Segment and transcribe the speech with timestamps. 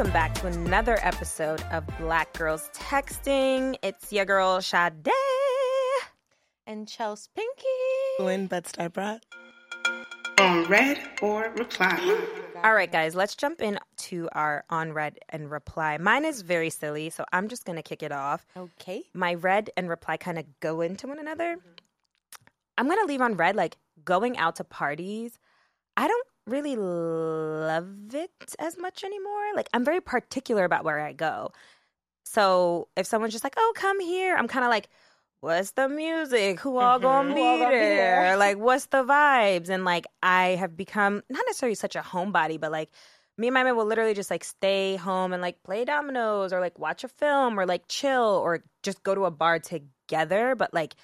[0.00, 3.76] Welcome back to another episode of Black Girls Texting.
[3.82, 5.10] It's your girl Sade.
[6.66, 8.16] And Chelsea Pinky.
[8.18, 9.26] Glenn Bed-Stuy brat.
[10.38, 12.18] On read or reply.
[12.64, 15.98] All right, guys, let's jump into our on read and reply.
[15.98, 18.46] Mine is very silly, so I'm just gonna kick it off.
[18.56, 19.02] Okay.
[19.12, 21.58] My read and reply kind of go into one another.
[22.78, 25.38] I'm gonna leave on read like going out to parties.
[25.94, 29.54] I don't really love it as much anymore.
[29.54, 31.52] Like I'm very particular about where I go.
[32.24, 34.88] So if someone's just like, "Oh, come here," I'm kind of like,
[35.40, 36.60] "What's the music?
[36.60, 37.34] Who all gonna mm-hmm.
[37.36, 38.22] be all gonna be there?
[38.22, 38.36] there?
[38.38, 42.70] Like, what's the vibes?" And like, I have become not necessarily such a homebody, but
[42.72, 42.90] like,
[43.38, 46.60] me and my man will literally just like stay home and like play dominoes or
[46.60, 50.54] like watch a film or like chill or just go to a bar together.
[50.54, 50.94] But like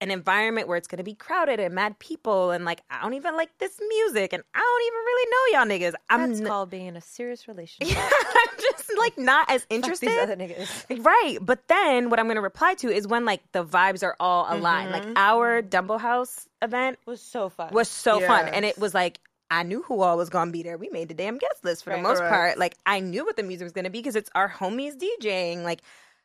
[0.00, 3.36] an environment where it's gonna be crowded and mad people and like I don't even
[3.36, 5.94] like this music and I don't even really know y'all niggas.
[6.08, 7.96] I'm That's n- called being in a serious relationship.
[7.98, 10.08] I'm just like not as Fuck interested.
[10.08, 11.04] these other niggas.
[11.10, 11.38] Right.
[11.40, 14.46] But then what I'm going to reply to is when like the vibes are all
[14.48, 14.90] aligned.
[14.90, 15.12] Like mm-hmm.
[15.16, 15.68] our mm-hmm.
[15.68, 17.72] Dumbo House event was so fun.
[17.72, 18.48] was so fun.
[18.48, 19.18] And it was like,
[19.50, 20.78] I knew who all was going to be there.
[20.78, 21.96] We made the damn guest list for Right.
[21.96, 22.34] the most Correct.
[22.34, 22.58] part.
[22.58, 25.62] Like I knew what the music was going to be because it's our homies DJing.
[25.62, 25.80] Like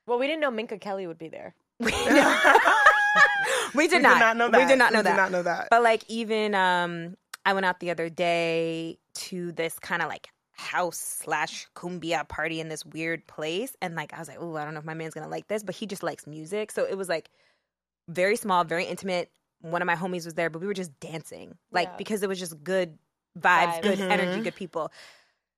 [0.05, 1.55] well, we didn't know Minka Kelly would be there.
[3.75, 4.13] we did We not.
[4.16, 4.58] did not know that.
[4.61, 5.11] We did not know we that.
[5.11, 5.67] Did not know that.
[5.69, 10.30] But like even um I went out the other day to this kind of like
[10.53, 14.63] house slash cumbia party in this weird place and like I was like, oh, I
[14.63, 16.72] don't know if my man's gonna like this, but he just likes music.
[16.72, 17.29] So it was like
[18.07, 19.29] very small, very intimate.
[19.62, 21.57] One of my homies was there, but we were just dancing.
[21.72, 21.97] Like Yeah.
[21.97, 22.97] because it was just good
[23.38, 23.81] vibes, Vibes.
[23.81, 24.12] good Mhm.
[24.12, 24.91] energy, good people.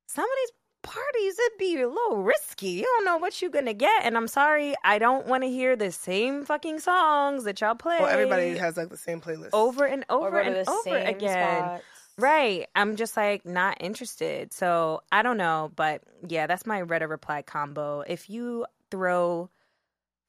[0.08, 0.52] Some of these
[0.88, 2.70] parties it'd be a little risky.
[2.70, 4.06] You don't know what you're gonna get.
[4.06, 7.98] And I'm sorry, I don't wanna hear the same fucking songs that y'all oh, play
[8.00, 9.50] well, everybody has like the same playlist.
[9.52, 11.60] over and over and over again.
[11.60, 11.84] spots.
[12.18, 12.68] Right.
[12.74, 14.54] I'm just like not interested.
[14.54, 15.72] So I don't know.
[15.76, 18.02] But yeah, that's my Reddit reply combo.
[18.08, 19.50] If you throw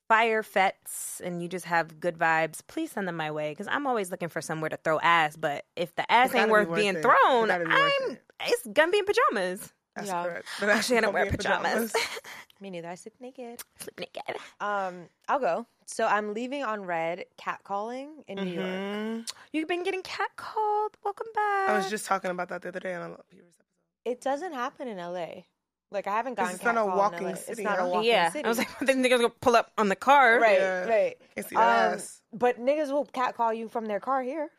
[0.08, 3.86] fire fets and you just have good vibes, please send them my way because I'm
[3.86, 5.36] always looking for somewhere to throw ass.
[5.36, 7.02] But if the ass ain't worth worth being it.
[7.02, 8.22] thrown, It be worth I'm it.
[8.46, 9.72] it's gonna be in pajamas.
[9.98, 10.24] That's Yeah.
[10.24, 10.46] correct.
[10.60, 11.92] But Actually, I don't wear in pajamas.
[12.60, 12.88] Me neither.
[12.88, 13.60] I sleep naked.
[13.78, 14.36] Sleep naked.
[14.60, 15.66] Um, I'll go.
[15.86, 18.66] So I'm leaving on read catcalling in New York.
[18.66, 19.32] Mhm.
[19.52, 20.90] You've been getting catcalled.
[21.04, 21.68] Welcome back.
[21.70, 23.64] I was just talking about that the other day on a Peter's episode.
[24.04, 25.44] It doesn't happen in LA.
[25.90, 27.30] Like I haven't gotten it's not a walking LA.
[27.30, 28.30] It's city, not a walking yeah.
[28.30, 28.44] city.
[28.44, 30.38] I was like, then niggas gonna pull up on the car.
[30.40, 30.84] right, Yeah.
[30.84, 31.16] right.
[31.34, 32.20] Can't see that Um, ass.
[32.32, 34.50] But niggas will catcall you from their car here.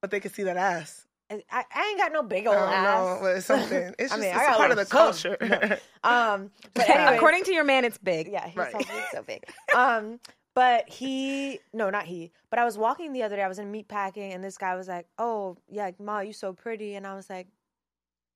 [0.00, 1.06] But they can see that ass.
[1.30, 3.04] I, I I ain't got no big I old don't ass.
[3.04, 3.18] know.
[3.22, 3.94] But it's something.
[3.98, 5.36] It's I just mean, I it's got part of the little culture.
[5.40, 5.78] something.
[6.02, 8.28] Um, but anyway, According to your man, it's big.
[8.28, 8.86] yeah, he's Right.
[9.12, 9.44] so big.
[9.76, 10.18] Um,
[10.54, 12.32] but he, no, not he.
[12.50, 13.42] But I was walking the other day.
[13.42, 16.52] I was in meat packing, and this guy was like, "Oh, yeah, Ma, you so
[16.52, 17.46] pretty," and I was like,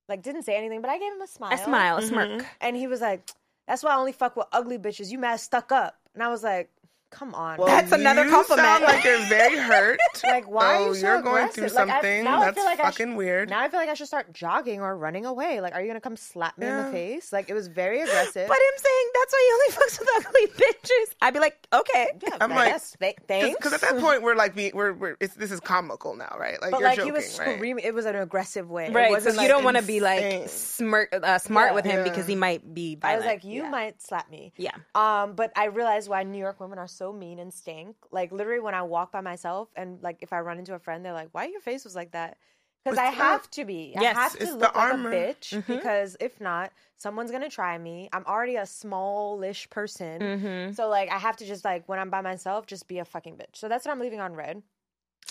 [0.08, 1.52] like didn't say anything, but I gave him a smile.
[1.52, 2.08] A smile, a Mhm.
[2.08, 2.46] smirk.
[2.60, 3.28] and he was like,
[3.66, 5.10] "That's why I only fuck with ugly bitches.
[5.10, 6.70] You mad stuck up." And I was like,
[7.14, 8.66] "Come on." Well, That's another you compliment.
[8.66, 9.98] Sound like you're very hurt.
[10.24, 11.64] Like, why are you Oh, so you're going through?
[11.64, 13.50] Like, something now I that's feel like I fucking sh- weird.
[13.50, 15.60] Now I feel like I should start jogging or running away.
[15.60, 17.32] Like, are you gonna come slap me in the face?
[17.32, 18.48] Like, it was very aggressive.
[18.48, 22.08] But him saying that's why he only fucks with ugly bitches, I'd be like, okay.
[22.22, 22.96] yeah, I'm like- guess.
[23.00, 23.56] Th- thanks.
[23.56, 26.60] Because at that point we're like being, we're, we're it's, this is comical now, right?
[26.62, 27.56] Like but you're like joking, he was right?
[27.56, 27.84] screaming.
[27.84, 28.90] It was an aggressive way.
[28.90, 30.48] Right, so wasn't you don't want to be like insane.
[30.48, 31.74] smirk, uh, smart Yeah.
[31.74, 32.04] with him Yeah.
[32.04, 33.14] because he might be Violent.
[33.14, 33.70] I was like, you Yeah.
[33.70, 34.52] might slap me.
[34.56, 34.72] Yeah.
[34.94, 37.96] Um, but I realized why New York women are so mean and stink.
[38.10, 41.04] Like literally, when I walk by myself and like if I run into a friend,
[41.04, 42.36] they're like, "Why your face was like that?"
[42.84, 43.92] Because I have to be.
[43.98, 45.66] Yes, I have to the look like a bitch Mhm.
[45.66, 48.10] because if not, someone's gonna try me.
[48.12, 50.72] I'm already a smallish person, Mm-hmm.
[50.74, 53.36] so like I have to just like when I'm by myself, just be a fucking
[53.36, 53.54] bitch.
[53.56, 54.62] So that's what I'm leaving on read.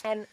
[0.03, 0.25] And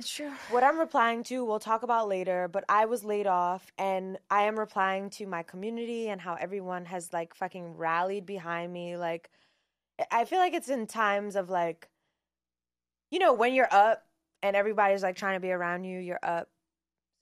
[0.00, 0.32] It's true.
[0.50, 4.42] what I'm replying to, we'll talk about later, but I was laid off and I
[4.42, 8.96] am replying to my community and how everyone has like fucking rallied behind me.
[8.96, 9.30] Like,
[10.10, 11.88] I feel like it's in times of like,
[13.10, 14.04] you know, when you're up
[14.42, 16.48] and everybody's like trying to be around you, you're up.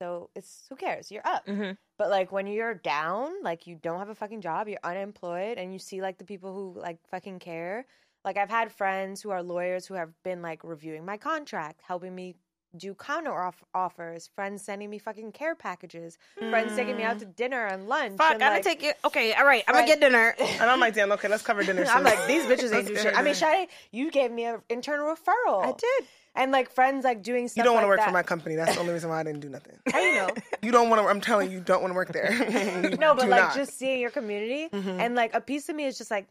[0.00, 1.10] So it's who cares?
[1.10, 1.46] You're up.
[1.46, 1.72] Mm-hmm.
[1.98, 5.72] But like when you're down, like you don't have a fucking job, you're unemployed, and
[5.72, 7.86] you see like the people who like fucking care.
[8.24, 12.14] Like I've had friends who are lawyers who have been like reviewing my contract, helping
[12.14, 12.34] me
[12.76, 17.24] do counter off- offers, friends sending me fucking care packages, friends taking me out to
[17.24, 18.16] dinner and lunch.
[18.18, 18.96] Fuck, and, I'm gonna take it.
[19.04, 20.34] Okay, all right, I'm gonna get dinner.
[20.40, 21.84] And I'm like, damn, okay, let's cover dinner.
[21.88, 23.16] I'm like, these bitches ain't do shit.
[23.16, 25.64] I mean, Sade, you gave me an internal referral.
[25.64, 26.08] I did.
[26.36, 27.58] And like friends like doing stuff.
[27.58, 28.06] You don't want to like work that.
[28.08, 28.56] for my company.
[28.56, 29.78] That's the only reason why I didn't do nothing.
[29.92, 30.28] How you know?
[30.62, 31.06] You don't want to.
[31.08, 32.30] I'm telling you, you don't want to work there.
[32.98, 33.54] No, but like not.
[33.54, 34.98] just seeing your community Mhm.
[34.98, 36.26] and like a piece of me is just like,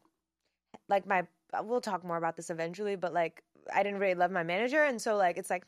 [0.90, 1.24] like my.
[1.64, 3.44] We'll talk more about this eventually, but like
[3.74, 5.66] I didn't really love my manager, and so like it's like,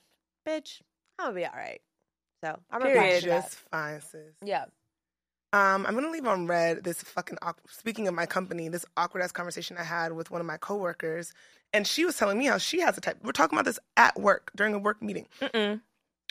[0.47, 0.81] bitch,
[1.19, 1.81] gonna be all right.
[2.43, 3.23] So I'm gonna Period.
[3.23, 4.35] just fine, sis.
[4.43, 4.65] Yeah.
[5.53, 7.37] Um, I'm gonna leave on read this fucking.
[7.41, 10.57] Awkward, speaking of my company, this awkward ass conversation I had with one of my
[10.57, 11.33] coworkers,
[11.73, 13.17] and she was telling me how she has a type.
[13.23, 15.27] We're talking about this at work during a work meeting.
[15.41, 15.81] Mm-mm.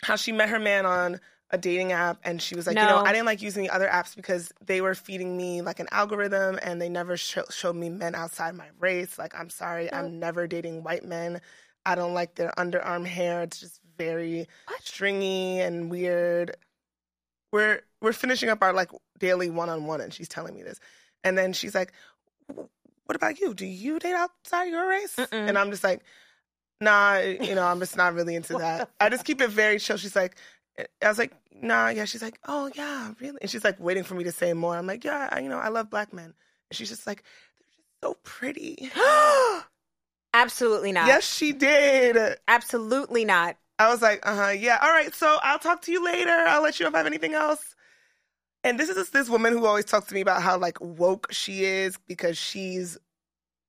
[0.03, 1.19] How she met her man on
[1.51, 3.87] a dating app, and she was like, you know, I didn't like using the other
[3.87, 7.89] apps because they were feeding me like an algorithm, and they never sho- showed me
[7.89, 9.17] men outside my race.
[9.17, 11.41] Like, I'm sorry, I'm never dating white men.
[11.85, 13.41] I don't like their underarm hair.
[13.43, 14.47] It's just very
[14.81, 16.57] stringy and weird.
[17.51, 20.79] We're we're finishing up our like daily one on one, and she's telling me this,
[21.23, 21.93] and then she's like,
[22.47, 23.53] "What about you?
[23.53, 25.47] Do you date outside your race?" Mm-mm.
[25.47, 26.01] And I'm just like,
[26.81, 28.89] "Nah, you know, I'm just not really into that.
[28.99, 30.35] I just keep it very chill." She's like,
[30.77, 34.03] eh, "I was like, nah, yeah." She's like, "Oh yeah, really?" And she's like waiting
[34.03, 34.75] for me to say more.
[34.75, 36.33] I'm like, "Yeah, I, you know, I love black men."
[36.69, 37.23] And she's just like,
[37.59, 38.91] "They're just so pretty."
[40.35, 41.07] Absolutely not.
[41.07, 42.37] yes, she did.
[42.47, 43.55] Absolutely not.
[43.79, 46.29] I was like, uh huh, yeah, all right, so I'll talk to you later.
[46.29, 47.75] I'll let you know if I have anything else.
[48.63, 51.27] And this is this, this woman who always talks to me about how like woke
[51.31, 52.97] she is because she's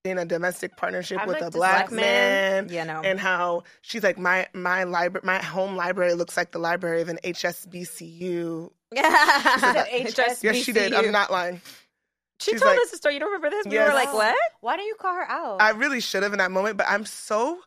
[0.05, 2.67] in a domestic partnership I'm with like a black Black man.
[2.67, 2.75] man.
[2.75, 3.03] Yeah, no.
[3.03, 7.09] And how she's like my my library my home library looks like the library of
[7.09, 8.71] an HSBCU.
[8.93, 10.43] Yeah, HSBCU.
[10.43, 10.95] Yes, she did.
[10.95, 11.61] I'm not lying.
[12.41, 13.15] She She's told like- us the story.
[13.15, 13.67] You don't remember this?
[13.67, 13.89] We Yes.
[13.89, 14.37] were like, what?
[14.61, 15.61] Why don't you call her out?
[15.63, 17.61] I really should have in that moment, but I'm so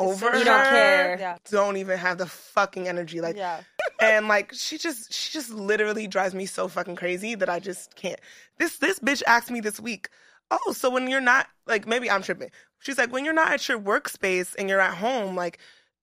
[0.00, 1.16] over You You don't care.
[1.18, 1.36] Yeah.
[1.50, 3.20] Don't even have the fucking energy.
[3.20, 3.60] Like yeah.
[4.00, 7.94] and like she just she just literally drives me so fucking crazy that I just
[7.96, 8.18] can't.
[8.58, 10.08] This this bitch asked me this week,
[10.50, 13.68] "Oh, so when you're not like maybe I'm tripping." She's like, "When you're not at
[13.68, 15.58] your workspace and you're at home, like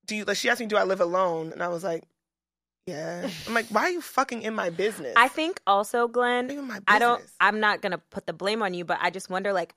[0.05, 2.03] do you like she asked me, "Do I live alone?" And I was like,
[2.87, 6.57] "Yeah." I'm like, "Why are you fucking in my business?" I think also, Glenn, in
[6.67, 6.85] my business.
[6.87, 7.23] I don't.
[7.39, 9.73] I'm not gonna put the blame on you, but I just wonder, like,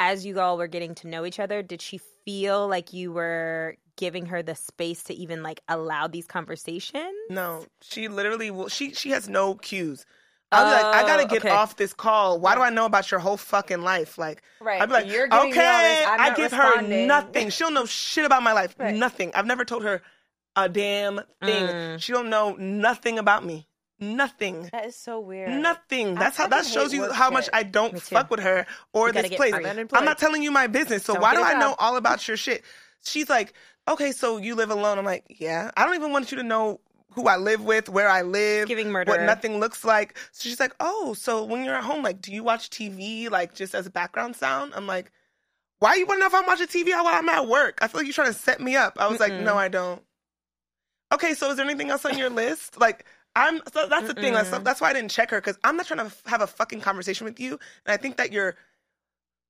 [0.00, 3.76] as you all were getting to know each other, did she feel like you were
[3.96, 7.14] giving her the space to even like allow these conversations?
[7.28, 8.68] No, she literally will.
[8.68, 10.06] She she has no cues.
[10.50, 11.50] I'll be like, I gotta Oh, get okay.
[11.50, 12.38] off this call.
[12.38, 14.18] Why do I know about your whole fucking life?
[14.18, 14.82] Like, Right.
[14.82, 17.00] I'd be like, You're giving me okay, I'm I not give responding.
[17.00, 17.48] her nothing.
[17.50, 18.74] She don't know shit about my life.
[18.78, 18.94] Right.
[18.94, 19.32] Nothing.
[19.34, 20.02] I've never told her
[20.56, 21.66] a damn thing.
[21.66, 22.02] Mm.
[22.02, 23.68] She don't know nothing about me.
[24.02, 24.68] Nothing.
[24.72, 25.50] That is so weird.
[25.50, 26.16] Nothing.
[26.16, 27.54] I That's how that shows you work how much shit.
[27.54, 29.54] I don't fuck with her or this place.
[29.54, 31.04] I'm not telling you my business.
[31.04, 32.64] So Don't why do I know all about your shit?
[33.04, 33.54] She's like,
[33.86, 34.98] okay, so you live alone.
[34.98, 35.70] I'm like, yeah.
[35.76, 36.80] I don't even want you to know
[37.14, 40.18] who I live with, where I live, Giving murder, what nothing looks like.
[40.32, 43.54] So she's like, oh, so when you're at home, like, do you watch TV like
[43.54, 44.72] just as a background sound?
[44.74, 45.12] I'm like,
[45.78, 47.78] why you want to know if I'm watching TV while I'm at work?
[47.82, 48.96] I feel like you're trying to set me up.
[48.98, 49.42] I was like, Mm-mm.
[49.42, 50.02] no, I don't.
[51.12, 52.80] Okay, so is there anything else on your list?
[52.80, 53.04] Like,
[53.36, 54.32] I'm so that's the thing.
[54.32, 54.64] That's, Mm-mm.
[54.64, 57.24] that's why I didn't check her because I'm not trying to have a fucking conversation
[57.24, 58.56] with you, and I think that you're,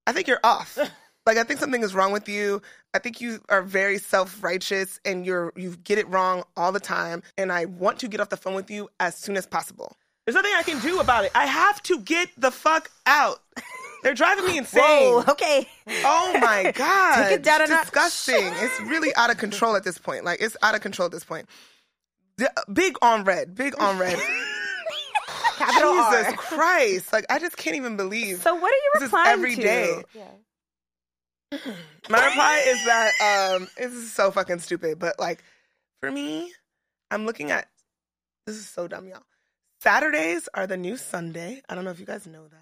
[0.07, 0.77] I think you're off.
[1.27, 2.63] like, I think something is wrong with you.
[2.95, 6.81] I think you are very self righteous, and you're you get it wrong all the
[6.81, 7.23] time.
[7.39, 9.97] And I want to get off the phone with you as soon as possible.
[10.27, 11.33] There's nothing I can do about it.
[11.35, 13.41] I have to get the fuck out.
[14.03, 14.83] They're driving me insane.
[14.83, 15.25] Whoa.
[15.29, 15.69] Okay.
[16.05, 17.25] Oh my god!
[17.29, 18.37] Take it down It's disgusting.
[18.41, 20.25] it's really out of control at this point.
[20.25, 21.47] Like it's out of control at this point.
[22.39, 23.55] D- big on read.
[23.55, 24.19] Big on read.
[25.57, 26.33] Capital Jesus R.
[26.37, 27.13] Christ!
[27.13, 28.39] Like I just can't even believe.
[28.43, 29.63] So what are you this is replying every to?
[29.63, 30.03] day.
[30.15, 30.25] Yeah.
[32.09, 34.99] My reply is that um, this is so fucking stupid.
[34.99, 35.45] But like,
[36.01, 36.51] for me,
[37.11, 37.69] I'm looking at
[38.47, 39.23] this is so dumb, y'all.
[39.83, 41.61] Saturdays are the new Sunday.
[41.69, 42.59] I don't know if you guys know that.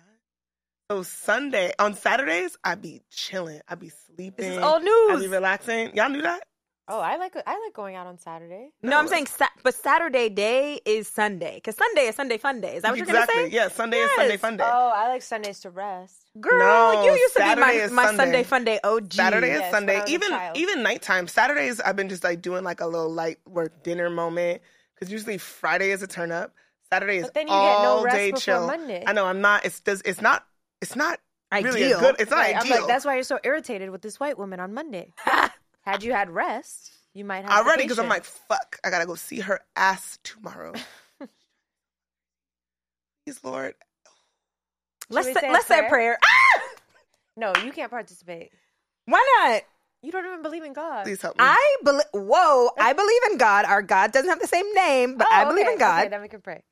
[0.91, 3.61] So Sunday on Saturdays, I be chilling.
[3.69, 4.45] I be sleeping.
[4.45, 5.95] This is old I be relaxing.
[5.95, 6.43] Y'all knew that?
[6.89, 8.71] Oh, I like I like going out on Saturday.
[8.83, 12.75] No, I'm saying, sa- but Saturday day is Sunday because Sunday is Sunday fun day.
[12.75, 13.15] Is that what exactly.
[13.23, 13.55] you're gonna say?
[13.55, 14.41] Yeah, Sunday is Sunday Yes.
[14.41, 14.65] fun day.
[14.67, 16.25] Oh, I like Sundays to rest.
[16.41, 18.25] Girl, No, you used to be my, my Sunday.
[18.25, 19.13] Sunday fun day OG.
[19.13, 19.95] Saturday is Yes, Sunday.
[19.95, 20.57] I was a Even child.
[20.57, 21.29] even nighttime.
[21.29, 24.61] Saturdays I've been just like doing like a little light work dinner moment
[24.97, 26.53] because usually Friday is a turn up.
[26.93, 28.67] Saturday is But then you get no rest day chill.
[28.67, 29.05] Monday.
[29.07, 29.65] I know I'm not.
[29.65, 30.03] It's does.
[30.03, 30.45] It's not.
[30.81, 31.21] It's not
[31.53, 32.17] really a good.
[32.19, 32.79] It's not Right, I'm ideal.
[32.79, 35.13] like, that's why you're so irritated with this white woman on Monday.
[35.83, 38.79] had you had rest, you might have already because I'm like, fuck.
[38.85, 40.73] I gotta go see her ass tomorrow.
[43.27, 43.75] Please, Lord.
[45.11, 45.91] let's say, say let's say a prayer?
[45.91, 46.19] prayer.
[46.25, 46.61] Ah!
[47.37, 48.51] no, you can't participate.
[49.05, 49.63] Why not?
[50.03, 51.05] You don't even believe in God.
[51.05, 51.45] Please help me.
[51.45, 52.05] I believe.
[52.15, 53.67] Whoa, I believe in God.
[53.67, 56.01] Our God doesn't have the same name, but Oh, I believe okay, in God.
[56.01, 56.63] Okay, then we can pray.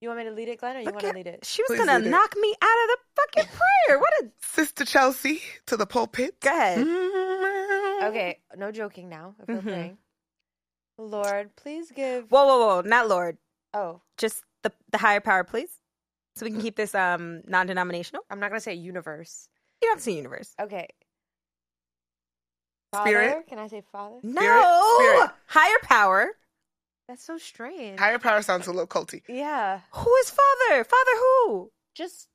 [0.00, 1.44] You want me to lead it, Glenn, or you Look want to lead it?
[1.44, 2.10] She was Please gonna lead it.
[2.10, 3.98] knock me out of the fucking prayer.
[3.98, 6.38] What a Sister Chelsea to the pulpit.
[6.40, 6.86] go ahead.
[6.86, 8.04] Mm-hmm.
[8.06, 9.34] Okay, no joking now.
[9.40, 9.62] If we're Mhm.
[9.62, 9.98] praying.
[10.98, 12.30] Lord, please give.
[12.30, 12.80] Whoa, whoa, whoa!
[12.82, 13.38] Not Lord,
[13.74, 15.70] Oh, just the the higher power, please,
[16.36, 18.24] so we can keep this um non-denominational.
[18.30, 19.48] I'm not gonna say universe.
[19.82, 20.54] You don't have to say universe.
[20.60, 20.86] Okay.
[22.94, 23.46] Spirit.
[23.48, 24.16] Can I say Father?
[24.22, 24.40] No,
[24.96, 25.30] Spirit.
[25.46, 26.30] higher power.
[27.08, 27.98] That's so strange.
[27.98, 29.22] Higher power sounds a little culty.
[29.28, 30.84] yeah, Who is father?
[30.84, 31.70] Father who?
[31.94, 32.28] just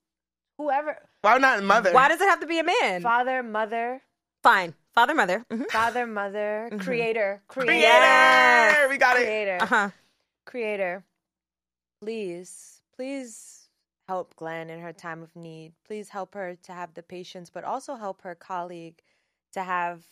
[0.57, 0.97] whoever.
[1.21, 1.93] Why not mother?
[1.93, 3.01] Why does it have to be a man?
[3.01, 4.01] Father, mother,
[4.41, 5.45] Fine, father, mother.
[5.49, 6.81] hmm father, mother, Mhm.
[6.81, 7.79] creator, creator, Creator.
[7.79, 8.89] Yes.
[8.89, 9.23] We got it.
[9.25, 9.89] creator, Uh huh.
[10.45, 11.03] creator.
[12.01, 13.69] Please, please
[14.07, 15.73] help Glenn in her time of need.
[15.85, 19.01] Please help her to have the patience, but also help her colleague
[19.53, 20.03] to have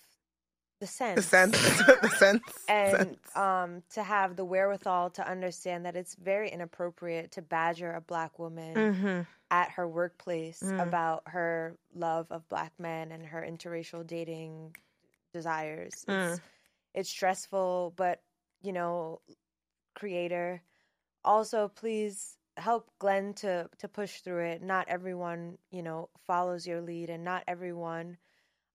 [0.82, 1.16] the sense.
[1.22, 1.58] The sense.
[2.02, 2.44] the sense.
[2.68, 3.36] and sense.
[3.38, 8.38] um, to have the wherewithal to understand that it's very inappropriate to badger a black
[8.40, 9.22] woman Mm-hmm.
[9.50, 10.82] at her workplace Mm.
[10.86, 14.76] about her love of black men and her interracial dating
[15.34, 15.94] desires.
[16.10, 16.32] Mm.
[16.34, 16.42] It's,
[16.94, 18.22] it's stressful, but
[18.64, 19.22] you know,
[19.96, 20.62] creator,
[21.24, 24.62] also please help Glenn to to push through it.
[24.62, 28.18] Not everyone, you know, follows your lead, and not everyone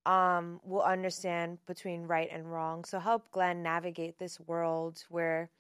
[0.06, 2.84] um will understand between right and wrong.
[2.84, 5.50] So help Glenn navigate this world where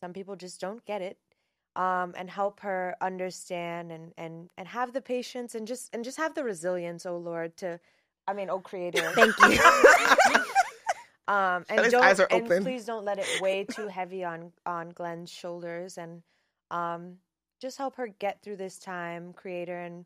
[0.00, 1.18] some people just don't get it.
[1.74, 6.18] Um, and help her understand and, and and have the patience and just and just
[6.18, 7.80] have the resilience, oh Lord, to
[8.28, 9.10] I mean, oh creator.
[9.14, 9.58] Thank you.
[11.28, 12.64] Um, and don't eyes are and open.
[12.64, 16.22] please don't let it weigh too heavy on on Glenn's shoulders, and
[16.70, 17.18] um,
[17.60, 20.04] just help her get through this time, creator, and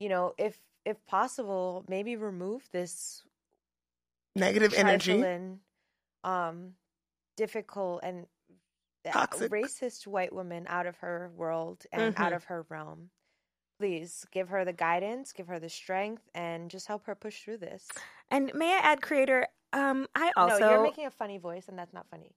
[0.00, 3.22] you know, if if possible, maybe remove this
[4.36, 5.24] Negative energy.
[6.24, 6.72] um,
[7.36, 8.26] difficult and
[9.06, 9.50] uh, Toxic.
[9.52, 12.36] racist white woman out of her world and out Mhm.
[12.36, 13.10] of her realm.
[13.78, 17.58] Please give her the guidance, give her the strength, and just help her push through
[17.58, 17.86] this.
[18.30, 19.46] and may I add, creator?
[19.72, 22.34] Um, I also no, you're making a funny voice, and that's not funny.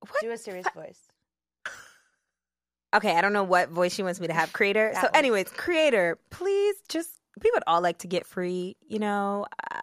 [0.00, 0.20] What?
[0.20, 1.00] Do a serious voice.
[2.94, 4.52] Okay, I don't know what voice she wants me to have.
[4.52, 4.92] Creator.
[4.94, 5.10] So, one.
[5.14, 7.10] anyways, creator, please just
[7.42, 8.76] we would all like to get free.
[8.86, 9.80] You know, uh,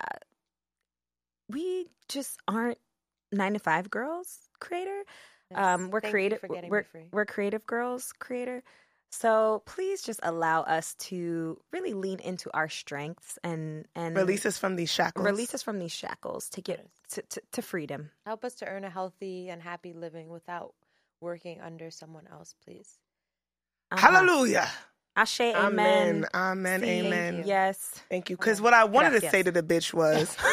[1.52, 2.78] we just aren't
[3.32, 4.40] nine to five girls.
[4.60, 5.04] Creator.
[5.54, 6.40] Um, we're Thank creative.
[6.40, 8.14] for getting me we're we're creative girls.
[8.20, 8.64] Creator.
[9.14, 14.58] So please just allow us to really lean into our strengths and and Release us
[14.58, 15.26] from these shackles.
[15.26, 18.12] release us from these shackles to get to, to, to freedom.
[18.26, 20.74] Help us to earn a healthy and happy living without
[21.20, 22.98] working under someone else, please.
[23.92, 24.12] Uh-huh.
[24.12, 24.70] Hallelujah.
[25.18, 26.24] Ashe, Amen.
[26.24, 26.26] amen.
[26.34, 26.80] Amen.
[26.82, 27.38] See, Amen.
[27.40, 27.44] you.
[27.46, 27.78] Yes.
[28.10, 28.38] Thank you.
[28.38, 29.32] Because what I wanted to Gracias.
[29.32, 30.34] say to the bitch was,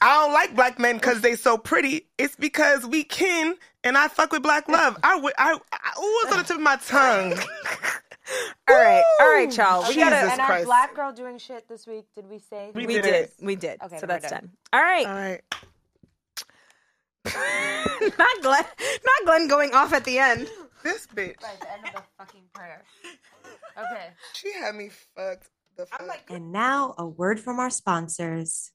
[0.00, 2.06] I don't like black men because they so pretty.
[2.18, 4.98] It's because we kin and I fuck with black love.
[5.02, 5.32] I would.
[5.38, 5.52] I.
[5.72, 7.32] I ooh, it's on the tip of my tongue.
[8.68, 9.54] all right, all right, Woo!
[9.54, 9.82] y'all.
[9.82, 10.32] We Jesus gotta.
[10.32, 10.66] and our Christ.
[10.66, 12.70] black girl doing shit this week, did we say?
[12.74, 13.30] We We did did.
[13.40, 13.80] We did.
[13.82, 14.40] Okay, so then we're that's done.
[14.40, 14.50] done.
[14.72, 15.06] All right.
[15.06, 15.40] All right.
[18.18, 18.64] not Glenn.
[19.04, 20.48] Not Glenn going off at the end.
[20.82, 21.42] This bitch.
[21.42, 22.84] Right, the end of the fucking prayer.
[23.76, 24.08] Okay.
[24.34, 25.48] She had me fucked.
[25.76, 26.22] The fuck.
[26.30, 28.70] And now, a word from our sponsors.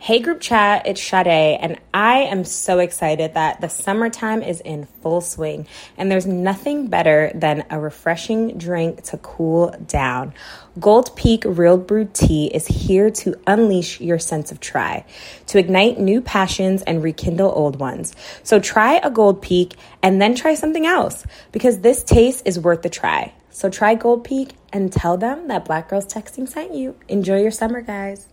[0.00, 4.86] Hey group chat, it's Sade, and I am so excited that the summertime is in
[5.02, 10.34] full swing, and there's nothing better than a refreshing drink to cool down.
[10.78, 15.04] Gold Peak Real Brewed Tea is here to unleash your sense of try,
[15.48, 18.14] to ignite new passions and rekindle old ones.
[18.44, 22.82] So try a Gold Peak and then try something else, because this taste is worth
[22.82, 23.34] the try.
[23.50, 26.94] So try Gold Peak and tell them that Black Girls Texting sent you.
[27.08, 28.28] Enjoy your summer, guys.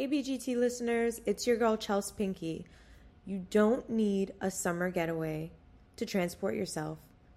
[0.00, 2.64] Hey, BGT listeners, it's your girl Chelsea Pinky.
[3.26, 5.52] You don't need a summer getaway
[5.96, 6.96] to transport yourself.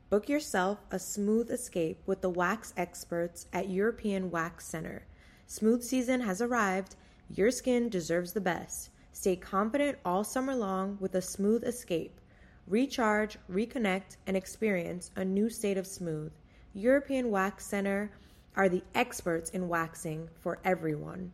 [0.10, 5.06] Book yourself a smooth escape with the wax experts at European Wax Center.
[5.46, 6.96] Smooth season has arrived.
[7.30, 8.92] Your skin deserves the best.
[9.12, 12.22] Stay confident all summer long with a smooth escape.
[12.66, 16.32] Recharge, reconnect, and experience a new state of smooth.
[16.74, 18.10] European Wax Center
[18.56, 21.34] are the experts in waxing for everyone.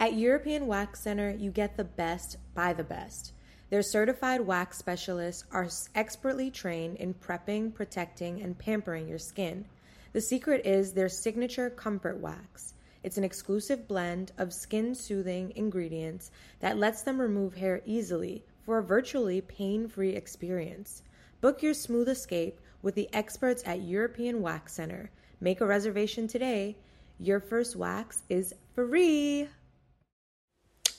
[0.00, 3.32] At European Wax Center, you get the best by the best.
[3.68, 9.64] Their certified wax specialists are expertly trained in prepping, protecting, and pampering your skin.
[10.12, 12.74] The secret is their signature comfort wax.
[13.02, 18.78] It's an exclusive blend of skin soothing ingredients that lets them remove hair easily for
[18.78, 21.02] a virtually pain free experience.
[21.40, 25.10] Book your smooth escape with the experts at European Wax Center.
[25.40, 26.76] Make a reservation today.
[27.20, 29.48] your first wax is free.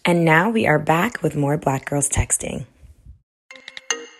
[0.05, 2.65] And now we are back with more Black Girls Texting.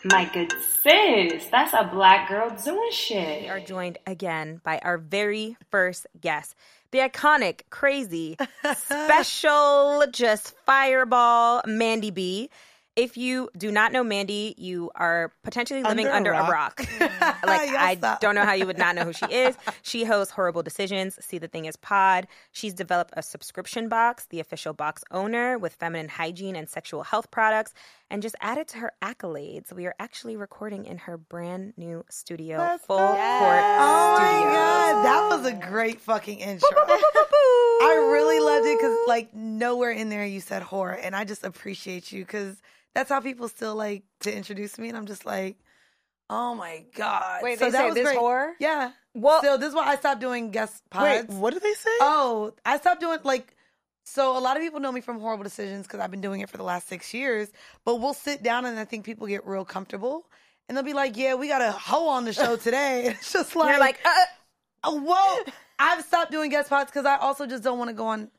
[0.04, 3.44] My good sis, that's a black girl doing shit.
[3.44, 6.56] We are joined again by our very first guest,
[6.92, 8.38] the iconic, crazy,
[8.76, 12.50] special, just fireball Mandy B.
[13.00, 16.80] If you do not know Mandy, you are potentially living Under under, a a rock.
[16.80, 16.90] rock.
[17.00, 19.56] like I don't know how you would not know who she is.
[19.84, 22.28] She hosts Horrible Decisions, See the Thing is Pod.
[22.52, 27.32] She's developed a subscription box, the official box owner with feminine hygiene and sexual health
[27.32, 27.74] products,
[28.10, 29.72] and just added to her accolades.
[29.72, 33.06] We are actually recording in her brand new studio, Let's full go.
[33.06, 36.68] court Oh my god, that was a great fucking intro.
[37.82, 41.46] I really loved it because like nowhere in there you said horror, and I just
[41.46, 42.58] appreciate you because
[42.96, 45.58] that's how people still like to introduce me, and I'm just like,
[46.30, 47.42] oh my god.
[47.44, 48.18] Wait, so they that say was this great.
[48.18, 48.54] horror?
[48.60, 48.92] Yeah.
[49.14, 51.34] Well- so this is why I stopped doing guest Wait, pods.
[51.34, 51.90] what did they say?
[52.02, 53.56] Oh, I stopped doing like.
[54.06, 56.50] So a lot of people know me from Horrible Decisions because I've been doing it
[56.50, 57.52] for the last six years.
[57.86, 60.28] But we'll sit down and I think people get real comfortable,
[60.68, 63.56] and they'll be like, "Yeah, we got a hoe on the show today." It's just
[63.56, 65.40] like, You're like, uh, well,
[65.80, 68.30] I've stopped doing guest pods because I also just don't want to go on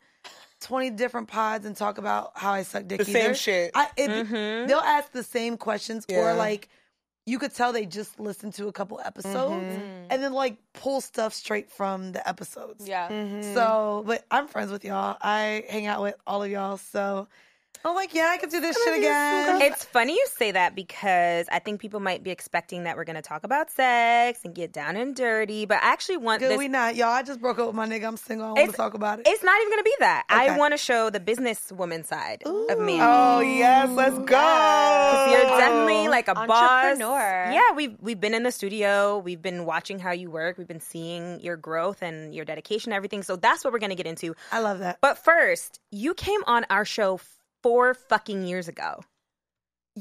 [0.60, 2.98] twenty different pods and talk about how I suck dick.
[2.98, 3.70] The same shit.
[3.74, 4.68] I, it, Mhm.
[4.68, 6.18] They'll ask the same questions, Yeah.
[6.18, 6.68] or like
[7.26, 10.06] you could tell they just listened to a couple episodes Mm-hmm.
[10.10, 12.88] and then like pull stuff straight from the episodes.
[12.88, 13.08] Yeah.
[13.08, 13.54] Mm-hmm.
[13.54, 15.16] So, but I'm friends with y'all.
[15.20, 16.76] I hang out with all of y'all.
[16.78, 17.28] So
[17.82, 19.62] I'm like, yeah, I could do this shit again.
[19.62, 23.16] It's funny you say that because I think people might be expecting that we're going
[23.16, 26.58] to talk about sex and get down and dirty, but I actually want Good this.
[26.58, 27.08] we not, y'all.
[27.08, 28.06] I just broke up with my nigga.
[28.06, 28.46] I'm single.
[28.46, 29.26] I want to It's- talk about it.
[29.28, 30.24] It's not even going to be that.
[30.28, 32.98] I want to show the businesswoman side of me.
[33.00, 35.26] Oh yes, let's go.
[35.30, 36.50] You're definitely like a boss.
[36.84, 37.50] Entrepreneur.
[37.52, 39.18] Yeah, we've we've been in the studio.
[39.18, 40.58] We've been watching how you work.
[40.58, 43.22] We've been seeing your growth and your dedication, and everything.
[43.22, 44.34] So that's what we're going to get into.
[44.52, 44.98] I love that.
[45.00, 47.18] But first, you came on our show
[47.62, 49.00] four fucking years ago.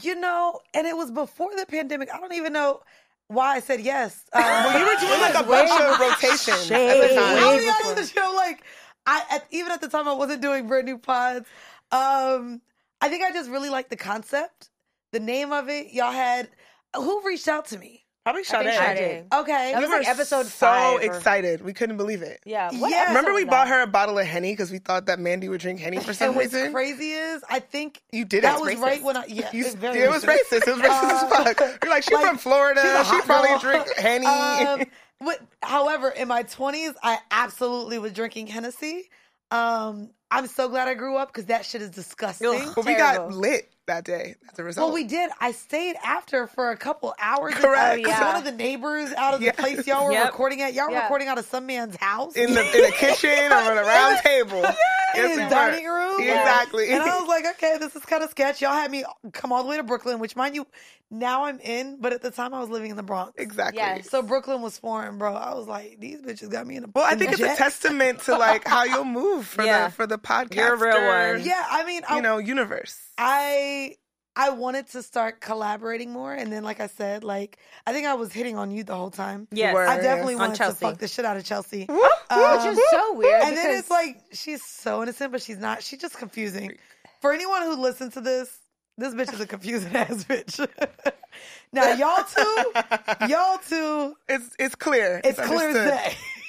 [0.01, 2.09] You know, and it was before the pandemic.
[2.13, 2.81] I don't even know
[3.27, 4.23] why I said yes.
[4.33, 7.37] Um, Well, you were doing like a bunch of rotations at the time.
[7.37, 8.63] I was on the show like
[9.05, 11.47] I at, even at the time I wasn't doing brand new pods.
[11.91, 12.61] Um,
[13.01, 14.69] I think I just really liked the concept,
[15.11, 15.91] the name of it.
[15.91, 16.49] Y'all had
[16.95, 18.05] who reached out to me.
[18.25, 18.97] Probably I think Sade.
[18.97, 19.25] Sade.
[19.33, 21.61] Okay, That was We like were episode so five or- excited.
[21.63, 22.39] We couldn't believe it.
[22.45, 22.69] Yeah.
[22.71, 22.79] Yeah.
[22.81, 25.49] What episode Remember we bought her a bottle of Henny because we thought that Mandy
[25.49, 26.71] would drink Henny for some and what's reason.
[26.73, 28.41] crazy is I think You did it.
[28.43, 28.81] that was racist.
[28.81, 30.67] right when I yeah You, it's very it was racist.
[30.67, 31.79] It was racist as fuck.
[31.83, 32.81] You're like, she's Like, from Florida.
[33.05, 33.59] she's She probably girl.
[33.59, 34.25] drink Henny.
[34.25, 34.83] Um,
[35.21, 39.09] but, however, in my twenties, I absolutely was drinking Hennessy.
[39.51, 42.71] Um, I'm so glad I grew up because that shit is disgusting.
[42.75, 44.87] but we got lit that day as a result.
[44.87, 45.29] Well, we did.
[45.41, 47.53] I stayed after for a couple hours.
[47.55, 47.97] Correct.
[47.97, 48.25] Because Oh, yeah.
[48.27, 50.25] One of the neighbors out of the place y'all were Yep.
[50.31, 51.01] recording at, y'all were Yeah.
[51.03, 52.35] recording out of some man's house.
[52.35, 54.63] in the in the kitchen or on a round table.
[55.15, 56.21] in Yes, his dining room.
[56.21, 56.91] Exactly.
[56.91, 58.61] And I was like, okay, this is kind of sketch.
[58.61, 60.65] Y'all had me come all the way to Brooklyn, which mind you,
[61.11, 63.33] now I'm in, but at the time I was living in the Bronx.
[63.37, 63.77] exactly.
[63.79, 64.09] Yes.
[64.09, 65.33] So Brooklyn was foreign, bro.
[65.33, 68.19] I was like, these bitches got me in a Well, I think it's a testament
[68.21, 69.87] to like how you'll move for Yeah.
[69.87, 70.55] the for the podcast.
[70.55, 71.45] You're a real one.
[71.45, 72.97] Yeah, I mean, I, You know, universe.
[73.17, 73.95] I
[74.35, 78.13] I wanted to start collaborating more, and then, like I said, like I think I
[78.13, 79.47] was hitting on you the whole time.
[79.51, 79.75] Yeah.
[79.75, 81.87] I definitely On wanted to fuck the shit out of Chelsea.
[81.89, 83.41] Um, Which is so weird.
[83.43, 85.81] and then it's like she's so innocent, but she's not.
[85.83, 86.77] She's just confusing.
[87.21, 88.55] For anyone who listens to this,
[88.99, 90.59] this bitch is a confusing ass bitch.
[91.73, 95.21] now y'all two, y'all two, It's it's clear.
[95.23, 95.75] it's clear as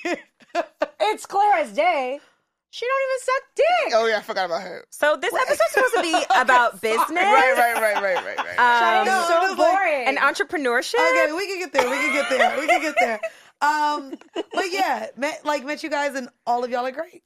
[0.04, 0.22] day.
[1.00, 2.20] it's clear as day.
[2.72, 3.92] She don't even suck dick.
[3.96, 4.84] Oh yeah, I forgot about her.
[4.90, 9.00] So this episode's supposed to be about business Right, right, right, right, right, right.
[9.00, 10.06] um, No, so it was like- boring.
[10.06, 10.94] and entrepreneurship.
[10.94, 11.90] Okay, we can get there.
[11.90, 12.60] We can get there.
[12.60, 13.20] We can get there.
[13.60, 14.14] Um,
[14.54, 17.24] but yeah, met, like met you guys, and all of y'all are great.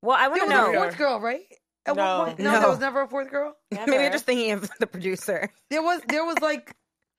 [0.00, 0.78] Well, I want There to was a know.
[0.84, 1.42] fourth girl, right?
[1.88, 2.18] At No.
[2.18, 2.60] one point, no, No.
[2.60, 3.56] there was never a fourth girl.
[3.70, 5.50] Maybe you're just thinking of the producer.
[5.70, 6.74] There was, there was like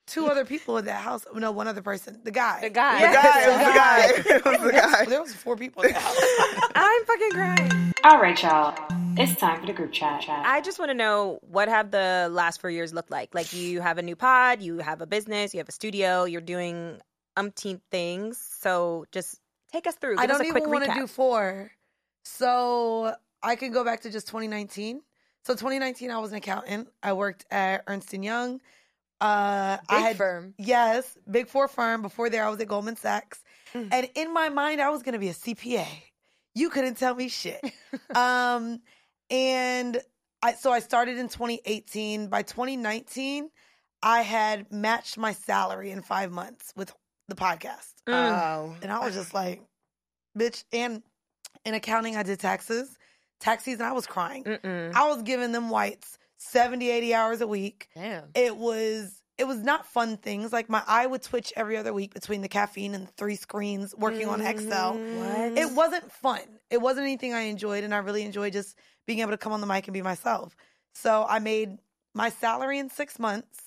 [0.07, 1.25] two other people in that house.
[1.35, 2.19] No, one other person.
[2.23, 2.61] The guy.
[2.61, 2.99] the guy.
[3.07, 4.35] The guy, it was the guy.
[4.35, 5.05] It was the guy.
[5.05, 6.69] There was four people in that house.
[6.75, 7.93] I'm fucking crying.
[8.03, 8.75] All right, y'all.
[9.17, 10.23] It's time for the group chat.
[10.27, 13.35] I just want to know what have the last four years looked like?
[13.35, 16.39] Like you have a new pod, you have a business, you have a studio, you're
[16.39, 17.01] doing
[17.37, 18.37] umpteen things.
[18.37, 19.39] So just
[19.73, 20.15] take us through.
[20.15, 21.71] Give I don't us a even want to do four.
[22.23, 25.01] So I can go back to just 2019.
[25.45, 26.89] So 2019, I was an accountant.
[27.01, 28.55] I worked at Ernst and Young.
[29.21, 30.53] Uh, I Big had firm.
[30.57, 32.01] Yes, big four firm.
[32.01, 33.89] Before there, I was at Goldman Sachs, Mm.
[33.91, 35.85] and in my mind, I was going to be a CPA.
[36.55, 37.61] You couldn't tell me shit.
[38.15, 38.81] um,
[39.29, 40.01] and
[40.41, 42.27] I so I started in 2018.
[42.29, 43.49] By 2019,
[44.01, 46.91] I had matched my salary in five months with
[47.27, 47.93] the podcast.
[48.07, 48.13] Mm.
[48.13, 48.75] Wow.
[48.81, 49.61] And I was just like,
[50.37, 50.63] bitch.
[50.73, 51.03] And
[51.65, 52.97] In accounting, I did taxes.
[53.39, 54.43] Tax season, I was crying.
[54.43, 54.93] Mm-mm.
[54.93, 57.87] I was giving them whites 70, 80 hours a week.
[57.95, 58.25] Damn.
[58.35, 60.51] It was it was not fun things.
[60.51, 63.95] Like my eye would twitch every other week between the caffeine and the three screens
[63.97, 64.93] working on Excel.
[64.97, 65.57] What?
[65.57, 66.41] It wasn't fun.
[66.69, 68.75] It wasn't anything I enjoyed, and I really enjoyed just
[69.07, 70.55] being able to come on the mic and be myself.
[70.93, 71.77] So I made
[72.13, 73.57] my salary in six months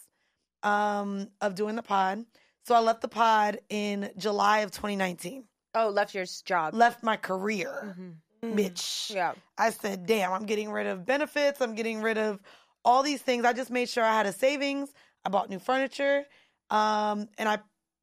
[0.63, 2.25] um, of doing the pod.
[2.67, 5.45] So I left the pod in July of 2019.
[5.75, 6.75] Oh, left your job.
[6.75, 8.17] Left my career, Mhm.
[8.45, 9.15] Bitch.
[9.15, 9.35] Yeah.
[9.57, 11.61] I said, damn, I'm getting rid of benefits.
[11.61, 12.41] I'm getting rid of
[12.85, 13.45] all these things.
[13.45, 14.93] I just made sure I had a savings.
[15.25, 16.25] I bought new furniture.
[16.71, 17.59] Um, and I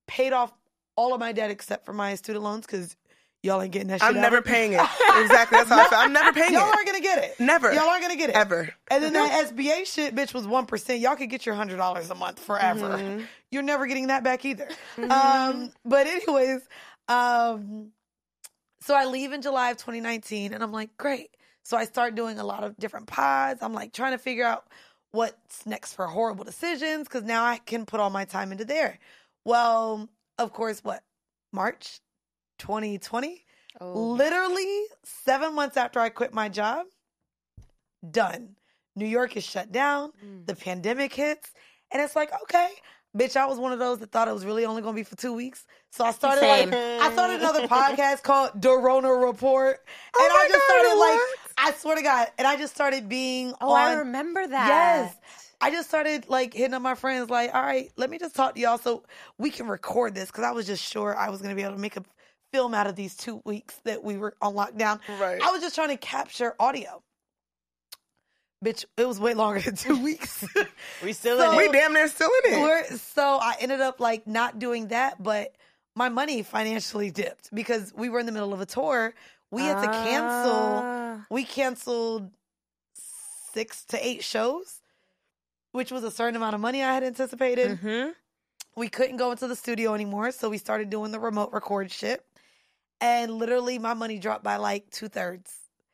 [0.08, 0.54] paid off
[0.95, 2.95] all of my debt except for my student loans because
[3.41, 4.82] y'all ain't getting that shit I'm out never paying it.
[5.19, 5.58] Exactly.
[5.58, 5.97] That's how I feel.
[5.99, 6.54] I'm never paying it.
[6.54, 7.39] Y'all aren't gonna get it.
[7.39, 7.73] Never.
[7.73, 8.36] Y'all aren't gonna get it.
[8.36, 8.69] Ever.
[8.89, 11.02] And then that SBA shit, bitch, was one percent.
[11.02, 12.97] Y'all could get your hundred dollars a month forever.
[12.97, 13.23] Mm-hmm.
[13.52, 14.69] You're never getting that back either.
[14.97, 16.62] Um, but anyways,
[17.10, 17.91] um,
[18.82, 21.36] so I leave in July of 2019, and I'm like, great.
[21.63, 23.62] So I start doing a lot of different pods.
[23.62, 24.65] I'm like trying to figure out
[25.12, 29.00] what's next for horrible decisions because now I can put all my time into there.
[29.46, 31.04] Well, of course, what
[31.52, 32.00] March
[32.60, 33.46] 2020.
[33.82, 34.12] Oh.
[34.12, 36.86] Literally seven months after I quit my job,
[38.10, 38.56] done.
[38.96, 40.12] New York is shut down.
[40.26, 40.46] Mm.
[40.46, 41.52] The pandemic hits.
[41.92, 42.70] And it's like, okay,
[43.17, 45.04] bitch, I was one of those that thought it was really only going to be
[45.04, 45.65] for two weeks.
[45.91, 46.69] So I started Same.
[46.69, 49.80] like, I started another podcast called Dorona Report.
[50.15, 51.19] Oh and Oh my I just God, started like?
[51.58, 52.28] I swear to God.
[52.38, 53.80] And I just started being Oh, on.
[53.80, 54.67] I remember that.
[54.67, 55.15] Yes.
[55.62, 58.56] I just started like hitting up my friends, like, all right, let me just talk
[58.56, 59.04] to y'all so
[59.38, 61.76] we can record this because I was just sure I was going to be able
[61.76, 62.04] to make a
[62.54, 65.00] film out of these two weeks that we were on lockdown.
[65.19, 65.41] Right.
[65.43, 67.04] I was just trying to capture audio.
[68.63, 70.45] Bitch, it was way longer than two weeks.
[71.04, 71.58] We still So- in it.
[71.58, 72.62] We damn near still in it.
[72.62, 75.56] We're- so I ended up like not doing that, but
[75.95, 79.13] my money financially dipped because we were in the middle of a tour.
[79.52, 80.54] We had to cancel.
[80.54, 81.26] Ah.
[81.32, 82.30] We canceled
[83.54, 84.82] six to eight shows,
[85.72, 87.80] which was a certain amount of money I had anticipated.
[87.80, 88.13] Mhm.
[88.76, 92.24] We couldn't go into the studio anymore, so we started doing the remote record shit.
[93.02, 95.52] And literally, my money dropped by like two thirds.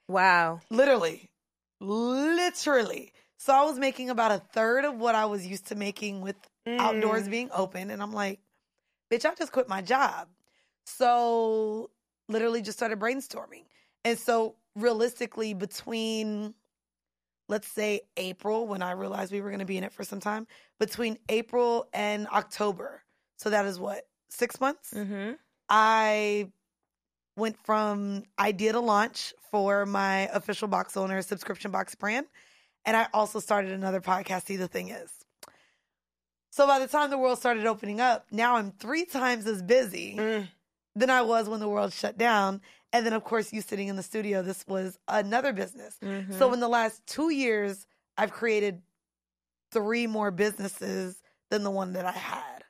[0.07, 0.59] Wow.
[0.69, 1.29] Literally.
[1.79, 3.11] Literally.
[3.37, 6.35] So I was making about a third of what I was used to making with
[6.67, 7.91] outdoors being open.
[7.91, 8.39] And I'm like,
[9.11, 10.27] bitch, I just quit my job.
[10.85, 11.89] So
[12.27, 13.65] literally just started brainstorming.
[14.03, 16.53] And so realistically, between
[17.47, 20.19] let's say April, when I realized we were going to be in it for some
[20.19, 20.47] time,
[20.79, 23.03] between April and October,
[23.37, 24.93] so that is what, six months?
[24.93, 25.33] Mm-hmm.
[25.69, 26.51] I
[27.35, 32.25] went from idea to launch for my official box owner subscription box brand.
[32.85, 35.11] And I also started another podcast, See the Thing Is.
[36.51, 40.15] So by the time the world started opening up, now I'm three times as busy
[40.17, 40.47] Mm.
[40.95, 42.61] than I was when the world shut down.
[42.93, 45.97] And then, of course, you sitting in the studio, this was another business.
[46.01, 46.37] Mm-hmm.
[46.37, 48.81] So in the last two years, I've created
[49.71, 52.63] three more businesses than the one that I had.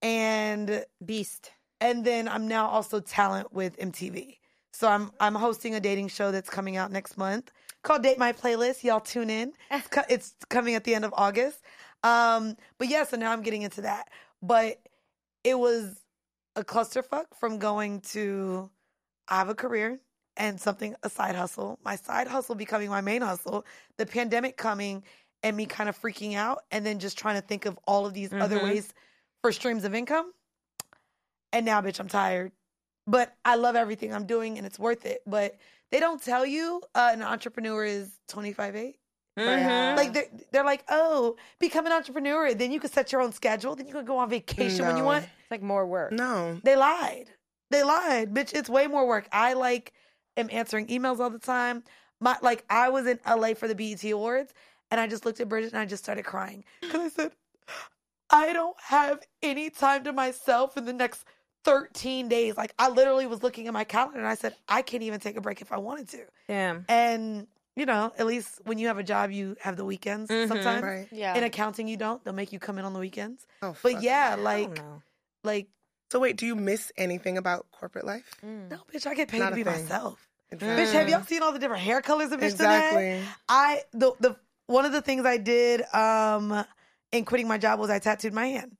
[0.00, 1.50] And Beast.
[1.82, 4.38] And then I'm now also talent with MTV.
[4.72, 7.50] So I'm I'm hosting a dating show that's coming out next month
[7.82, 8.82] called Date My Playlist.
[8.84, 9.52] Y'all tune in.
[9.70, 11.58] It's, co- it's coming at the end of August.
[12.04, 14.08] Um, but yeah, so now I'm getting into that.
[14.42, 14.80] But
[15.44, 16.00] it was
[16.56, 18.70] a clusterfuck from going to
[19.28, 20.00] I have a career
[20.36, 21.78] and something a side hustle.
[21.84, 23.66] My side hustle becoming my main hustle.
[23.98, 25.02] The pandemic coming
[25.42, 28.14] and me kind of freaking out, and then just trying to think of all of
[28.14, 28.62] these other Mhm.
[28.64, 28.94] ways
[29.42, 30.32] for streams of income.
[31.52, 32.52] And now, bitch, I'm tired.
[33.06, 35.22] But I love everything I'm doing and it's worth it.
[35.26, 35.56] But
[35.90, 38.96] they don't tell you uh, an entrepreneur is 25 8.
[39.38, 39.96] Mhm.
[39.96, 42.54] Like they're, they're like, oh, become an entrepreneur.
[42.54, 43.74] Then you can set your own schedule.
[43.74, 45.24] Then you can go on vacation when you want.
[45.24, 46.12] It's like more work.
[46.12, 46.60] No.
[46.62, 47.26] They lied.
[47.70, 48.52] They lied, bitch.
[48.54, 49.26] It's way more work.
[49.32, 49.92] I like
[50.36, 51.82] am answering emails all the time.
[52.20, 54.52] My like I was in LA for the BET Awards,
[54.90, 57.32] and I just looked at Bridget and I just started crying because I said,
[58.30, 61.24] I don't have any time to myself in the next
[61.64, 62.56] 13 days.
[62.56, 65.36] Like I literally was looking at my calendar and I said, I can't even take
[65.36, 66.20] a break if I wanted to.
[66.48, 66.84] Damn.
[66.88, 67.46] And
[67.76, 70.48] you know, at least when you have a job, you have the weekends Mhm.
[70.48, 70.82] sometimes.
[70.82, 71.08] Right.
[71.10, 71.34] Yeah.
[71.36, 72.22] In accounting, you don't.
[72.22, 73.46] They'll make you come in on the weekends.
[73.62, 74.78] Oh, But yeah, I like,
[75.44, 75.68] like,
[76.10, 78.30] So wait, do you miss anything about corporate life?
[78.44, 78.70] Mm.
[78.70, 79.72] no, bitch, I get paid Not to be thing.
[79.72, 80.28] myself.
[80.50, 80.84] Exactly.
[80.84, 83.24] Bitch, have y'all seen all the different hair colors of bitch done had?
[83.48, 86.66] I the the one of the things I did um
[87.10, 88.76] in quitting my job was I tattooed my hand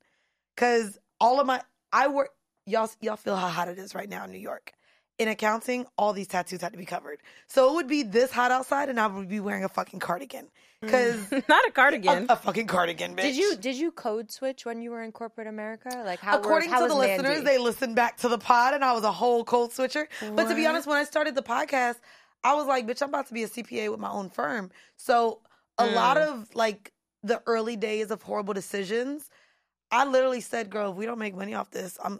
[0.55, 2.29] because all of my I work
[2.65, 4.73] y'all y'all feel how hot it is right now in New York.
[5.19, 7.19] in accounting, all these tattoos had to be covered.
[7.47, 10.45] So it would be this hot outside, and I would be wearing a fucking cardigan
[10.45, 10.49] mm.
[10.81, 12.25] because Not a cardigan.
[12.29, 13.21] a, a fucking cardigan, bitch.
[13.21, 16.01] Did you did you code switch when you were in corporate America?
[16.05, 16.37] Like how?
[16.37, 17.45] According how to was the listeners, Mandy?
[17.45, 20.07] they listened back to the pod, and I was a whole code switcher.
[20.35, 21.97] But to be honest, when I started the podcast,
[22.43, 25.41] I was like, "Bitch, I'm about to be a CPA with my own firm." So
[25.77, 26.27] a lot mm.
[26.27, 26.91] of like
[27.23, 29.29] the early days of horrible decisions,
[29.91, 32.19] I literally said, "Girl, if we don't make money off this, I'm."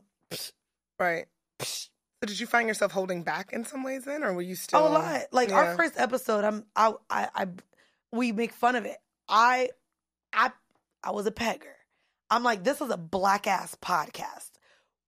[1.00, 1.26] Right.
[1.62, 1.89] So
[2.26, 4.88] did you find yourself holding back in some ways then, or were you still Oh,
[4.88, 5.22] a lot.
[5.32, 5.56] Like Yeah.
[5.56, 7.48] our first episode, I'm I, I I
[8.12, 8.98] we make fun of it.
[9.28, 9.69] I
[10.32, 10.52] I
[11.04, 11.74] I was a pegger.
[12.30, 14.52] I'm like, this is a black ass podcast.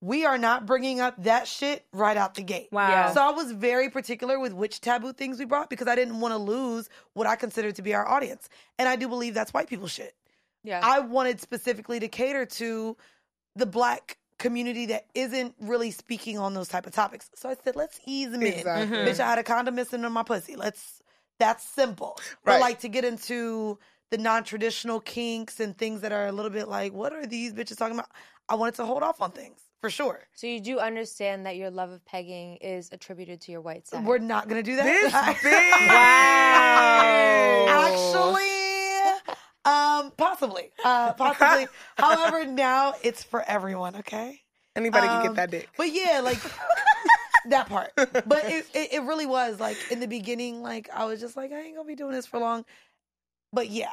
[0.02, 2.68] We are not bringing up that shit right out the gate.
[2.70, 2.88] Wow.
[2.90, 3.12] Yeah.
[3.14, 6.32] So I was very particular with which taboo things we brought because I didn't want
[6.32, 8.48] to lose what I considered to be our audience.
[8.78, 10.14] And I do believe that's white people shit.
[10.62, 10.80] yeah.
[10.82, 12.96] I wanted specifically to cater to
[13.56, 17.30] the black community that isn't really speaking on those type of topics.
[17.34, 18.98] So I said, let's ease them Exactly.
[18.98, 19.06] in.
[19.06, 20.56] Bitch, I had a condom missing in my pussy.
[20.56, 21.02] Let's
[21.38, 22.18] that's simple.
[22.44, 23.78] But like to get into
[24.10, 27.76] the non-traditional kinks and things that are a little bit like, what are these bitches
[27.76, 28.10] talking about?
[28.48, 30.20] I wanted to hold off on things for sure.
[30.34, 34.04] so you do understand that your love of pegging is attributed to your white side.
[34.06, 34.84] We're not gonna do that.
[34.84, 35.12] This
[37.68, 38.65] Actually,
[39.66, 41.66] um, possibly, uh, possibly.
[41.98, 43.96] However, now it's for everyone.
[43.96, 44.40] Okay.
[44.74, 45.68] Anybody can Um, get that dick.
[45.76, 46.38] But yeah, like
[47.48, 47.92] that part.
[47.96, 51.52] But it, it, it really was like in the beginning, like I was just like,
[51.52, 52.64] I ain't gonna be doing this for long.
[53.52, 53.92] But yeah,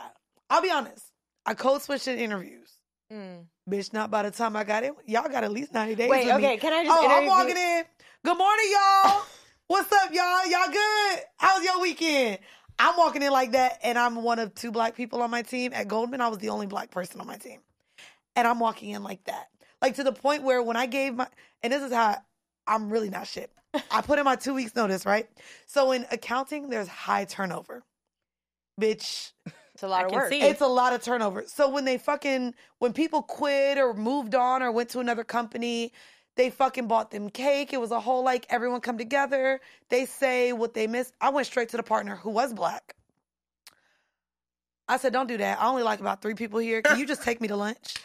[0.50, 1.06] I'll be honest.
[1.46, 2.70] I code switched in interviews.
[3.12, 3.46] Mm.
[3.70, 4.94] Bitch, not by the time I got in.
[5.06, 6.10] Y'all got at least 90 days.
[6.10, 6.46] Wait, with me.
[6.48, 7.84] okay, can I just Oh, I'm walking in.
[8.26, 9.22] Good morning, y'all.
[9.68, 10.46] What's up, y'all?
[10.48, 11.20] Y'all good?
[11.38, 12.40] How's your weekend?
[12.80, 15.72] I'm walking in like that, and I'm one of two black people on my team.
[15.74, 17.60] At Goldman, I was the only black person on my team.
[18.36, 19.48] And I'm walking in like that.
[19.82, 21.28] Like to the point where when I gave my,
[21.62, 22.18] and this is how
[22.66, 23.52] I'm really not shit.
[23.92, 25.28] I put in my two weeks notice, right?
[25.66, 27.84] So in accounting, there's high turnover.
[28.80, 29.32] Bitch,
[29.74, 30.30] It's a lot I of work.
[30.30, 30.42] see.
[30.42, 31.44] it's a lot of turnover.
[31.48, 35.92] So when they fucking when people quit or moved on or went to another company,
[36.36, 37.74] they fucking bought them cake.
[37.74, 39.60] It was a whole like everyone come together.
[39.90, 41.12] They say what they miss.
[41.22, 42.96] I went straight to the partner who was black.
[44.88, 45.62] I said, "Don't do that.
[45.62, 46.82] I only like about three people here.
[46.82, 47.96] Can you just take me to lunch?"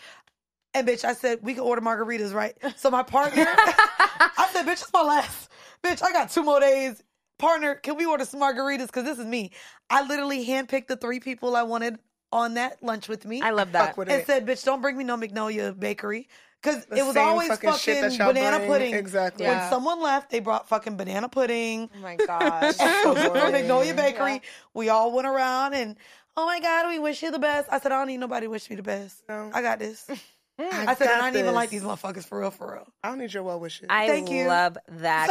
[0.75, 2.57] And bitch, I said we can order margaritas, right?
[2.77, 5.51] So my partner, I said, "Bitch, it's my last.
[5.83, 7.03] Bitch, I got two more days.
[7.39, 8.87] Partner, can we order some margaritas?
[8.87, 9.53] Because this is me.
[9.91, 11.99] I literally handpicked the three people I wanted
[12.33, 13.41] on that lunch with me.
[13.43, 13.97] I love that.
[13.97, 14.27] And it.
[14.27, 16.29] said, "Bitch, don't bring me no Magnolia Bakery."
[16.63, 18.69] Because it was always fucking fucking, shit banana bring.
[18.69, 18.95] pudding.
[18.95, 19.47] Exactly.
[19.47, 22.75] When someone left, they brought fucking banana pudding Oh my gosh.
[23.03, 23.53] from boring.
[23.53, 24.33] Magnolia Bakery.
[24.35, 24.39] Yeah.
[24.75, 25.97] We all went around and,
[26.37, 27.69] oh my God, we wish you the best.
[27.71, 29.23] I said, I don't need nobody to wish me the best.
[29.29, 29.51] No.
[29.55, 30.09] I got this.
[30.61, 30.73] Mm.
[30.73, 32.89] I, I said, I didn't even like these motherfuckers for real, for real.
[33.05, 33.87] I don't need your well wishes.
[33.89, 34.49] I Thank you.
[34.49, 35.29] love that.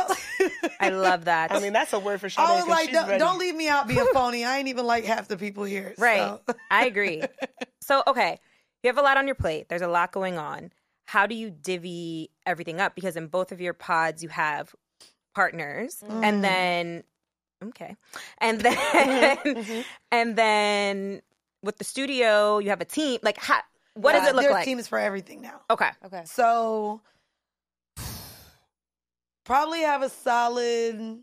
[0.79, 1.51] I love that.
[1.51, 2.45] I mean, that's a word for Sade.
[2.45, 3.19] I was 'cause like, don't, ready.
[3.19, 4.45] don't leave me out being phony.
[4.45, 5.93] I ain't even like half the people here.
[5.97, 6.19] Right.
[6.19, 6.39] so.
[6.71, 7.23] I agree.
[7.81, 8.39] So, okay,
[8.83, 9.67] you have a lot on your plate.
[9.67, 10.71] There's a lot going on.
[11.07, 12.93] How do you divvy everything up?
[12.95, 14.75] Because in both of your pods, you have
[15.33, 16.23] partners, Mm.
[16.23, 17.03] and then
[17.63, 17.95] okay,
[18.39, 21.21] and then and then
[21.63, 23.19] with the studio, you have a team.
[23.23, 23.59] Like, how,
[23.95, 24.65] what does it look There's like?
[24.65, 25.61] teams for everything now.
[25.69, 26.23] Okay, Okay.
[26.25, 27.01] So
[29.45, 31.19] probably have a solid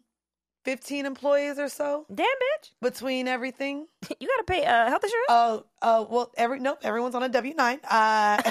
[0.65, 3.87] 15 employees or so damn bitch, between everything.
[4.21, 5.27] you got to pay uh, health insurance.
[5.29, 7.81] Oh, uh, well, every nope, everyone's on a W nine.
[7.89, 8.43] Uh,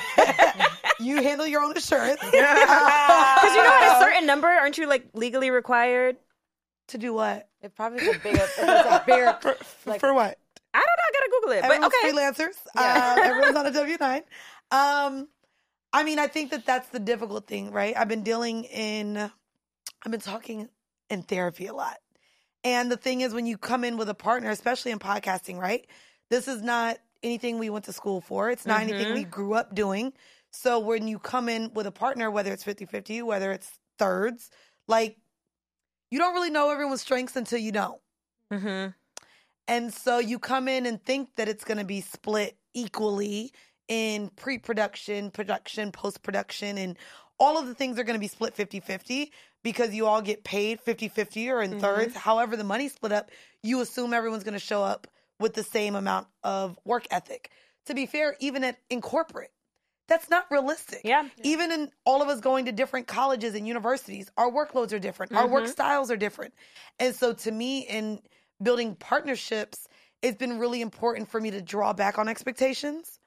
[1.00, 2.20] you handle your own insurance.
[2.32, 6.18] Because you know, at a certain number, aren't you like legally required?
[6.88, 7.50] to do what?
[7.62, 10.38] It probably is a big, it's a bigger, For, like, for what?
[10.74, 11.04] I don't know.
[11.04, 11.62] I gotta Google it.
[11.62, 12.56] But Everyone's okay, freelancers.
[12.76, 14.22] Uh, everyone's on a W nine.
[14.72, 15.28] Um,
[15.92, 17.96] I mean, I think that that's the difficult thing, right?
[17.96, 20.68] I've been dealing in, I've been talking
[21.10, 21.98] in therapy a lot,
[22.64, 25.86] and the thing is, when you come in with a partner, especially in podcasting, right?
[26.30, 28.50] This is not anything we went to school for.
[28.50, 30.14] It's not anything we grew up doing.
[30.52, 34.50] So when you come in with a partner, whether it's 50-50, whether it's thirds,
[34.88, 35.18] like
[36.12, 38.00] you don't really know everyone's strengths until you don't.
[38.52, 38.88] hmm
[39.68, 43.52] And so you come in and think that it's going to be split equally
[43.88, 46.98] in pre production, production, post production, and
[47.40, 49.32] all of the things are going to be split 50 50
[49.64, 52.12] because you all get paid 50 50 or in thirds.
[52.12, 52.20] Mm-hmm.
[52.20, 55.08] However, the money's split up, you assume everyone's going to show up
[55.40, 57.50] with the same amount of work ethic.
[57.88, 59.52] To be fair, even at, in corporate,
[60.08, 61.02] that's not realistic.
[61.04, 61.28] Yeah.
[61.44, 65.34] Even in all of us going to different colleges and universities, our workloads are different.
[65.34, 65.72] Our work mm-hmm.
[65.72, 66.54] styles are different.
[67.00, 68.20] And so to me, in
[68.62, 69.88] building partnerships,
[70.22, 73.20] it's been really important for me to draw back on expectations.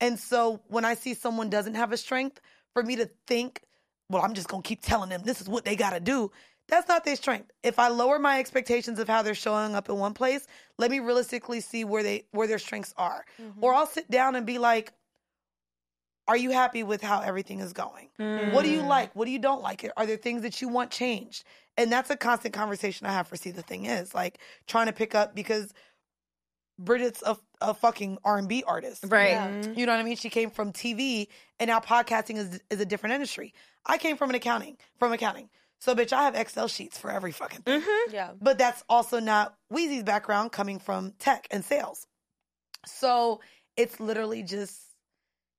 [0.00, 2.40] And so when I see someone doesn't have a strength,
[2.76, 3.62] for me to think,
[4.10, 6.30] well, I'm just gonna keep telling them this is what they gotta do.
[6.68, 7.50] That's not their strength.
[7.62, 11.00] If I lower my expectations of how they're showing up in one place, let me
[11.00, 13.24] realistically see where they where their strengths are.
[13.40, 13.64] Mm-hmm.
[13.64, 14.92] Or I'll sit down and be like,
[16.28, 18.10] are you happy with how everything is going?
[18.20, 18.52] Mm.
[18.52, 19.16] What do you like?
[19.16, 19.90] What do you don't like?
[19.96, 21.44] Are there things that you want changed?
[21.78, 24.92] And that's a constant conversation I have for See the Thing is like trying to
[24.92, 25.72] pick up because
[26.78, 29.32] Bridget's a, a fucking R and B artist, Right.
[29.32, 29.78] Mm-hmm.
[29.78, 30.16] You know what I mean?
[30.16, 33.54] She came from TV, and now podcasting is is a different industry.
[33.84, 35.48] I came from an accounting, from accounting.
[35.78, 37.80] So, bitch, I have Excel sheets for every fucking thing.
[37.80, 38.14] Mm-hmm.
[38.14, 38.30] Yeah.
[38.40, 42.06] But that's also not Weezy's background coming from tech and sales.
[42.86, 43.40] So
[43.76, 44.80] it's literally just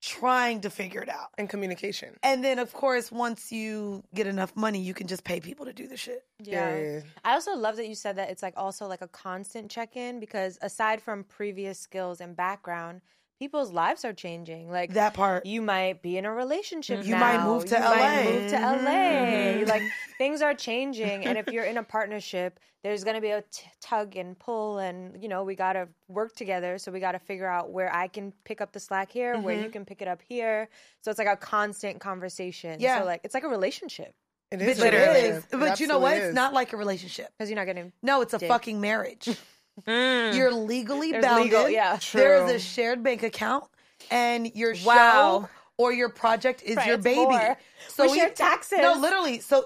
[0.02, 1.30] trying to figure it out.
[1.38, 2.16] And communication.
[2.24, 5.74] And then, of course, once you get enough money, you can just pay people to
[5.74, 6.24] do the shit.
[6.40, 6.72] Yeah.
[6.72, 7.04] Period.
[7.24, 10.20] I also love that you said that it's like also like a constant check in
[10.20, 13.02] because aside from previous skills and background,
[13.40, 14.70] people's lives are changing.
[14.72, 15.46] Like That part.
[15.46, 17.06] you might be in a relationship.
[17.06, 17.96] You might move to You LA.
[17.96, 18.78] Might move to LA.
[18.78, 19.70] Mm-hmm.
[19.70, 19.82] Like
[20.18, 24.16] things are changing, and if you're in a partnership, there's gonna be a t- tug
[24.16, 26.78] and pull, and you know we gotta work together.
[26.78, 29.64] So we gotta figure out where I can pick up the slack here, where Mm-hmm.
[29.66, 30.70] you can pick it up here.
[31.02, 32.80] So it's like a constant conversation.
[32.80, 33.00] Yeah.
[33.00, 34.14] So like it's like a relationship
[34.52, 34.80] It Bitch, is.
[34.80, 35.20] it literally.
[35.20, 35.38] is.
[35.52, 36.16] It But you know what?
[36.18, 37.28] It's not like a relationship.
[37.38, 37.92] because you're not getting.
[38.02, 38.48] No, it's a Dick.
[38.50, 39.30] fucking marriage.
[39.86, 40.36] Mm.
[40.36, 41.46] You're legally There's bounded.
[41.46, 42.00] legal- yeah.
[42.14, 43.66] There is a shared bank account,
[44.12, 45.42] and your Wow.
[45.44, 47.20] show or your project is Right, your it's baby.
[47.22, 47.58] more.
[48.00, 48.80] We share taxes.
[48.82, 49.40] No, literally.
[49.40, 49.66] So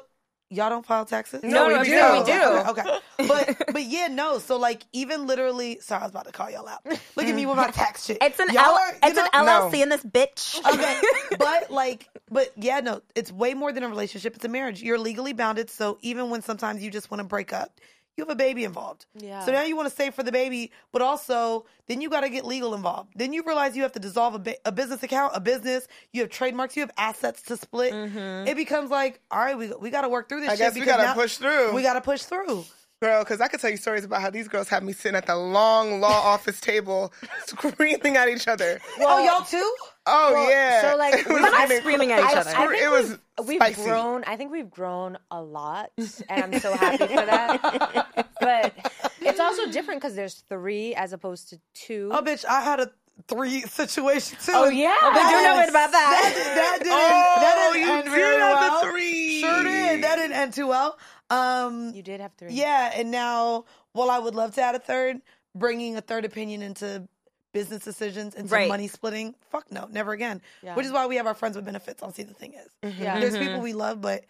[0.49, 1.41] y'all don't file taxes?
[1.43, 1.91] No, we no, do.
[1.95, 2.41] no, we do.
[2.71, 2.99] Okay, okay.
[3.27, 4.37] but but yeah, no.
[4.39, 6.85] So like even literally, sorry, I was about to call y'all out.
[7.15, 8.17] Look at me with my tax shit.
[8.21, 10.59] It's an Y'all L- are- you it's know- an LLC in this bitch.
[10.73, 10.99] okay,
[11.39, 14.35] but like, but yeah, no, it's way more than a relationship.
[14.35, 14.81] It's a marriage.
[14.81, 17.79] You're legally bounded, so even when sometimes you just want to break up,
[18.17, 19.05] you have a baby involved.
[19.15, 19.45] Yeah.
[19.45, 22.29] So now you want to save for the baby, but also then you got to
[22.29, 23.13] get legal involved.
[23.15, 25.87] Then you realize you have to dissolve a, ba- a business account, a business.
[26.11, 26.75] You have trademarks.
[26.75, 27.93] You have assets to split.
[27.93, 28.47] Mm-hmm.
[28.47, 30.49] It becomes like, all right, we we got to work through this.
[30.49, 31.73] I shit guess we gotta push through.
[31.73, 32.65] We got to push through.
[33.01, 35.25] Girl, because I could tell you stories about how these girls have me sitting at
[35.25, 37.11] the long law office table
[37.47, 38.79] screaming at each other.
[38.99, 39.57] oh, y'all too?
[40.05, 40.81] Oh, Well, yeah.
[40.91, 42.51] so, like, It was we're not getting- screaming at each other.
[42.55, 44.23] I think it was we've, we've grown.
[44.25, 48.27] I think we've grown a lot, and I'm so happy for that.
[48.39, 48.75] but
[49.21, 52.11] it's also different because there's three as opposed to two.
[52.13, 52.91] Oh, bitch, I had a
[53.27, 54.51] three situation too.
[54.53, 54.95] Oh, yeah?
[55.01, 56.33] That I do know didn't- about that.
[56.35, 56.93] That, that didn't.
[56.93, 58.91] Oh, that didn't you end did very have the well.
[58.91, 59.41] three.
[59.41, 60.03] Sure did.
[60.03, 60.99] That didn't end too well.
[61.31, 62.53] Um, you did have three.
[62.53, 65.21] yeah, and now, while I would love to add a third,
[65.55, 67.07] bringing a third opinion into
[67.53, 68.67] business decisions, into Right.
[68.69, 70.41] money splitting, fuck no, never again.
[70.61, 70.75] Yeah.
[70.75, 72.97] Which is why we have our friends with benefits on See the Thing is.
[72.99, 73.19] Yeah.
[73.19, 73.43] There's Mm-hmm.
[73.45, 74.23] people we love, but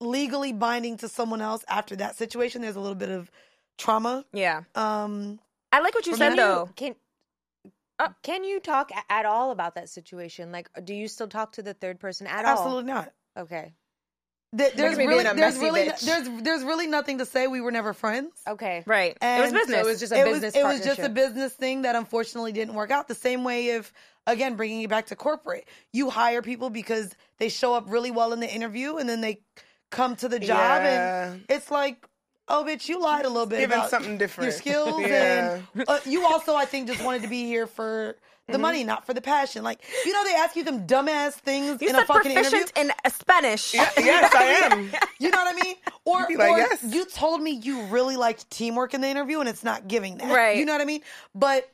[0.00, 3.30] legally binding to someone else after that situation, there's a little bit of
[3.78, 4.24] trauma.
[4.32, 4.62] Yeah.
[4.74, 5.38] Um,
[5.70, 6.68] I like what you Can said you- though.
[6.76, 6.94] Can
[8.22, 10.50] can you talk at all about that situation?
[10.50, 12.50] Like, do you still talk to the third person at all?
[12.52, 13.12] absolutely not.
[13.38, 13.74] Okay.
[14.56, 16.00] Th- There's really, a there's messy really, bitch.
[16.04, 17.46] there's, there's really nothing to say.
[17.46, 18.32] We were never friends.
[18.46, 18.82] Okay.
[18.86, 19.12] Right.
[19.12, 19.78] it And was so business.
[19.78, 22.52] it was just a it business was, it was just a business thing that unfortunately
[22.52, 23.08] didn't work out.
[23.08, 23.92] The same way if,
[24.26, 28.34] again, bringing it back to corporate, you hire people because they show up really well
[28.34, 29.40] in the interview and then they
[29.90, 31.32] come to the job Yeah.
[31.32, 32.06] and it's like,
[32.48, 34.50] oh, bitch, you lied a little bit Giving about something different.
[34.50, 35.60] your skills Yeah.
[35.74, 38.16] and uh, you also, I think, just wanted to be here for
[38.52, 38.62] the Mm-hmm.
[38.62, 39.64] money, not for the passion.
[39.64, 42.50] Like, you know, they ask you them dumbass things you in a fucking interview.
[42.50, 43.74] proficient in uh, Spanish.
[43.74, 44.90] yes, I am.
[45.18, 45.76] You know what I mean?
[46.04, 46.82] Or, like, or yes.
[46.82, 50.34] you told me you really liked teamwork in the interview and it's not giving that.
[50.34, 50.56] Right.
[50.56, 51.02] You know what I mean?
[51.32, 51.70] But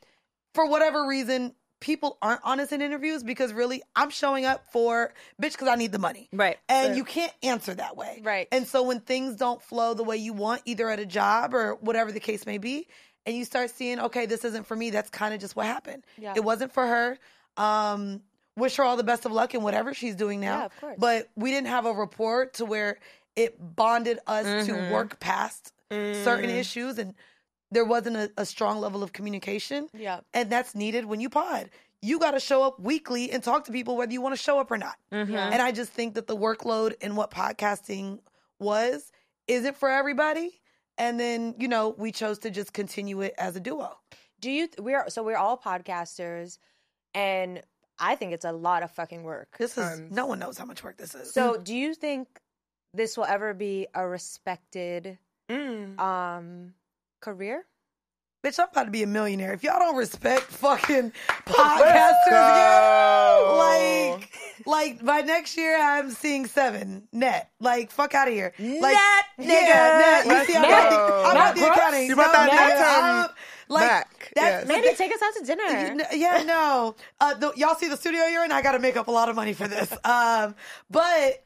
[0.53, 5.53] for whatever reason, people aren't honest in interviews because really I'm showing up for bitch
[5.53, 6.29] because I need the money.
[6.31, 6.59] Right.
[6.69, 8.21] And you can't answer that way.
[8.23, 8.49] Right.
[8.53, 11.77] And so when things don't flow the way you want, either at a job or
[11.77, 12.87] whatever the case may be,
[13.27, 16.05] and you start seeing, okay, this isn't for me, that's kind of just what happened.
[16.17, 16.35] Yeah.
[16.37, 17.19] It wasn't for her.
[17.57, 18.23] Um,
[18.57, 20.59] wish her all the best of luck in whatever she's doing now.
[20.59, 20.97] Yeah, of course.
[20.99, 22.99] But we didn't have a rapport to where
[23.37, 24.93] it bonded us to mm-hmm.
[24.93, 26.59] work past certain mm.
[26.59, 27.15] issues and
[27.71, 29.89] there wasn't a, a strong level of communication.
[29.95, 30.21] Yeah.
[30.35, 31.71] And that's needed when you pod.
[32.01, 34.59] You got to show up weekly and talk to people whether you want to show
[34.59, 34.97] up or not.
[35.13, 35.33] Mm-hmm.
[35.33, 35.51] Yeah.
[35.51, 38.21] And I just think that the workload and what podcasting
[38.59, 39.13] was
[39.47, 40.61] isn't for everybody.
[40.99, 43.97] And then, you know, we chose to just continue it as a duo.
[44.41, 44.67] Do you?
[44.67, 46.59] Th- we're so we're all podcasters,
[47.15, 47.63] and
[47.99, 49.57] I think it's a lot of fucking work.
[49.59, 50.13] This is, Tons.
[50.13, 51.33] no one knows how much work this is.
[51.33, 52.29] So, do you think
[52.95, 55.19] this will ever be a respected
[55.51, 55.99] Mm.
[55.99, 56.75] um
[57.21, 57.65] career?
[58.45, 59.53] Bitch, I'm about to be a millionaire.
[59.53, 61.11] If y'all don't respect fucking
[61.47, 64.31] podcasters again, like,
[64.65, 67.51] like by next year, I'm seeing seven net.
[67.59, 68.53] Like, fuck out of here.
[68.57, 70.27] Like, Net, yeah, net.
[70.27, 70.69] You see, I'm go.
[70.69, 72.07] about the, I'm Not the accounting.
[72.07, 73.31] You brought that net, nigga, um,
[73.69, 74.69] like, back, That's, yes.
[74.69, 76.05] Maybe take us out to dinner.
[76.13, 76.95] Yeah, no.
[77.21, 78.53] Uh, the, y'all see the studio you're in?
[78.53, 79.91] I got to make up a lot of money for this.
[80.05, 80.55] Um,
[80.89, 81.45] but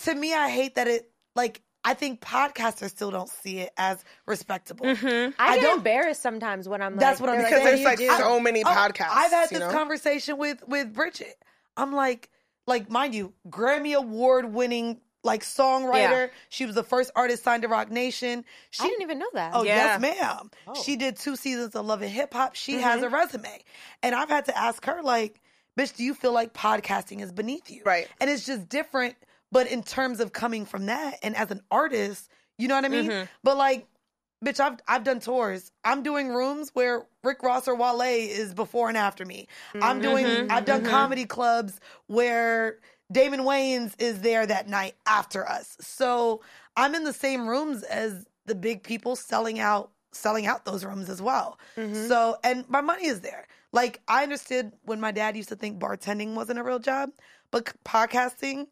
[0.00, 4.04] to me, I hate that it like I think podcasters still don't see it as
[4.26, 4.86] respectable.
[4.86, 5.32] Mm-hmm.
[5.38, 6.96] I, I get don't- embarrassed sometimes when I'm.
[6.96, 7.64] That's like, what I'm because saying.
[7.64, 8.16] there's like you do?
[8.16, 9.08] so many Oh, podcasts.
[9.10, 9.76] I've had you this know?
[9.76, 11.34] conversation with with Bridget.
[11.76, 12.30] I'm like,
[12.66, 16.30] like mind you, Grammy award winning like songwriter.
[16.48, 18.44] She was the first artist signed to Roc Nation.
[18.70, 19.52] She I didn't even know that.
[19.54, 19.98] Oh Yeah.
[19.98, 20.50] yes, ma'am.
[20.84, 22.54] She did two seasons of Love and Hip Hop.
[22.54, 23.62] She has a resume,
[24.02, 25.40] and I've had to ask her like,
[25.78, 28.08] "Bitch, do you feel like podcasting is beneath you?" Right.
[28.20, 29.14] And it's just different,
[29.52, 32.28] but in terms of coming from that, and as an artist,
[32.58, 33.08] you know what I mean.
[33.08, 33.24] Mm-hmm.
[33.44, 33.86] But like,
[34.44, 35.70] bitch, I've I've done tours.
[35.84, 39.46] I'm doing rooms where Rick Ross or Wale is before and after me.
[39.74, 40.02] I'm mm-hmm.
[40.02, 40.50] doing.
[40.50, 40.90] I've done mm-hmm.
[40.90, 42.78] comedy clubs where
[43.12, 45.76] Damon Wayans is there that night after us.
[45.80, 46.40] So
[46.76, 51.08] I'm in the same rooms as the big people selling out selling out those rooms
[51.08, 51.58] as well.
[52.08, 53.46] So and my money is there.
[53.72, 57.10] Like I understood when my dad used to think bartending wasn't a real job,
[57.50, 58.66] but podcasting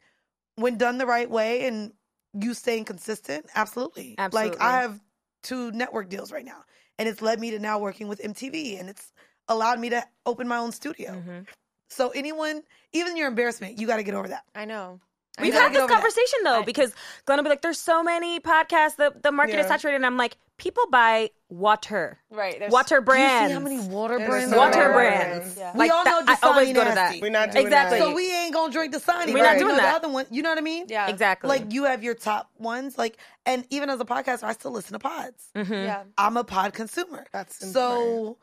[0.60, 1.92] when done the right way and
[2.34, 4.14] you staying consistent, absolutely.
[4.18, 4.50] Absolutely.
[4.50, 5.00] Like I have
[5.42, 6.64] two network deals right now
[6.98, 9.12] and it's led me to now working with MTV and it's
[9.48, 11.12] allowed me to open my own studio.
[11.12, 11.40] Mm-hmm.
[11.88, 14.44] So anyone, even your embarrassment, you got to get over that.
[14.54, 15.00] I know.
[15.38, 15.94] I We've had this over that.
[15.94, 16.92] conversation though, because
[17.24, 18.96] Glenn will be like, "There's so many podcasts.
[18.96, 22.58] The the market is saturated." And I'm like, "People buy water, right.
[22.58, 24.50] there's- water Do you brands, see how many water There's brands?
[24.50, 25.72] so water many there brands." Yeah.
[25.76, 27.20] We all that- know I always go to that.
[27.22, 27.98] We're not doing Exactly.
[28.00, 28.04] that.
[28.04, 29.28] So we ain't gonna drink Dasani.
[29.28, 29.90] We're but not we doing know that.
[30.02, 30.86] The other one, you know what I mean?
[30.88, 31.08] Yeah.
[31.08, 31.48] Exactly.
[31.48, 33.16] Like you have your top ones, like,
[33.46, 35.44] and even as a podcaster, I still listen to pods.
[35.56, 35.72] Mm-hmm.
[35.72, 36.02] Yeah.
[36.18, 37.24] I'm a pod consumer.
[37.32, 38.36] That's so,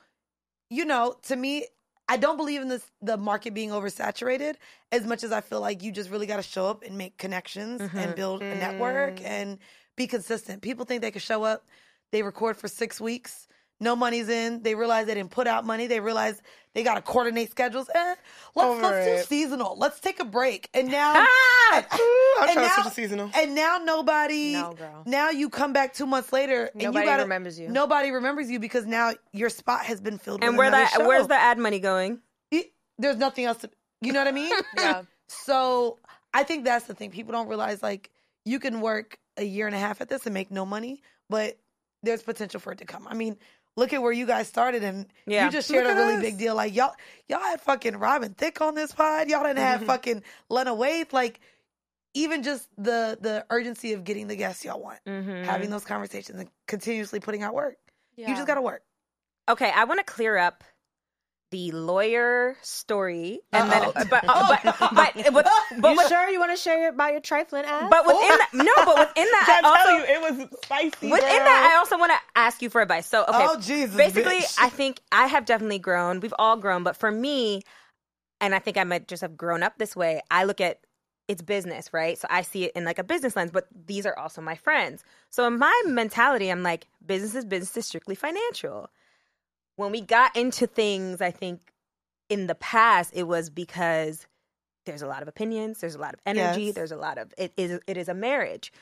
[0.70, 1.68] you know, to me,
[2.10, 4.56] I don't believe in this the market being oversaturated
[4.92, 7.18] as much as I feel like you just really got to show up and make
[7.18, 8.12] connections and mm-hmm.
[8.14, 9.26] build a network mm.
[9.26, 9.60] and
[9.96, 10.62] be consistent.
[10.62, 11.66] People think they can show up,
[12.12, 13.48] they record for six weeks,
[13.80, 14.64] no money's in.
[14.64, 15.88] They realize they didn't put out money.
[15.88, 16.42] They realize
[16.74, 17.90] they got to coordinate schedules.
[17.94, 18.16] Eh,
[18.56, 19.18] let's Over let's it.
[19.18, 19.78] do seasonal.
[19.78, 20.70] Let's take a break.
[20.74, 21.26] And now, and,
[21.74, 23.32] I'm and trying to now- switch to seasonal.
[23.36, 24.54] and now nobody.
[24.54, 25.04] No, girl.
[25.06, 26.66] Now you come back two months later.
[26.74, 27.70] and Nobody you gotta, remembers you.
[27.70, 30.44] Nobody remembers you because now your spot has been filled.
[30.44, 31.08] And with where that show.
[31.08, 32.20] where's the ad money going?
[32.52, 33.70] It- there's nothing else to.
[34.02, 34.52] You know what I mean?
[34.78, 35.02] Yeah.
[35.28, 35.98] So
[36.34, 37.12] I think that's the thing.
[37.12, 38.12] People don't realize like
[38.46, 41.58] you can work a year and a half at this and make no money, but
[42.04, 43.08] there's potential for it to come.
[43.08, 43.38] I mean,
[43.78, 45.46] look at where you guys started, and Yeah.
[45.46, 46.22] you just shared a really us.
[46.22, 46.56] big deal.
[46.56, 46.94] Like y'all,
[47.30, 49.30] y'all had fucking Robin Thicke on this pod.
[49.30, 51.14] Y'all didn't have fucking Lena Waithe.
[51.14, 51.40] Like
[52.14, 55.44] even just the the urgency of getting the guests y'all want, Mm-hmm.
[55.46, 57.78] having those conversations, and continuously putting out work.
[58.18, 58.82] You just got to work.
[59.48, 60.64] Okay, I want to clear up
[61.52, 64.04] the lawyer story, and then Uh-oh.
[64.10, 65.48] but uh, but but but,
[65.80, 67.88] but, you with- sure you want to share about your trifling ass?
[67.90, 71.12] but within that, no, but within that, I also tell you, it was spicy.
[71.12, 71.46] Within girl.
[71.46, 73.08] that, I also want to ask you for advice.
[73.08, 74.58] So, okay, Oh, Jesus, basically, bitch.
[74.60, 76.20] I think I have definitely grown.
[76.20, 77.62] We've all grown, but for me,
[78.42, 80.22] and I think I might just have grown up this way.
[80.30, 80.80] I look at
[81.28, 82.18] it's business, right?
[82.18, 85.04] So I see it in like a business lens, but these are also my friends.
[85.30, 88.90] So in my mentality, I'm like, business is business is strictly financial.
[89.78, 91.62] When we got into things, I think
[92.30, 94.28] in the past it was because
[94.86, 96.76] there's a lot of opinions, there's a lot of energy, Yes.
[96.76, 98.74] there's a lot of it is it is a marriage.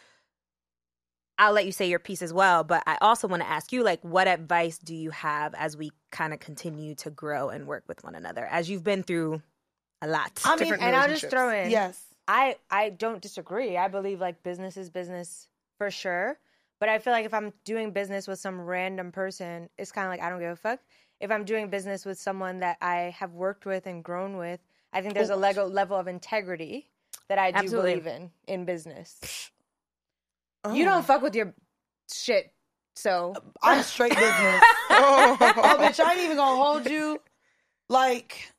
[1.38, 3.84] I'll let you say your piece as well, but I also want to ask you
[3.84, 7.84] like what advice do you have as we kind of continue to grow and work
[7.88, 9.42] with one another as you've been through
[10.02, 10.42] a lot.
[10.46, 11.70] I mean, and I'll just throw in.
[11.72, 12.02] yes.
[12.28, 13.76] I I don't disagree.
[13.78, 16.38] I believe like business is business for sure.
[16.80, 20.12] But I feel like if I'm doing business with some random person, it's kind of
[20.12, 20.80] like I don't give a fuck.
[21.20, 24.60] If I'm doing business with someone that I have worked with and grown with,
[24.92, 26.90] I think there's a level level of integrity
[27.30, 27.96] that I do Absolutely.
[27.96, 29.52] believe in in business.
[30.64, 30.74] Oh.
[30.74, 31.04] You don't oh.
[31.04, 31.54] fuck with your
[32.12, 32.52] shit,
[32.96, 34.64] so uh, I'm straight business.
[34.98, 35.36] Oh.
[35.42, 37.20] oh, bitch, I ain't even gonna hold you.
[37.90, 38.54] Like,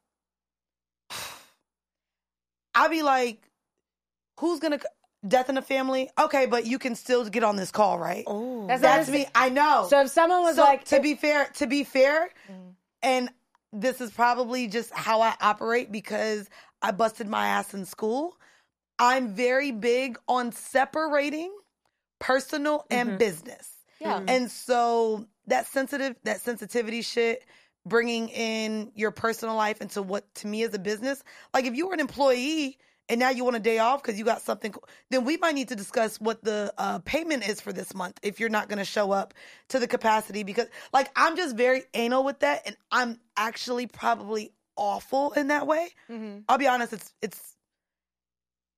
[2.75, 3.49] I be like,
[4.39, 4.81] who's gonna
[5.27, 6.11] death in the family?
[6.19, 8.25] Okay, but you can still get on this call, right?
[8.27, 8.67] Oh.
[8.67, 9.27] That's That's me.
[9.35, 9.87] I know.
[9.89, 12.71] So if someone was So, like, to be fair, to be fair, mm-hmm.
[13.03, 13.31] and
[13.73, 16.49] this is probably just how I operate because
[16.83, 18.37] I busted my ass in school.
[18.99, 21.53] I'm very big on separating
[22.19, 23.19] personal and mm-hmm.
[23.19, 23.69] business.
[24.01, 24.29] yeah, mm-hmm.
[24.29, 27.45] And so that sensitive, that sensitivity shit,
[27.85, 31.23] bringing in your personal life into what to me is a business.
[31.55, 34.24] Like if you were an employee and now you want a day off because you
[34.24, 37.72] got something, co- then we might need to discuss what the uh, payment is for
[37.72, 39.32] this month if you're not going to show up
[39.68, 40.42] to the capacity.
[40.42, 45.66] Because like I'm just very anal with that, and I'm actually probably awful in that
[45.66, 45.88] way.
[46.48, 47.52] I'll be honest, it's it's.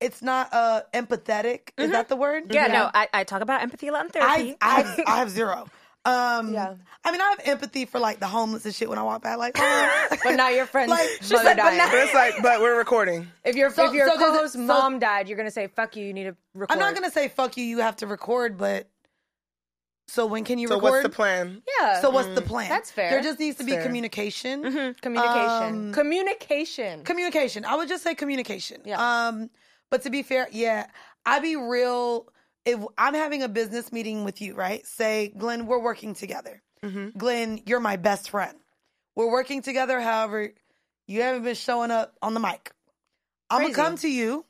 [0.01, 1.71] It's not uh empathetic.
[1.77, 2.55] Is that the word?
[2.55, 4.57] yeah, no, I, I talk about empathy a lot in therapy.
[4.61, 5.67] I, have, I have zero.
[6.05, 6.75] Um, Yeah.
[7.05, 9.35] I mean, I have empathy for like the homeless and shit when I walk by,
[9.35, 10.07] like, oh.
[10.25, 13.29] But not your friend's Like, mother she's like, but But it's like, but we're recording.
[13.45, 15.67] if your So- if your so does it- co-host's so- mom died, you're gonna say
[15.67, 16.05] fuck you.
[16.05, 16.73] You need to record.
[16.73, 17.65] I'm not gonna say fuck you.
[17.65, 18.89] You have to record, but
[20.07, 20.91] so when can you So record?
[20.91, 21.63] what's the plan?
[21.81, 22.01] Yeah.
[22.01, 22.69] So what's the plan?
[22.71, 23.11] That's fair.
[23.11, 23.83] There just needs to be Fair.
[23.83, 24.63] communication.
[25.03, 25.89] communication?
[25.89, 27.05] Um, communication.
[27.05, 27.65] Communication.
[27.67, 28.81] I would just say communication.
[28.87, 29.27] Yeah.
[29.29, 29.51] Um,
[29.91, 30.87] but to be fair, yeah,
[31.27, 32.27] I'd be real.
[32.69, 34.87] If I'm having a business meeting with you, right?
[34.87, 36.63] Say, Glenn, we're working together.
[36.85, 37.19] Mm-hmm.
[37.19, 38.57] Glenn, you're my best friend.
[39.17, 40.01] We're working together.
[40.01, 40.51] However,
[41.07, 42.73] you haven't been showing up on the mic.
[43.51, 44.45] I'm gonna come to you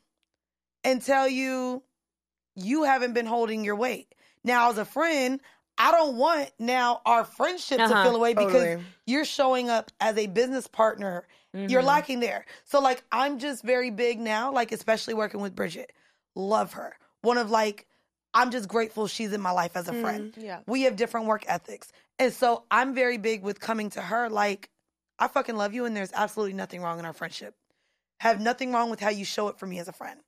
[0.83, 1.81] and tell you
[2.55, 4.13] you haven't been holding your weight.
[4.43, 5.39] Now, as a friend,
[5.77, 8.03] I don't want now our friendship to Uh-huh.
[8.03, 8.83] feel away because Totally.
[9.07, 11.25] you're showing up as a business partner.
[11.53, 12.45] You're lacking there.
[12.65, 15.91] So like I'm just very big now, like especially working with Bridget.
[16.35, 16.95] Love her.
[17.21, 17.87] One of like
[18.33, 20.33] I'm just grateful she's in my life as a friend.
[20.37, 20.59] yeah.
[20.67, 21.91] We have different work ethics.
[22.19, 24.69] And so I'm very big with coming to her like
[25.17, 27.55] I fucking love you and there's absolutely nothing wrong in our friendship.
[28.19, 30.19] Have nothing wrong with how you show it for me as a friend.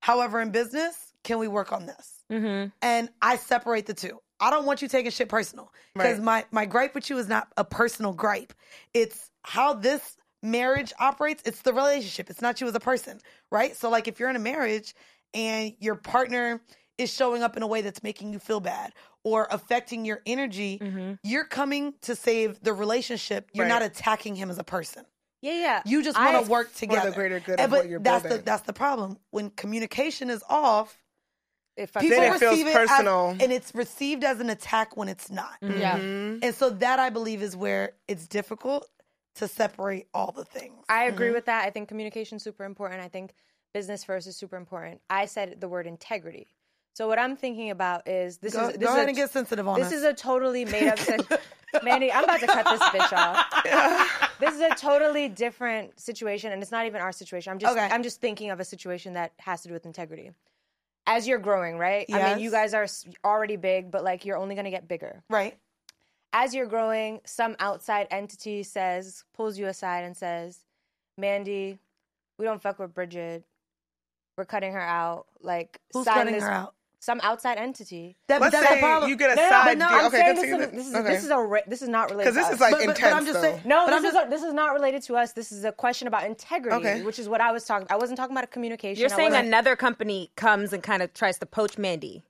[0.00, 2.10] However, in business, can we work on this?
[2.32, 2.68] Mm-hmm.
[2.80, 4.18] and I separate the two.
[4.40, 6.22] I don't want you taking shit personal because Right.
[6.24, 8.52] my my gripe with you is not a personal gripe.
[8.94, 11.42] It's how this marriage operates.
[11.46, 12.30] It's the relationship.
[12.30, 13.20] It's not you as a person,
[13.50, 13.76] right?
[13.76, 14.94] So like if you're in a marriage
[15.34, 16.60] and your partner
[16.98, 18.92] is showing up in a way that's making you feel bad
[19.24, 21.14] or affecting your energy, mm-hmm.
[21.24, 23.48] you're coming to save the relationship.
[23.52, 23.68] You're Right.
[23.68, 25.04] not attacking him as a person.
[25.42, 25.82] Yeah, yeah.
[25.84, 28.00] You just want to work together for the greater good And- of but what you're
[28.00, 28.44] that's the building.
[28.44, 29.18] that's the problem.
[29.30, 30.96] When communication is off,
[31.76, 33.30] If I- people Then it feels it personal.
[33.30, 35.60] as, and it's received as an attack when it's not.
[35.60, 35.80] Mm-hmm.
[35.80, 35.98] yeah.
[35.98, 36.38] Mm-hmm.
[36.44, 38.88] And so that I believe is where it's difficult
[39.34, 40.84] to separate all the things.
[40.88, 41.34] I agree Mm-hmm.
[41.34, 41.64] with that.
[41.64, 43.00] I think communication is super important.
[43.02, 43.34] I think
[43.72, 45.00] business first is super important.
[45.10, 46.46] I said the word integrity.
[46.94, 49.16] So what I'm thinking about is this Go, is this go is ahead a, and
[49.16, 49.94] get sensitive on this us.
[49.94, 51.38] is a totally made up situation.
[51.82, 54.30] Mandy, I'm about to cut this bitch off.
[54.40, 57.50] this is a totally different situation, and it's not even our situation.
[57.50, 57.88] I'm just Okay.
[57.90, 60.30] I'm just thinking of a situation that has to do with integrity.
[61.06, 62.06] As you're growing, right?
[62.12, 62.86] I mean, you guys are
[63.24, 65.58] already big, but like you're only gonna get bigger right.
[66.32, 70.60] as you're growing, some outside entity says, pulls you aside and says,
[71.18, 71.78] Mandy,
[72.38, 73.42] we don't fuck with Bridget.
[74.38, 75.26] We're cutting her out.
[75.40, 76.74] Like, Who's sign cutting this- her out?
[77.04, 78.16] Some outside entity.
[78.28, 79.10] That, Let's that's say the problem.
[79.10, 79.98] you get a No, no, side but no, deal.
[79.98, 80.56] I'm okay, saying continue.
[80.58, 81.08] this is, this is okay.
[81.12, 82.32] this is a ra- this is not related.
[82.32, 82.60] because this to is us.
[82.62, 84.42] like But- but- but I'm just saying- no, but I'm this is just- a, this
[84.42, 85.32] is not related to us.
[85.32, 87.02] This is a question about integrity, Okay.
[87.02, 87.86] which is what I was talking.
[87.90, 89.02] I wasn't talking about a communication.
[89.02, 92.22] You're I saying another company comes and kind of tries to poach Mandy.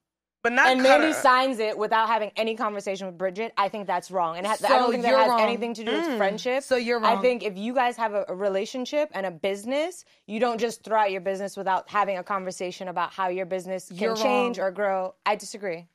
[0.45, 3.69] But not and cut Mandy her- signs it without having any conversation with Bridget, I
[3.69, 4.37] think that's wrong.
[4.37, 5.41] And it has, I don't think that has wrong.
[5.41, 6.63] anything to do with friendship.
[6.63, 7.19] So you're wrong.
[7.19, 10.85] I think if you guys have a, a relationship and a business, you don't just
[10.85, 14.59] throw out your business without having a conversation about how your business can You're change
[14.59, 14.69] wrong.
[14.69, 15.15] or grow.
[15.27, 15.87] I disagree.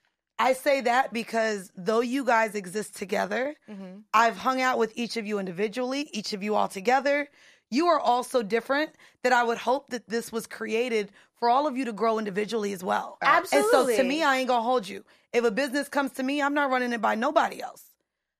[0.41, 3.99] I say that because though you guys exist together, Mm-hmm.
[4.13, 7.27] I've hung out with each of you individually, each of you all together.
[7.71, 8.91] You are all so different
[9.23, 12.73] that I would hope that this was created for all of you to grow individually
[12.73, 13.17] as well.
[13.21, 13.93] Absolutely.
[13.93, 15.05] And so to me, I ain't gonna hold you.
[15.33, 17.83] If a business comes to me, I'm not running it by nobody else.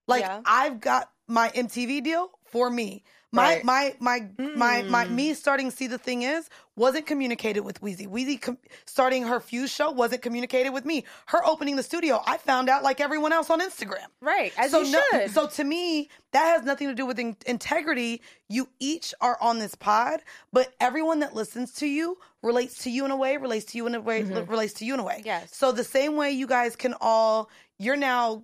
[0.08, 0.42] Like Yeah.
[0.46, 3.04] I've got my MTV deal for me.
[3.32, 3.64] My Right.
[3.64, 8.08] my my my my me starting see the thing is wasn't communicated with Weezy.
[8.08, 11.04] Weezy com- starting her Fuse show wasn't communicated with me.
[11.28, 14.08] Her opening the studio, I found out like everyone else on Instagram.
[14.20, 15.32] Right, as so you no- should.
[15.32, 18.24] so to me, that has nothing to do with in- integrity.
[18.48, 20.22] You each are on this pod,
[20.52, 23.86] but everyone that listens to you relates to you in a way, relates to you
[23.86, 25.18] in a way, relates to you in a way.
[25.20, 25.28] Mm-hmm.
[25.28, 25.56] Yes.
[25.56, 28.44] So the same way you guys can all, you're now,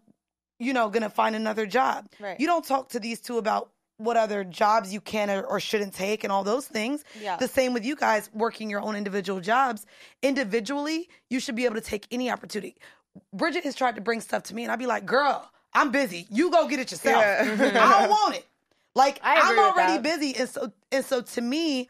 [0.59, 2.07] you know, gonna find another job.
[2.19, 2.39] Right.
[2.39, 5.93] You don't talk to these two about what other jobs you can or, or shouldn't
[5.93, 7.03] take and all those things.
[7.21, 7.37] Yeah.
[7.37, 9.85] The same with you guys working your own individual jobs.
[10.21, 12.75] Individually, you should be able to take any opportunity.
[13.33, 16.27] Bridget has tried to bring stuff to me, and I'd be like, girl, I'm busy.
[16.29, 17.21] You go get it yourself.
[17.21, 17.71] Yeah.
[17.75, 18.45] I don't want it.
[18.95, 20.35] Like I'm already busy.
[20.37, 21.89] And so and so to me,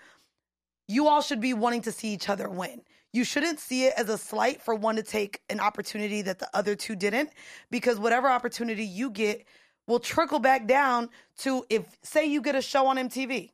[0.87, 2.81] you all should be wanting to see each other win.
[3.13, 6.49] You shouldn't see it as a slight for one to take an opportunity that the
[6.53, 7.29] other two didn't,
[7.71, 9.45] because whatever opportunity you get
[9.87, 11.09] will trickle back down
[11.39, 13.51] to if say you get a show on MTV.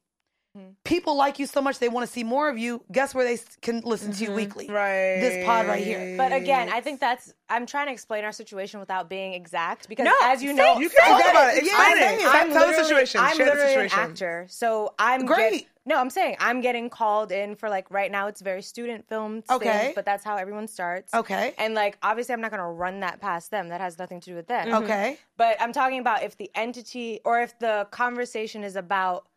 [0.58, 0.72] Mm-hmm.
[0.84, 2.84] People like you so much they want to see more of you.
[2.92, 4.68] Guess where they can listen to you weekly?
[4.68, 5.22] Right.
[5.22, 6.18] This pod right here.
[6.18, 10.04] But again, I think that's I'm trying to explain our situation without being exact because
[10.04, 11.64] No, as you say- know, You can talk about it.
[11.64, 11.68] it.
[11.68, 12.18] Yeah, Explain say it.
[12.18, 12.22] it.
[12.24, 13.22] Tell- I'm Tell the literally- situation.
[13.22, 14.00] I'm Share the literally situation.
[14.00, 15.52] an actor, so I'm Great.
[15.52, 18.28] Get, no, I'm saying I'm getting called in for like right now.
[18.28, 19.44] It's very student filmed.
[19.50, 19.80] Okay.
[19.80, 21.14] things, but that's how everyone starts.
[21.14, 21.54] Okay.
[21.58, 23.70] and like obviously I'm not gonna run that past them.
[23.70, 24.68] That has nothing to do with them.
[24.68, 24.84] Mm-hmm.
[24.84, 25.18] Okay.
[25.38, 29.28] But I'm talking about if the entity or if the conversation is about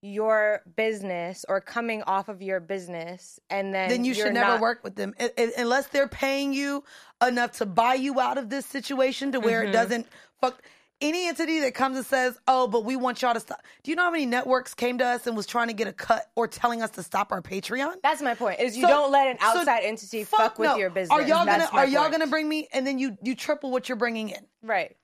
[0.00, 4.60] your business or coming off of your business and then then you should never not-
[4.60, 6.84] work with them I- I- unless they're paying you
[7.26, 9.72] enough to buy you out of this situation to where it mm-hmm.
[9.72, 10.06] doesn't
[10.40, 10.62] fuck
[11.00, 13.96] any entity that comes and says, "Oh, but we want y'all to stop." Do you
[13.96, 16.48] know how many networks came to us and was trying to get a cut or
[16.48, 17.94] telling us to stop our Patreon?
[18.02, 18.60] That's my point.
[18.60, 20.76] Is you So- don't let an so outside entity fuck, with no.
[20.76, 21.10] your business.
[21.16, 22.12] Are y'all gonna That's my Are y'all point.
[22.12, 24.44] gonna bring me and then you you triple what you're bringing in?
[24.62, 24.96] right?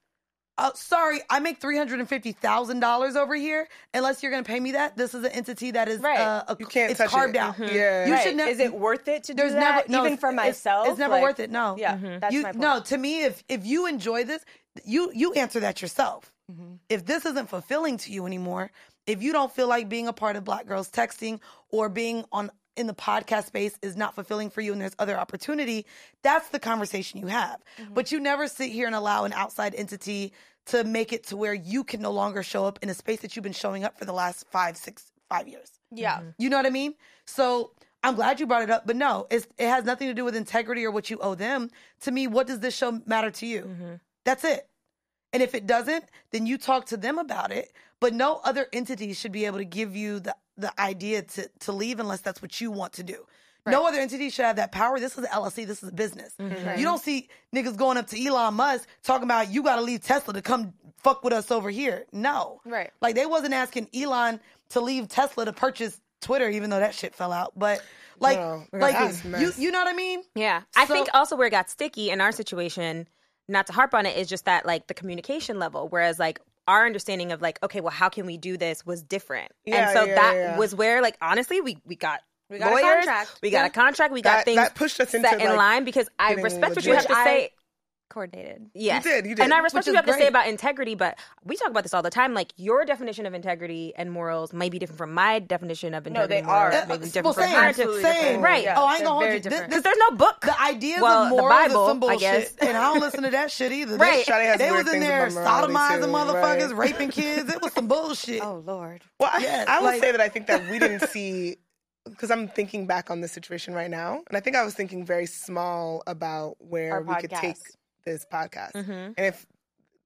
[0.57, 3.66] Uh, sorry, I make three hundred and fifty thousand dollars over here.
[3.92, 6.16] Unless you're going to pay me that, this is an entity that is Right.
[6.20, 7.38] uh, a, You can't it's touch carved it.
[7.40, 7.57] out.
[7.57, 7.72] Mhm.
[7.72, 8.07] Yeah.
[8.07, 8.22] you right.
[8.22, 8.51] should never.
[8.51, 9.88] Is it worth it to do There's that?
[9.88, 10.86] never no, even for myself.
[10.86, 11.51] It's, never Like, worth it.
[11.51, 11.74] No.
[11.76, 12.61] Yeah, that's you, my point.
[12.61, 14.45] No, to me, if if you enjoy this,
[14.84, 16.32] you you answer that yourself.
[16.50, 16.74] Mm-hmm.
[16.88, 18.70] If this isn't fulfilling to you anymore,
[19.06, 22.50] if you don't feel like being a part of Black Girls Texting or being on
[22.76, 25.86] in the podcast space is not fulfilling for you and there's other opportunity,
[26.22, 27.62] that's the conversation you have.
[27.78, 27.94] Mm-hmm.
[27.94, 30.32] But you never sit here and allow an outside entity
[30.66, 33.36] to make it to where you can no longer show up in a space that
[33.36, 35.70] you've been showing up for the last five, six, five years.
[35.92, 36.22] Yeah.
[36.38, 36.94] You know what I mean?
[37.26, 37.70] So
[38.02, 40.34] I'm glad you brought it up, but no, it's, it has nothing to do with
[40.34, 41.70] integrity or what you owe them.
[42.00, 44.00] To me, what does this show matter to you?
[44.24, 44.68] That's it.
[45.32, 47.72] And if it doesn't, then you talk to them about it.
[48.00, 51.72] But no other entity should be able to give you the, the idea to, to
[51.72, 53.26] leave unless that's what you want to do.
[53.66, 55.00] No other entity should have that power.
[55.00, 55.66] This is an LLC.
[55.66, 56.34] This is a business.
[56.38, 56.78] Mm-hmm.
[56.78, 60.02] You don't see niggas going up to Elon Musk talking about you got to leave
[60.02, 62.04] Tesla to come fuck with us over here.
[62.12, 62.60] No.
[62.66, 62.90] Right.
[63.00, 67.14] Like they wasn't asking Elon to leave Tesla to purchase Twitter, even though that shit
[67.14, 67.52] fell out.
[67.56, 67.82] But
[68.20, 70.22] like, Girl, like you, you know what I mean?
[70.34, 70.62] Yeah.
[70.76, 73.08] I think also where it got sticky in our situation,
[73.49, 75.88] not to harp on it, is just that like the communication level.
[75.88, 79.53] Whereas like our understanding of like, okay, well, how can we do this was different.
[79.66, 80.59] Yeah, and so yeah, that yeah.
[80.59, 83.38] was where like honestly we we got We got a lawyers, contract.
[83.42, 83.66] we got Yeah.
[83.66, 86.30] a contract, we got things that pushed us into, set in like, line because I
[86.30, 87.51] getting respect what you have to I- say.
[88.11, 88.70] Coordinated.
[88.74, 89.02] Yes.
[89.02, 89.42] did, you did.
[89.42, 91.82] And I respect what you is have to say about integrity, but we talk about
[91.82, 92.32] this all the time.
[92.34, 96.20] Like your definition of integrity and morals might be different from my definition of integrity.
[96.22, 96.74] No, they and morals.
[96.74, 96.86] are.
[96.86, 97.64] Maybe Uh, different well, from same, hers.
[97.70, 98.14] Absolutely same.
[98.22, 98.42] different.
[98.42, 98.64] Right.
[98.64, 99.30] Yeah, oh, I ain't gonna hold you.
[99.30, 99.70] This- different.
[99.70, 100.40] this- Because there's no book.
[100.42, 102.55] the ideas Well, of the morals Bible, are some I bullshit, guess.
[102.61, 103.96] and I don't listen to that shit either.
[103.96, 104.24] Right.
[104.26, 106.90] They, Shawty they was in there sodomizing too, motherfuckers, right.
[106.92, 107.52] raping kids.
[107.52, 108.42] It was some bullshit.
[108.44, 109.02] Oh Lord.
[109.18, 111.57] Well, I, Yes, I would like- say that I think that we didn't see
[112.09, 115.07] because I'm thinking back on this situation right now, and I think I was thinking
[115.07, 117.76] very small about where Our we could take podcast.
[118.05, 118.72] This podcast.
[118.72, 118.90] Mm-hmm.
[118.90, 119.46] And if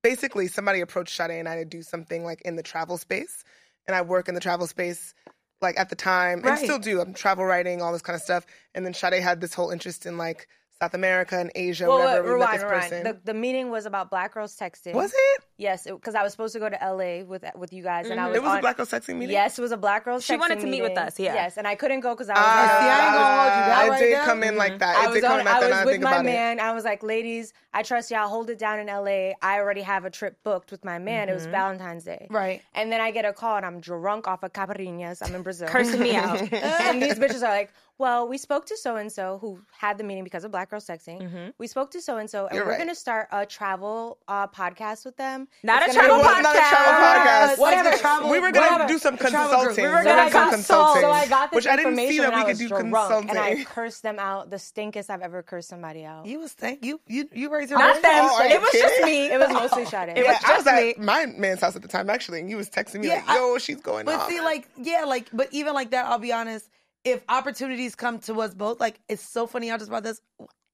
[0.02, 3.44] basically somebody approached Sade and I to do something like in the travel space,
[3.86, 5.14] and I work in the travel space
[5.60, 7.00] like at the time and still do.
[7.00, 8.46] I'm travel writing, all this kind of stuff.
[8.74, 10.48] And then Sade had this whole interest in like
[10.80, 12.36] South America and Asia, Well, whatever.
[12.36, 13.06] Uh, wait, rewind, rewind.
[13.06, 14.92] The, the meeting was about black girls texting.
[14.92, 15.44] was it?
[15.56, 18.28] Yes, because I was supposed to go to LA with with you guys, and I
[18.28, 18.36] was.
[18.36, 19.32] It was on, a Black Girl Sexy meeting?
[19.32, 20.24] Yes, it was a black girls.
[20.24, 21.34] She wanted to meet with us, yeah.
[21.34, 22.46] Yes, and I couldn't go because I ah, was.
[22.46, 23.66] Ah, on- See, I ain't gonna hold you.
[23.66, 24.24] That I did there?
[24.24, 24.78] come in like mm-hmm.
[24.78, 24.96] that.
[24.96, 25.66] I it was, did come on, in like I that.
[25.66, 26.28] was now I with my about it.
[26.28, 26.60] man.
[26.60, 28.28] I was like, ladies, I trust y'all.
[28.28, 29.32] Hold it down in LA.
[29.42, 31.28] I already have a trip booked with my man.
[31.28, 31.52] It was mm-hmm.
[31.52, 32.28] Valentine's Day.
[32.30, 32.62] Right.
[32.76, 35.26] And then I get a call and I'm drunk off of Caipirinhas.
[35.26, 35.66] I'm in Brazil.
[35.66, 36.40] Cursing me out.
[36.52, 40.04] and these bitches are like, well, we spoke to so and so who had the
[40.04, 41.20] meeting because of Black Girl Sexing.
[41.20, 41.50] Mm-hmm.
[41.58, 42.76] We spoke to so and so, and we're right.
[42.78, 45.48] going to start a travel uh, podcast with them.
[45.62, 47.48] Not a travel be- It not a travel podcast.
[47.54, 47.58] podcast.
[47.58, 47.90] Whatever.
[47.90, 49.76] The travel- We were gonna do some The travel group.
[49.76, 49.82] consulting.
[49.84, 50.94] We We were were gonna gonna do consult.
[50.94, 51.02] consulting.
[51.02, 53.30] So I got this which I didn't see that we could do drunk, consulting.
[53.30, 56.26] and I cursed them out, the stinkest I've ever cursed somebody out.
[56.26, 58.02] You was thank you you you raised your Not voice?
[58.02, 58.28] them.
[58.30, 59.26] Oh, it was just me.
[59.26, 60.10] It was mostly Sade.
[60.10, 61.04] It yeah, was I was just at me.
[61.04, 63.36] my man's house at the time actually, and he was texting me Yeah, like, I-
[63.36, 66.32] "Yo, she's going But off." see, like, yeah, like, but even like that, I'll be
[66.32, 66.68] honest.
[67.12, 69.70] If opportunities come to us both, like, it's so funny.
[69.70, 70.20] I just brought this,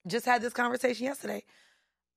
[0.07, 1.45] just had this conversation yesterday,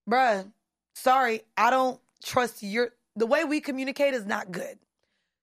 [0.09, 0.51] bruh.
[0.95, 2.91] Sorry, I don't trust your.
[3.15, 4.80] The way we communicate is not good.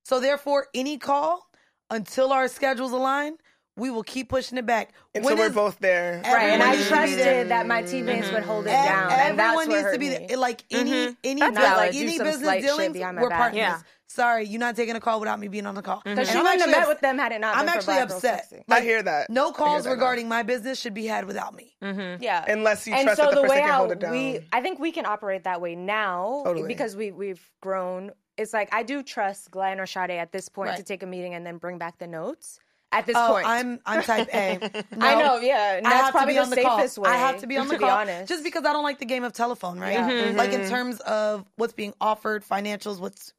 [0.05, 1.49] So therefore, any call
[1.91, 3.37] until our schedules align,
[3.77, 4.93] we will keep pushing it back.
[5.15, 6.23] and When so we're is- both there.
[6.25, 6.97] Right, and I needs there.
[6.99, 10.11] trusted that my teammates would hold it Ev- down, and that's everyone needs to be
[10.11, 10.27] me.
[10.29, 10.37] there.
[10.39, 11.13] Like any mm-hmm.
[11.25, 11.89] any That's like valid.
[11.95, 13.39] Any business slight dealings, we're back.
[13.39, 13.59] partners.
[13.59, 13.79] Yeah.
[14.07, 15.97] Sorry, you're not taking a call without me being on the call.
[16.01, 16.11] Mm-hmm.
[16.11, 17.73] Because she And I'm wouldn't have actually met with them had it not I'm been
[17.73, 18.49] for actually Black upset.
[18.51, 18.65] Sexy.
[18.69, 19.29] I hear that.
[19.31, 19.95] No calls that now.
[19.95, 21.75] regarding my business should be had without me.
[21.83, 22.23] Mm-hmm.
[22.23, 22.45] Yeah.
[22.47, 24.13] Unless you and trust so that the the person way can hold it down.
[24.13, 26.69] we I think we can operate that way now Totally.
[26.69, 28.13] because we we've grown.
[28.37, 30.77] It's like I do trust Glenn or Sade at this point Right.
[30.77, 32.61] to take a meeting and then bring back the notes.
[32.95, 34.59] At this Oh, point, I'm I'm type A.
[35.01, 35.19] I No.
[35.21, 36.79] know, yeah, and I that's have probably to be the on the call.
[36.79, 37.11] safest way.
[37.11, 38.99] I have to be on the to call, Be honest, just because I don't like
[39.01, 39.95] the game of telephone, right?
[39.95, 40.33] Yeah.
[40.37, 43.33] Like in terms of what's being offered, financials, what's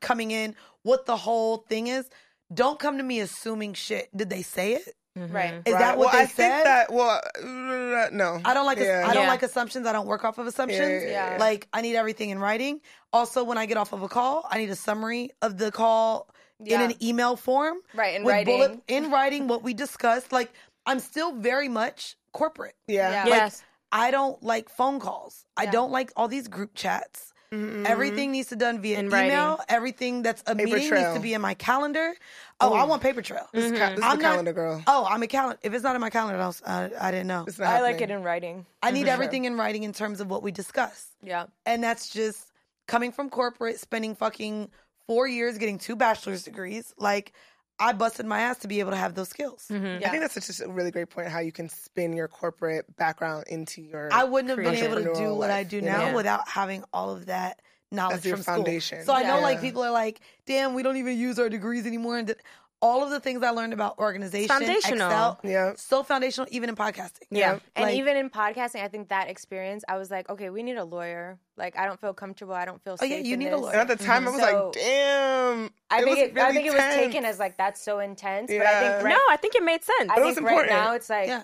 [0.00, 2.08] coming in, what the whole thing is.
[2.54, 4.14] Don't come to me assuming shit.
[4.16, 4.94] Did they say it?
[5.16, 5.54] right.
[5.66, 5.78] Is Right.
[5.78, 6.52] that what well, they I said?
[6.52, 6.92] think that.
[6.92, 8.40] Well, uh, no.
[8.44, 9.04] I don't like Yeah.
[9.06, 9.28] I don't Yeah.
[9.28, 9.86] like assumptions.
[9.86, 10.80] I don't work off of assumptions.
[11.04, 11.36] Yeah, yeah, yeah.
[11.38, 12.80] Like I need everything in writing.
[13.12, 16.28] Also, when I get off of a call, I need a summary of the call
[16.64, 16.82] Yeah.
[16.84, 17.78] in an email form.
[17.94, 18.56] Right, in writing.
[18.56, 20.32] bullet in writing what we discussed.
[20.32, 20.52] Like
[20.86, 22.74] I'm still very much corporate.
[22.86, 23.10] Yeah.
[23.10, 23.22] Yeah.
[23.24, 23.62] Like Yes.
[23.92, 25.44] I don't like phone calls.
[25.56, 27.32] I don't like all these group chats.
[27.52, 27.84] Mm-hmm.
[27.84, 29.50] Everything needs to done via In email.
[29.50, 29.64] writing.
[29.68, 31.02] Everything that's a meeting trail.
[31.02, 32.14] needs to be in my calendar.
[32.62, 33.46] Oh, I want paper trail.
[33.52, 34.82] This is, ca- this is I'm the not- calendar girl.
[34.86, 35.58] Oh, I'm a calendar.
[35.62, 37.44] If it's not in my calendar, I, was, I, I didn't know.
[37.46, 38.64] It's not I like it in writing.
[38.82, 41.08] I need everything in writing in terms of what we discuss.
[41.22, 41.44] Yeah.
[41.66, 42.50] And that's just
[42.88, 44.70] coming from corporate, spending fucking
[45.06, 46.92] four years getting two bachelor's degrees.
[46.98, 47.32] Like,
[47.78, 49.66] I busted my ass to be able to have those skills.
[49.70, 50.04] Mm-hmm.
[50.04, 53.44] I think that's just a really great point how you can spin your corporate background
[53.48, 54.08] into your.
[54.12, 56.16] I wouldn't have been able to do Entrepreneurial what I do now know?
[56.16, 58.54] without having all of that knowledge As your from school.
[58.56, 59.04] foundation.
[59.04, 62.18] So I know, like, people are like, "Damn, we don't even use our degrees anymore."
[62.18, 62.38] And th-
[62.82, 65.06] all of the things I learned about organization, foundational.
[65.06, 65.72] Excel, Yeah.
[65.76, 67.22] so foundational, even in podcasting.
[67.30, 67.60] Yeah.
[67.76, 70.76] And Like- even in podcasting, I think that experience, I was like, okay, we need
[70.76, 71.38] a lawyer.
[71.56, 72.54] Like, I don't feel comfortable.
[72.54, 73.10] I don't feel Oh, safe.
[73.10, 73.72] yeah, you in need a lawyer.
[73.72, 74.34] And at the time, mm-hmm.
[74.34, 75.70] I was So- like, damn.
[75.90, 78.48] I think was it, I really think it was taken as like that's so intense.
[78.48, 78.80] But I Yeah.
[78.92, 80.10] think right, No, I think it made sense.
[80.10, 80.72] I But it was think right important.
[80.84, 81.42] now it's like, Yeah.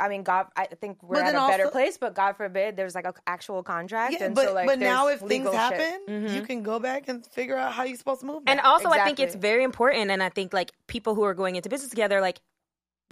[0.00, 1.98] I mean, God, I think we're But at then a better also- place.
[1.98, 4.14] But God forbid, there's like an actual contract.
[4.14, 5.60] Yeah, and but so, like, but now if things legal shit.
[5.60, 6.44] happen, you mm-hmm.
[6.46, 8.42] can go back and figure out how you're supposed to move.
[8.46, 8.64] And that.
[8.64, 9.48] also, I think it's Exactly.
[9.50, 10.10] very important.
[10.10, 12.40] And I think like people who are going into business together, like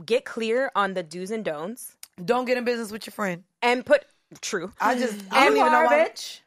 [0.04, 3.44] get clear on the do's and don'ts, don't get in business with your friend.
[3.62, 4.04] and put
[4.40, 4.72] true.
[4.80, 6.08] I just I You don't even know are, why.
[6.08, 6.40] bitch.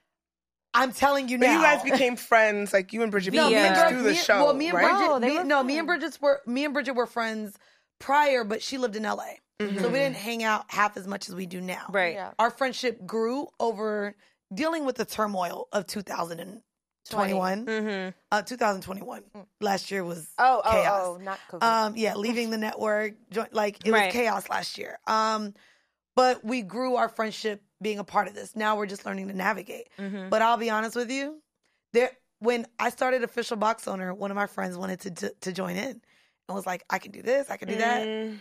[0.73, 1.55] I'm telling you But now.
[1.57, 4.03] you guys became friends, like you and Bridget No, became me and friends Brid- through
[4.03, 4.89] the me, show, Well, me and right?
[4.97, 5.99] Bridget, No, they me, were no, me and friends.
[6.01, 7.57] Bridget's were me and Bridget were friends
[7.99, 9.25] prior, but she lived in LA,
[9.69, 9.91] so Mm-hmm.
[9.93, 11.85] we didn't hang out half as much as we do now.
[11.89, 12.15] Right.
[12.15, 12.31] Yeah.
[12.39, 14.15] Our friendship grew over
[14.53, 17.65] dealing with the turmoil of 2021.
[17.65, 18.09] Mm-hmm.
[18.31, 19.23] Uh, 2021.
[19.59, 21.01] Last year was Oh, oh, chaos.
[21.03, 21.63] oh, not COVID.
[21.63, 24.05] Um, yeah, leaving the network, join, like it Right.
[24.07, 24.99] was chaos last year.
[25.07, 25.53] Um,
[26.15, 28.55] but we grew our friendship being a part of this.
[28.55, 29.87] Now we're just learning to navigate.
[29.97, 30.29] Mm-hmm.
[30.29, 31.41] But I'll be honest with you,
[31.93, 35.51] there when I started official box owner, one of my friends wanted to to, to
[35.53, 36.01] join in
[36.49, 38.37] and was like, "I can do this, I can do that." Mm,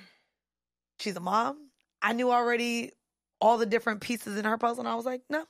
[1.00, 1.70] She's a mom.
[2.02, 2.92] I knew already
[3.40, 5.44] all the different pieces in her puzzle, and I was like, "No."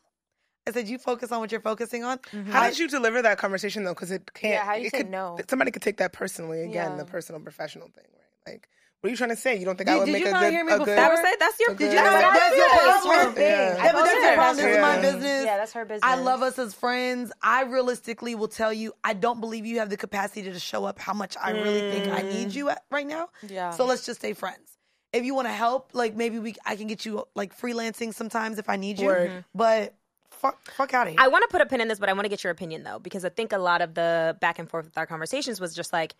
[0.66, 2.50] I said, "You focus on what you're focusing on." Mm-hmm.
[2.50, 3.94] How did you deliver that conversation though?
[3.94, 4.54] Because it can't.
[4.54, 5.38] Yeah, how do you say could, no?
[5.48, 6.62] Somebody could take that personally.
[6.62, 6.96] Again, Yeah.
[6.96, 8.52] the personal professional thing, right?
[8.52, 8.68] Like,
[9.00, 9.56] what are you trying to say?
[9.56, 10.52] You don't think Did- I would did make you a not good?
[10.52, 10.96] hear me a good before?
[10.96, 11.40] That was it.
[11.40, 11.74] That's your.
[11.74, 12.04] Did you not?
[12.04, 13.14] That's That's your problem.
[13.14, 13.42] her thing.
[13.42, 13.84] Yeah.
[13.84, 14.20] Yeah, but that's her.
[14.20, 14.56] your problem.
[14.56, 15.44] This is my business.
[15.46, 16.02] Yeah, that's her business.
[16.04, 17.32] I love us as friends.
[17.42, 20.98] I realistically will tell you, I don't believe you have the capacity to show up
[20.98, 22.54] how much I really think I need mm.
[22.54, 23.30] you at, right now.
[23.48, 23.70] Yeah.
[23.70, 24.76] So let's just stay friends.
[25.12, 28.58] If you want to help, like maybe we, I can get you like freelancing sometimes
[28.58, 29.06] if I need you.
[29.06, 29.30] Word.
[29.30, 29.38] Mm-hmm.
[29.54, 29.94] But
[30.30, 31.20] fuck, fuck out of here.
[31.20, 32.82] I want to put a pin in this, but I want to get your opinion
[32.82, 35.74] though, because I think a lot of the back and forth with our conversations was
[35.74, 36.14] just like,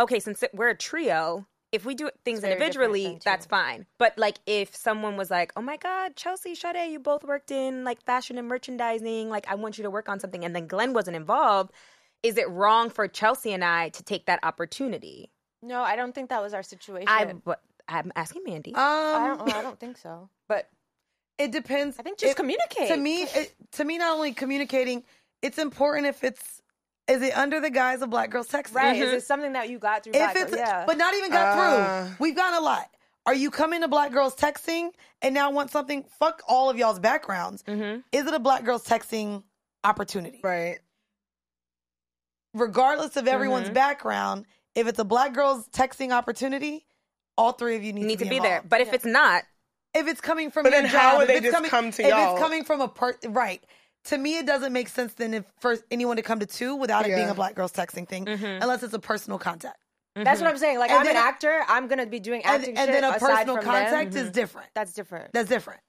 [0.00, 3.86] okay, since we're a trio, if we do things individually, that's fine.
[3.98, 7.84] But like, if someone was like, "Oh my God, Chelsea, Sade, you both worked in
[7.84, 9.28] like fashion and merchandising.
[9.28, 11.72] Like, I want you to work on something," and then Glenn wasn't involved,
[12.22, 15.30] is it wrong for Chelsea and I to take that opportunity?
[15.62, 17.08] No, I don't think that was our situation.
[17.08, 18.74] I, but I'm asking Mandy.
[18.74, 19.54] I um, don't.
[19.54, 20.28] I don't think so.
[20.48, 20.68] But
[21.38, 21.98] it depends.
[21.98, 22.88] I think just It- communicate.
[22.88, 25.04] To me, it, to me, not only communicating,
[25.42, 26.62] it's important if it's
[27.06, 28.74] is it under the guise of Black Girls texting?
[28.74, 28.96] right?
[28.96, 30.12] Is it something that you got through?
[30.12, 30.58] If Black it's, Girl?
[30.60, 30.84] yeah.
[30.86, 32.04] but not even got Uh.
[32.04, 32.16] through.
[32.20, 32.90] We've gotten a lot.
[33.24, 34.90] Are you coming to Black Girls Texting
[35.22, 36.04] and now want something?
[36.18, 37.62] Fuck all of y'all's backgrounds.
[37.62, 38.00] Mm-hmm.
[38.12, 39.42] Is it a Black Girls Texting
[39.84, 40.40] opportunity?
[40.42, 40.78] right.
[42.54, 43.74] Regardless of everyone's Mm-hmm.
[43.74, 46.86] background, if it's a Black Girls Texting opportunity,
[47.38, 48.62] all three of you need, Need to to be, be there.
[48.68, 49.44] But if it's not,
[49.94, 51.70] if it's coming from But your then job, how would if they it's just coming,
[51.70, 52.32] come to if y'all?
[52.34, 53.62] it's coming from a per right.
[54.06, 57.06] To me, it doesn't make sense then if for anyone to come to two without
[57.06, 58.62] it being a Black Girls Texting thing, mm-hmm.
[58.62, 59.78] unless it's a personal contact.
[60.14, 60.78] That's what I'm saying.
[60.78, 61.62] Like And I'm then an actor.
[61.68, 64.22] I'm gonna be doing acting and shit then a aside personal from contact them.
[64.22, 64.40] is mm-hmm.
[64.40, 64.68] different.
[64.74, 65.32] That's different.
[65.32, 65.80] That's different.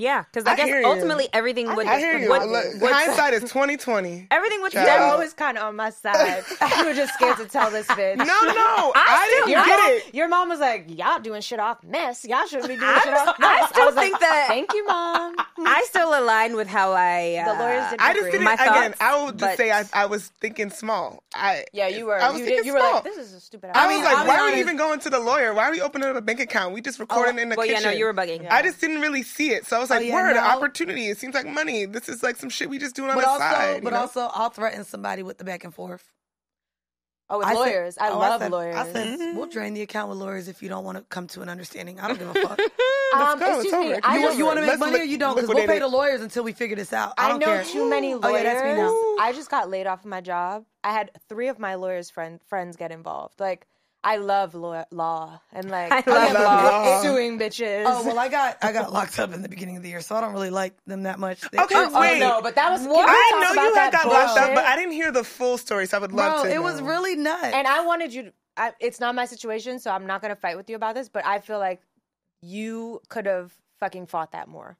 [0.00, 0.86] Yeah, because I, I guess hear you.
[0.86, 1.86] ultimately everything would.
[1.86, 2.30] I hear you.
[2.30, 4.26] would- Look, would- hindsight is twenty twenty.
[4.30, 4.72] everything would.
[4.72, 4.86] Child.
[4.86, 6.42] They're always kind of on my side.
[6.78, 8.16] you were just scared to tell this bitch.
[8.16, 8.26] No, no,
[8.96, 10.14] I, didn't Your get mom, it.
[10.14, 12.24] your mom was like, "Y'all doing shit off mess.
[12.24, 15.36] Y'all shouldn't be doing shit off I still was think like, that- Thank you, mom.
[15.58, 17.36] I still align with how I.
[17.44, 18.30] Uh, The lawyers did I just agree.
[18.32, 18.44] didn't.
[18.44, 21.22] My again, thoughts, I would just but- say I, I was thinking small.
[21.34, 22.18] I Yeah, you were.
[22.20, 22.66] I was you thinking did.
[22.66, 22.94] You were small.
[22.94, 25.20] like, "This is a stupid." I was like, why are we even going to the
[25.20, 25.52] lawyer?
[25.52, 26.74] Why are we opening up a bank account?
[26.74, 27.90] We just recording in the kitchen." Well, yeah, kitchen.
[27.92, 28.50] no, you were bugging.
[28.50, 30.40] I just didn't really see it, so I was like, yeah, "Word, no.
[30.40, 31.06] opportunity!
[31.08, 31.84] It seems like money.
[31.86, 33.92] This is like some shit we just doing on But the also, side." you but
[33.92, 34.00] know?
[34.00, 36.04] also, I'll threaten somebody with the back and forth.
[37.28, 37.98] oh, with I said- lawyers.
[37.98, 38.76] I oh, love said- lawyers.
[38.76, 41.42] I said we'll drain the account with lawyers if you don't want to come to
[41.42, 42.00] an understanding.
[42.00, 42.58] I don't give a fuck.
[43.14, 43.78] um, go, excuse me.
[43.92, 44.00] over.
[44.02, 45.34] I you, know, want- you want to make money li- or you don't?
[45.36, 47.14] Because we'll pay the lawyers until we figure this out.
[47.18, 47.64] I, I don't know care.
[47.64, 48.24] too many lawyers.
[48.24, 49.24] Oh yeah, that's me now.
[49.24, 50.64] I just got laid off of my job.
[50.82, 53.38] I had three of my lawyers' friend, friends get involved.
[53.38, 53.66] Like,
[54.02, 57.02] I love law, law and like I love law.
[57.02, 57.84] suing bitches.
[57.86, 60.16] Oh well, I got I got locked up in the beginning of the year, so
[60.16, 61.40] I don't really like them that much.
[61.50, 62.18] They- Okay, oh, wait.
[62.20, 62.80] no, but that was.
[62.80, 65.24] can we I know you had that got locked up, but I didn't hear the
[65.24, 66.54] full story, so I would love bro, to.
[66.56, 67.52] it was really nuts.
[67.54, 68.22] And I wanted you.
[68.24, 71.08] To, I, it's not my situation, so I'm not gonna fight with you about this.
[71.10, 71.82] But I feel like
[72.40, 74.78] you could have fucking fought that more.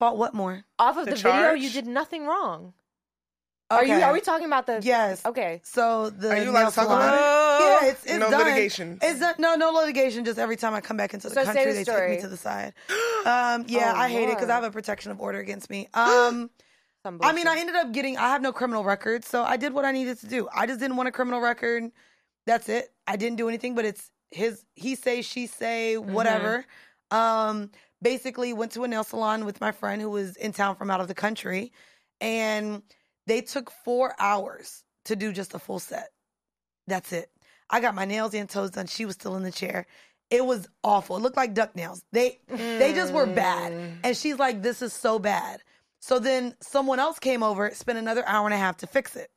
[0.00, 0.64] Fought what more?
[0.78, 2.72] Off of The the, video, you did nothing wrong.
[3.70, 3.94] Are you?
[3.94, 4.80] Are we talking about the?
[4.82, 5.24] Yes.
[5.26, 5.60] Okay.
[5.62, 7.64] So the Are you allowed nail to talk salon- about it?
[7.84, 8.44] Yeah, it's, it's No done.
[8.44, 8.98] litigation.
[9.02, 10.24] It's not, no no litigation.
[10.24, 12.28] Just every time I come back into the So country, the they take me to
[12.28, 12.72] the side.
[13.26, 15.88] Um, yeah, Oh, I hate it because I have a protection of order against me.
[15.94, 16.50] Um,
[17.22, 18.16] I mean, I ended up getting.
[18.16, 20.48] I have no criminal record, so I did what I needed to do.
[20.54, 21.84] I just didn't want a criminal record.
[22.46, 22.92] That's it.
[23.06, 24.64] I didn't do anything, but it's his.
[24.74, 26.12] He say, she say, Mm-hmm.
[26.12, 26.64] whatever.
[27.10, 27.70] Um,
[28.02, 31.00] basically, went to a nail salon with my friend who was in town from out
[31.00, 31.72] of the country,
[32.20, 32.82] and
[33.28, 36.08] they took four hours to do just a full set.
[36.86, 37.30] That's it.
[37.70, 38.86] I got my nails and toes done.
[38.86, 39.86] She was still in the chair.
[40.30, 41.16] It was awful.
[41.16, 42.02] It looked like duck nails.
[42.12, 43.72] They they just were bad.
[43.72, 43.92] Mm.
[44.04, 45.60] And she's like, "This is so bad."
[46.00, 49.30] So then someone else came over, spent another hour and a half to fix it.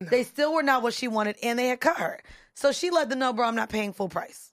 [0.00, 2.20] They still were not what she wanted, and they had cut her.
[2.54, 4.52] So she let them know, "Bro, I'm not paying full price."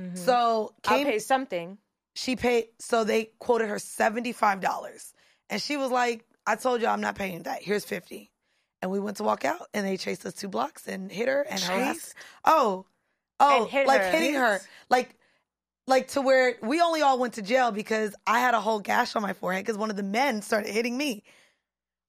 [0.00, 0.16] Mm-hmm.
[0.16, 1.78] So I'll pay something.
[2.14, 2.66] she paid.
[2.80, 5.12] So they quoted her seventy five dollars,
[5.50, 7.62] and she was like, "I told you I'm not paying that.
[7.62, 8.30] Here's 50
[8.82, 11.42] And we went to walk out, and they chased us two blocks and hit her
[11.42, 12.14] and harassed.
[12.44, 12.84] Oh,
[13.40, 14.10] oh, And hit like her.
[14.10, 15.16] hitting her, like,
[15.86, 19.16] like to where we only all went to jail because I had a whole gash
[19.16, 21.22] on my forehead because one of the men started hitting me.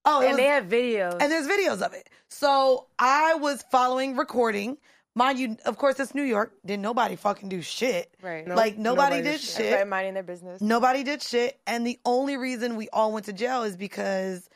[0.06, 1.18] Oh, it And was- they have videos.
[1.22, 2.10] and there's videos of it.
[2.30, 4.78] So I was following, recording.
[5.18, 6.52] Mind you, of course, it's New York.
[6.66, 8.14] Didn't nobody fucking do shit.
[8.22, 8.46] Right.
[8.46, 9.50] Nope, Like nobody, nobody did did shit.
[9.56, 9.66] shit.
[9.68, 10.62] Everybody minding their business.
[10.62, 11.58] Nobody did shit.
[11.66, 14.50] And the only reason we all went to jail is because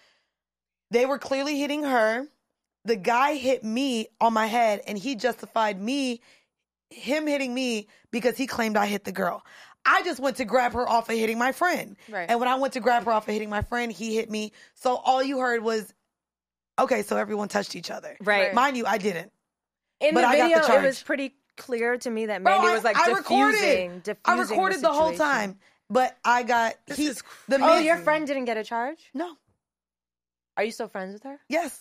[0.92, 2.26] they were clearly hitting her.
[2.84, 6.22] The guy hit me on my head and he justified me,
[6.90, 9.46] him hitting me because he claimed I hit the girl.
[9.86, 11.96] I just went to grab her off of hitting my friend.
[12.10, 12.30] Right.
[12.30, 14.52] And when I went to grab her off of hitting my friend, he hit me.
[14.76, 15.94] So all you heard was,
[16.78, 18.18] okay, so everyone touched each other.
[18.22, 18.54] Right.
[18.54, 19.32] Mind you, I didn't.
[20.00, 22.54] In But the I got the video, it was pretty clear to me that Bro,
[22.54, 24.04] Mandy I- was like I diffusing, recorded.
[24.04, 24.18] diffusing.
[24.26, 25.60] I recorded the, whole time.
[25.90, 29.10] But I got he is the Oh, man- your friend didn't get a charge?
[29.14, 29.36] No.
[30.56, 31.40] Are you still friends with her?
[31.50, 31.80] Yes.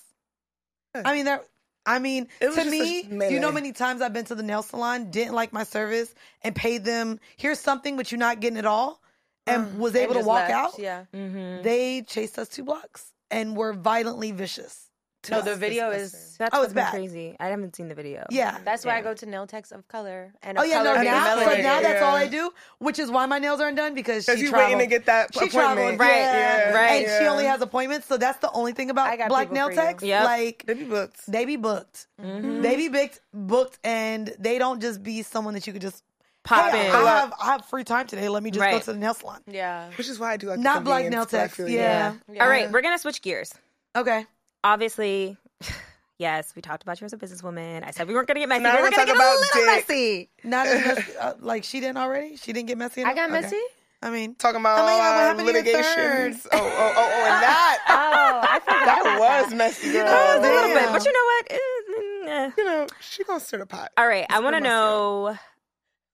[0.94, 1.44] I mean that.
[1.86, 4.62] I mean, to me, do you know how many times I've been to the nail
[4.62, 8.66] salon, didn't like my service, and paid them here's something, but you're not getting it
[8.66, 9.00] all,
[9.46, 10.78] and was And able to walk left, out.
[10.78, 11.04] Yeah.
[11.14, 11.62] Mm-hmm.
[11.62, 14.88] They chased us two blocks and were violently vicious.
[15.24, 16.36] To No, the video is.
[16.38, 16.90] That's Oh, it's bad.
[16.90, 17.36] crazy.
[17.40, 18.24] I haven't seen the video.
[18.30, 18.58] Yeah.
[18.64, 20.94] That's why I go to nail techs of color and Oh of yeah, no.
[20.94, 23.94] Now, being so now that's all I do, which is why my nails aren't done
[23.94, 25.54] because Because she you waiting to get that She appointment.
[25.76, 28.92] traveled, Right, yeah, yeah, and she only has appointments, so that's the only thing I
[28.92, 30.02] about got black nail techs.
[30.02, 30.24] Yep.
[30.24, 31.26] Like They be booked.
[31.30, 32.06] they be booked.
[32.22, 32.62] Mm-hmm.
[32.62, 36.04] They be booked, booked, and they don't just be someone that you could just
[36.44, 36.94] Pop hey, in.
[36.94, 38.28] I have I have free time today.
[38.30, 39.42] Let me just go to the nail salon.
[39.46, 39.90] Yeah.
[39.98, 41.70] Which is why I do like Not black nail convenience, but I techs.
[41.70, 42.14] Yeah.
[42.32, 42.42] Yeah.
[42.42, 43.52] All right, we're gonna switch gears.
[43.94, 44.24] Okay.
[44.68, 45.36] Obviously,
[46.18, 47.82] yes, we talked about you as a businesswoman.
[47.86, 48.62] I said we weren't gonna get messy.
[48.64, 49.88] Now we're we're gonna gonna get a little about dick.
[49.88, 50.28] messy.
[50.44, 52.36] Not as messy, uh, like she didn't already.
[52.36, 53.00] She didn't get messy.
[53.02, 53.16] I enough?
[53.16, 53.40] got Okay.
[53.40, 53.62] messy?
[54.02, 56.46] I mean, Talking about Oh God, what all our happened to your litigations.
[56.52, 57.78] Oh, oh, oh, oh, and that.
[57.88, 58.84] Oh, I forgot.
[58.84, 60.04] that was messy, girl.
[60.06, 61.46] a little bit, but you know what?
[61.50, 61.58] Eh,
[61.98, 62.50] mm, eh.
[62.58, 63.90] You know, she gonna stir the pot.
[63.96, 65.36] All right, I want to know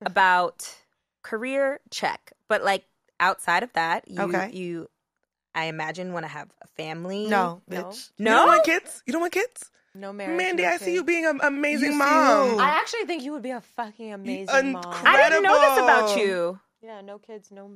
[0.00, 0.72] about
[1.22, 2.84] career check, but like
[3.20, 4.50] outside of that, you, Okay.
[4.52, 4.88] you,
[5.54, 7.26] I imagine, want to have a family.
[7.28, 7.84] no, No.
[7.84, 8.10] bitch.
[8.18, 8.30] You no.
[8.38, 9.02] don't want kids?
[9.06, 9.70] You don't want kids?
[9.94, 10.36] No marriage.
[10.36, 12.48] Mandy, no I see you being an amazing You mom.
[12.50, 12.58] who?
[12.58, 14.82] I actually think you would be a fucking amazing mom.
[14.84, 15.08] incredible.
[15.08, 16.58] I didn't know this about you.
[16.82, 17.70] Yeah, no kids, no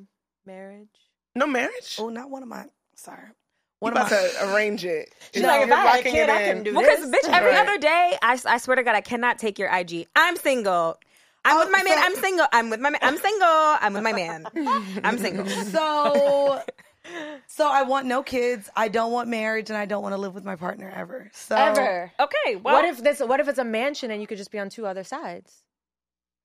[0.44, 0.88] marriage.
[1.34, 1.96] No marriage?
[2.00, 2.64] Oh, not one of my.
[2.96, 3.28] Sorry.
[3.28, 3.34] You
[3.78, 4.16] One of about my.
[4.28, 5.14] to arrange it.
[5.32, 6.48] She's You're like, if I had a kid, I in.
[6.48, 7.60] couldn't do Well, because bitch, every Right.
[7.68, 10.08] other day, I, I swear to God, I cannot take your IG.
[10.16, 10.98] I'm single.
[11.44, 11.98] I'm Oh, with my man.
[11.98, 12.46] I'm single.
[12.52, 13.00] I'm with my man.
[13.02, 13.48] I'm single.
[13.48, 14.46] I'm with my man.
[15.04, 15.46] I'm single.
[15.46, 16.62] So,
[17.46, 18.68] so I want no kids.
[18.76, 21.30] I don't want marriage, and I don't want to live with my partner ever.
[21.32, 22.12] So Ever.
[22.20, 22.56] Okay.
[22.56, 23.20] Well, what if this?
[23.20, 25.62] What if it's a mansion and you could just be on two other sides?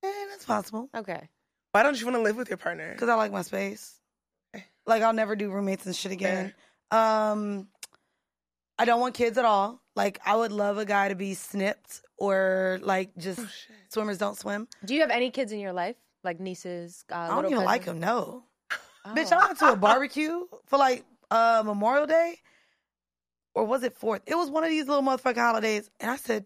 [0.03, 1.29] Eh, that's possible Okay.
[1.71, 2.91] Why don't you want to live with your partner?
[2.91, 3.95] because I like my space.
[4.85, 6.53] Like I'll never do roommates and shit again.
[6.91, 7.67] Um,
[8.77, 9.81] I don't want kids at all.
[9.95, 13.47] Like I would love a guy to be snipped or like just Oh,
[13.89, 14.67] swimmers don't swim.
[14.85, 17.03] Do you have any kids in your life, like nieces?
[17.11, 17.99] Uh, I don't little even like them.
[17.99, 18.43] No,
[19.05, 19.13] Oh.
[19.15, 19.31] bitch.
[19.31, 22.39] I went to a barbecue for like uh Memorial Day,
[23.55, 24.21] or was it Fourth?
[24.25, 26.45] It was one of these little motherfucking holidays, and I said.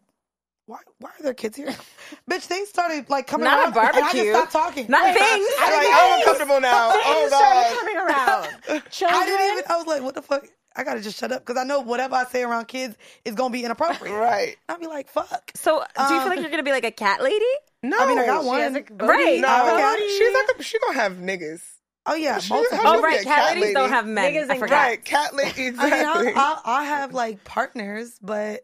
[0.69, 1.67] Why, why are there kids here?
[2.29, 4.33] Bitch, they started like coming Not a around, and I barbecue.
[4.33, 4.85] just stopped talking.
[4.89, 5.47] not things.
[5.61, 6.89] I'm like, I'm uncomfortable now.
[6.93, 7.77] Oh, God.
[7.79, 8.83] coming around.
[8.91, 9.17] Children.
[9.21, 9.63] I didn't even.
[9.69, 10.45] I was like, what the fuck?
[10.77, 13.51] I gotta just shut up because I know whatever I say around kids is gonna
[13.51, 14.15] be inappropriate.
[14.15, 14.55] Right.
[14.69, 15.51] I'll be like, fuck.
[15.55, 17.43] So, do you Um, feel like you're gonna be like a cat lady?
[17.83, 17.97] No.
[17.99, 18.59] I mean, I got She one.
[18.61, 18.83] has a.
[19.03, 19.39] Right.
[19.41, 20.07] No, Okay.
[20.17, 21.61] she's like a, she gonna have niggas.
[22.05, 22.77] Oh yeah, She- multiple.
[22.77, 23.17] how Oh, you right.
[23.17, 24.33] be a Cat, cat ladies don't have men.
[24.33, 24.75] Niggas I and forgot.
[24.87, 25.51] Right, cat lady.
[25.57, 26.27] I mean, Exactly.
[26.35, 28.61] I, I, I have like partners, but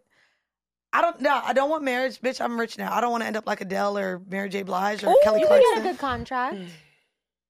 [0.93, 1.20] I don't.
[1.20, 2.39] No, I don't want marriage, bitch.
[2.39, 2.93] I'm rich now.
[2.93, 4.61] I don't want to end up like Adele or Mary J.
[4.64, 5.91] Blige or Ooh, Kelly You can get a Clarkson.
[5.91, 6.57] good contract.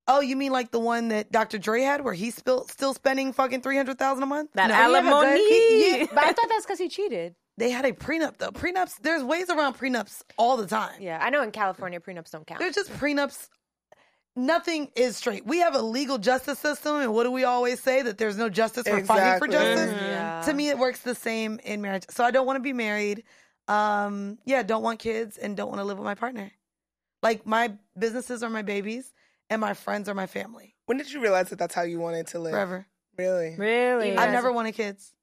[0.07, 1.57] Oh, you mean like the one that Dr.
[1.57, 4.51] Dre had, where he's still still spending fucking three hundred thousand a month?
[4.53, 4.75] That No.
[4.75, 5.49] You have a good- alimony.
[5.49, 7.35] he- yeah, but I thought that's because he cheated.
[7.57, 8.49] They had a prenup though.
[8.51, 8.95] Prenups.
[9.01, 10.99] There's ways around prenups all the time.
[11.01, 12.59] Yeah, I know in California prenups don't count.
[12.59, 13.47] There's just prenups.
[14.35, 15.45] Nothing is straight.
[15.45, 18.01] We have a legal justice system, and what do we always say?
[18.01, 19.49] That there's no justice for fighting for Exactly.
[19.51, 19.93] justice.
[19.93, 20.01] Mhm.
[20.07, 20.41] Yeah.
[20.45, 22.05] To me, it works the same in marriage.
[22.09, 23.23] So I don't want to be married.
[23.67, 26.51] Um, yeah, don't want kids, and don't want to live with my partner.
[27.21, 29.13] Like my businesses are my babies,
[29.49, 32.27] and my friends are my family When did you realize that that's how you wanted
[32.27, 32.51] to live?
[32.53, 32.87] forever.
[33.17, 33.55] Really?
[33.57, 34.17] Really?
[34.17, 35.13] I've never wanted kids,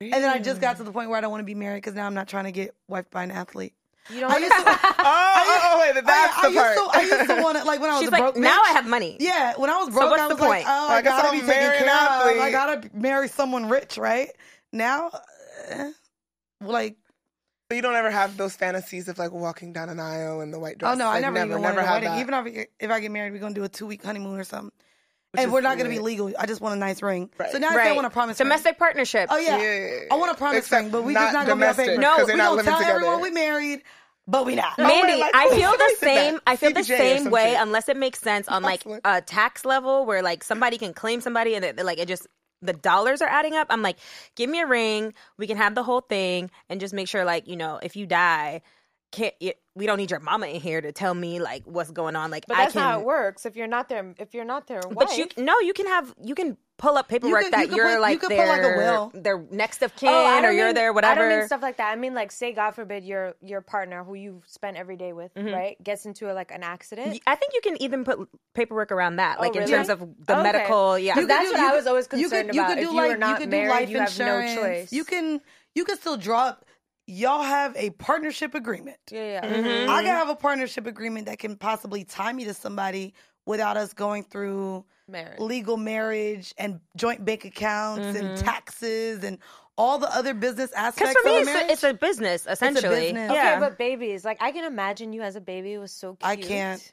[0.00, 1.78] and then I just got to the point where I don't want to be married
[1.78, 3.72] because now I'm not trying to get wifed by an athlete.
[4.10, 6.76] You don't I used to, Oh, oh, oh, wait, that's I, I the part.
[6.76, 8.36] used to, I used to want to like when I was She's a like, broke
[8.36, 9.16] now I have money.
[9.20, 10.66] Yeah, when I was broke, what's I the was like, point?
[10.68, 11.94] oh, I I, gotta I'll be taken marry an care
[12.36, 12.40] of.
[12.42, 14.30] I gotta marry someone rich, right?
[14.72, 15.10] Now,
[15.68, 15.92] eh,
[16.60, 16.96] like,
[17.72, 20.58] So you don't ever have those fantasies of like walking down an aisle in the
[20.58, 20.92] white oh, dress.
[20.92, 22.08] oh no, I Like, never, never, even never a have wedding.
[22.10, 22.20] that.
[22.20, 24.44] Even if I, if I get married, we're gonna do a two week honeymoon or
[24.44, 24.72] something.
[25.30, 26.30] Which and we're not gonna be legal.
[26.38, 27.30] I just want a nice ring.
[27.38, 27.50] Right.
[27.50, 28.44] So now I say I want a promise ring.
[28.46, 29.28] Domestic partnership.
[29.32, 29.56] Oh yeah.
[29.56, 30.00] Yeah.
[30.10, 31.98] I want a promise Except ring, but we not just not gonna be on paper.
[31.98, 32.96] No, 'cause we they're we not tell together.
[32.96, 33.82] everyone we married,
[34.28, 34.76] but we not.
[34.76, 36.40] Mandy, like, I feel the same.
[36.46, 40.20] I feel the same way, unless it makes sense on like a tax level where
[40.20, 42.26] like somebody can claim somebody and it, like it just
[42.62, 43.66] the dollars are adding up.
[43.70, 43.98] I'm like,
[44.36, 45.12] give me a ring.
[45.36, 48.06] We can have the whole thing and just make sure like you know if you
[48.06, 48.62] die,
[49.10, 52.16] can't it, we don't need your mama in here to tell me like what's going
[52.16, 52.30] on.
[52.30, 52.82] Like But I that's can.
[52.82, 53.46] not how it works.
[53.46, 56.34] If you're not there, if you're not there, But you no, you can have you
[56.34, 58.62] can pull up paperwork could- that you you're put- you like could put, their like,
[58.74, 59.12] a will.
[59.14, 61.20] their next of kin Oh, or you're mean- their whatever.
[61.24, 61.92] I don't mean stuff like that.
[61.92, 65.32] I mean like say God forbid your your partner who you spend every day with,
[65.34, 65.54] Mm-hmm.
[65.54, 67.20] right, gets into a, like an accident.
[67.26, 68.18] I think you can even put
[68.54, 69.72] paperwork around that, like in really?
[69.72, 70.42] terms of the Okay.
[70.42, 70.98] medical.
[70.98, 72.68] Yeah, You that's could what do- I was always could- you concerned could- you about.
[72.70, 74.92] could If do you were like- not could do married, life you have no choice.
[74.92, 75.40] You can
[75.74, 76.64] you can still draw up.
[77.06, 78.98] Y'all have a partnership agreement.
[79.10, 79.44] yeah, yeah.
[79.44, 79.90] Mm-hmm.
[79.90, 83.14] I can have a partnership agreement that can possibly tie me to somebody
[83.46, 85.38] without us going through Marriage.
[85.40, 88.44] legal marriage and joint bank accounts and Mm-hmm.
[88.44, 89.38] taxes and
[89.78, 91.68] all the other business because aspects for me, of a it's marriage.
[91.68, 92.94] a, it's a business essentially.
[93.06, 93.32] business.
[93.32, 93.50] Yeah.
[93.52, 95.72] Okay, but babies, like I can imagine you as a baby.
[95.72, 96.18] It was so cute.
[96.28, 96.92] I can't.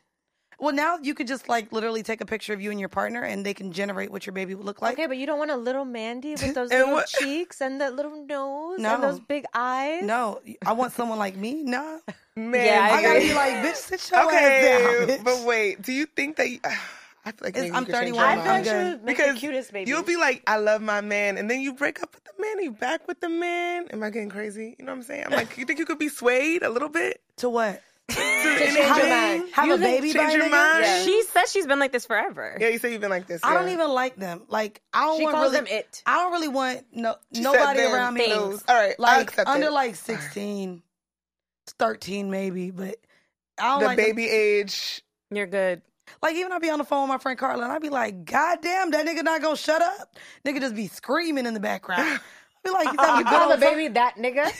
[0.59, 3.21] Well, now you could just like literally take a picture of you and your partner,
[3.23, 4.93] and they can generate what your baby would look like.
[4.93, 7.95] Okay, but you don't want a little Mandy with those little what- cheeks and that
[7.95, 8.95] little nose No.
[8.95, 10.03] and those big eyes.
[10.03, 11.63] No, I want someone like me.
[11.63, 11.99] No,
[12.35, 15.07] Man, Yeah, I I gotta be like, bitch, sit your okay, ass down.
[15.17, 15.23] bitch.
[15.23, 16.49] but wait, do you think that?
[16.49, 16.59] You,
[17.25, 18.23] I feel like I'm you could change 31.
[18.23, 18.65] I I'm feel like mind.
[18.65, 19.89] she would make because the cutest baby.
[19.89, 22.63] you'll be like, I love my man, and then you break up with the man,
[22.63, 23.87] you back with the man.
[23.91, 24.75] Am I getting crazy?
[24.79, 25.25] You know what I'm saying?
[25.25, 27.21] I'm like, you think you could be swayed a little bit?
[27.37, 27.81] to what?
[28.09, 28.15] To
[28.65, 29.49] change your Have, mind.
[29.53, 30.51] have You a baby change by a your nigga?
[30.51, 30.83] mind?
[30.83, 31.03] Yeah.
[31.05, 32.57] She says she's been like this forever.
[32.59, 33.41] Yeah, you say you've been like this.
[33.43, 34.43] I don't even like them.
[34.49, 36.03] Like I don't She want calls really, them it.
[36.05, 38.25] I don't really want no She said nobody them around me.
[38.27, 38.63] things.
[38.67, 39.71] All right, I like accept under it.
[39.71, 40.81] like 16,
[41.77, 42.95] 13 maybe, but
[43.59, 45.01] I don't the like them- baby age.
[45.31, 45.81] You're good.
[46.23, 48.25] Like even I be on the phone with my friend Carla, and I be like,
[48.25, 50.15] God damn, that nigga not gonna shut up.
[50.45, 52.19] Nigga just be screaming in the background.
[52.65, 53.73] I be like, he's having you good call the old time.
[53.73, 54.51] baby that nigga.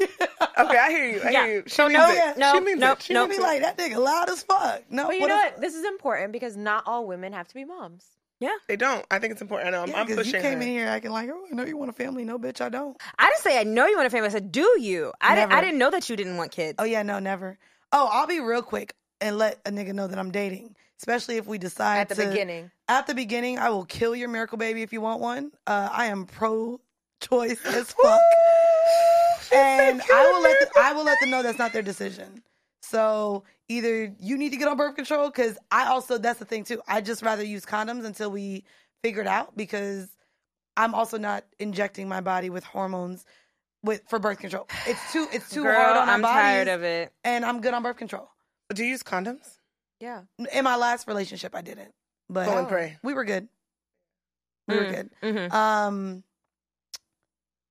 [0.58, 1.20] Okay, I hear you.
[1.24, 1.44] I Yeah.
[1.46, 1.62] hear you.
[1.66, 2.38] She So means no, it.
[2.38, 3.02] no, she means no, it.
[3.02, 3.26] She no.
[3.26, 3.46] Means be it.
[3.46, 4.82] like, that nigga loud as fuck.
[4.90, 5.60] No, But you what know if- what?
[5.60, 8.04] This is important because not all women have to be moms.
[8.40, 8.50] Yeah.
[8.68, 9.04] They don't.
[9.10, 9.68] I think it's important.
[9.68, 9.82] I know.
[9.82, 10.62] I'm, Yeah, I'm 'cause pushing you came her.
[10.62, 12.24] in here acting like, oh, I know you want a family.
[12.24, 12.96] No, bitch, I don't.
[13.18, 14.28] I didn't say I know you want a family.
[14.28, 15.12] I said, do you?
[15.20, 15.50] I didn't.
[15.52, 15.66] I Never.
[15.66, 16.76] didn't know that you didn't want kids.
[16.78, 17.58] Oh yeah, no, never.
[17.92, 21.46] Oh, I'll be real quick and let a nigga know that I'm dating, especially if
[21.46, 22.70] we decide At the to- beginning.
[22.88, 25.52] At the beginning, I will kill your miracle baby if you want one.
[25.66, 26.26] Uh, I am
[27.20, 28.20] pro-choice as fuck,
[29.52, 32.42] and I will let the, I will let them know that's not their decision.
[32.82, 36.64] So either you need to get on birth control because I also that's the thing
[36.64, 36.80] too.
[36.88, 38.64] I just rather use condoms until we
[39.02, 40.08] figure it out because
[40.76, 43.24] I'm also not injecting my body with hormones
[43.84, 44.66] with for birth control.
[44.86, 47.12] It's too it's too Girl, hard on our I'm bodies, tired of it.
[47.24, 48.28] and I'm good on birth control.
[48.74, 49.58] Do you use condoms?
[50.00, 50.22] Yeah.
[50.52, 51.92] In my last relationship, I didn't,
[52.28, 52.96] but Go and pray.
[53.02, 53.48] we were good.
[54.66, 55.10] We were Mm, good.
[55.22, 55.52] mhm.
[55.52, 56.24] Um,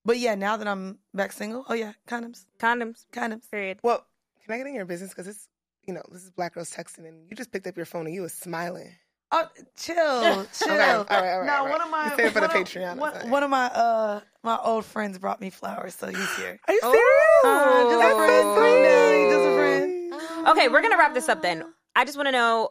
[0.06, 3.06] but yeah, now that I'm back single, oh yeah, condoms, Condoms.
[3.14, 3.50] condoms.
[3.52, 3.80] Period.
[3.84, 4.06] Well,
[4.46, 5.10] can I get in your business?
[5.12, 5.48] Because it's,
[5.86, 8.16] you know, this is Black Girls Texting, and you just picked up your phone and
[8.16, 8.92] you was smiling.
[9.32, 9.46] Oh,
[9.78, 9.96] chill,
[10.58, 10.72] chill.
[10.72, 11.72] all right, all right, now, right.
[11.72, 14.58] one of my You say for the of- Patreon, One, one of my uh my
[14.58, 16.60] old friends brought me flowers, so he's here.
[16.68, 16.92] Are you Oh.
[16.92, 17.44] serious?
[17.46, 18.18] Uh, just a Oh.
[18.18, 19.30] friend, calm down.
[19.30, 20.48] Just a friend.
[20.50, 21.64] Okay, we're gonna wrap this up then.
[21.96, 22.70] I just want to know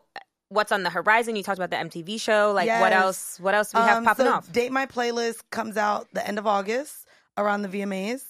[0.48, 1.36] what's on the horizon.
[1.36, 2.50] You talked about the MTV show.
[2.52, 3.38] Like, what else?
[3.38, 4.50] What else we have Um, popping so off?
[4.50, 7.06] Date My Playlist comes out the end of August
[7.38, 8.22] around the VMAs.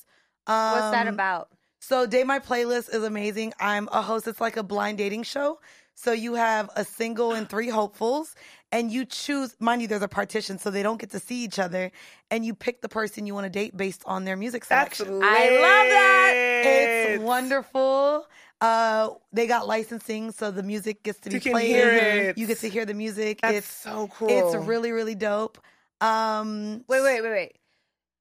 [0.46, 1.48] Um, What's that about?
[1.80, 3.52] So Date My Playlist is amazing.
[3.60, 4.26] I'm a host.
[4.28, 5.58] It's like a blind dating show.
[5.94, 8.36] So you have a single and three hopefuls,
[8.70, 9.56] and you choose.
[9.58, 11.90] Mind you, there's a partition, so they don't get to see each other,
[12.30, 15.18] and you pick the person you want to date based on their music That's selection.
[15.18, 15.28] lit.
[15.28, 16.32] I love that.
[16.66, 18.26] It's wonderful.
[18.60, 21.66] Uh, they got licensing, so the music gets to be You can played.
[21.66, 22.38] hear it.
[22.38, 23.40] You get to hear the music.
[23.42, 24.28] That's it's so cool.
[24.30, 25.58] It's really, really dope.
[26.00, 27.56] Um, Wait, wait, wait, wait.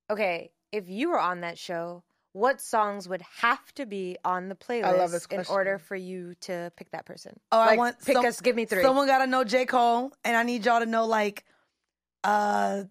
[0.09, 2.03] Okay, if you were on that show,
[2.33, 6.91] what songs would have to be on the playlist in order for you to pick
[6.91, 7.39] that person?
[7.51, 8.41] Oh, I want pick some- us.
[8.41, 8.83] Give me three.
[8.83, 11.45] Someone got to know J Cole, and I need y'all to know like,
[12.23, 12.83] uh,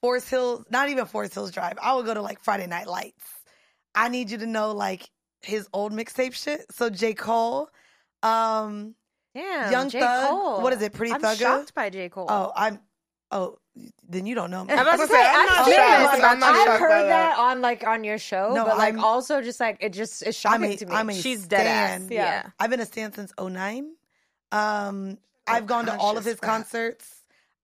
[0.00, 0.64] Forest Hills.
[0.70, 1.76] Not even Forest Hills Drive.
[1.82, 3.24] I would go to like Friday Night Lights.
[3.94, 5.10] I need you to know like
[5.42, 6.64] his old mixtape shit.
[6.72, 7.68] So J Cole,
[8.22, 8.94] um,
[9.34, 10.00] Damn, Young J.
[10.00, 10.30] Thug.
[10.30, 10.62] Cole.
[10.62, 11.38] What is it, Pretty I'm Thugger?
[11.38, 12.08] shocked by J.
[12.08, 12.26] Cole.
[12.28, 12.80] oh, I'm,
[13.32, 13.58] oh,
[14.08, 14.72] then you don't know me.
[14.72, 16.00] I'm about to was say, gonna say, I'm I not didn't shocked.
[16.22, 16.70] know I'm about not you.
[16.72, 17.08] I've heard that.
[17.08, 20.22] that on like on your show, No, but like I'm- also just like it just
[20.22, 20.94] is I'm shocking a, to me.
[20.94, 22.02] I'm a She's dead ass.
[22.04, 22.12] stan.
[22.12, 22.50] Yeah.
[22.58, 23.92] I've been a stan since 09.
[24.52, 26.42] Um, I've gone to all of his rap.
[26.42, 27.14] concerts.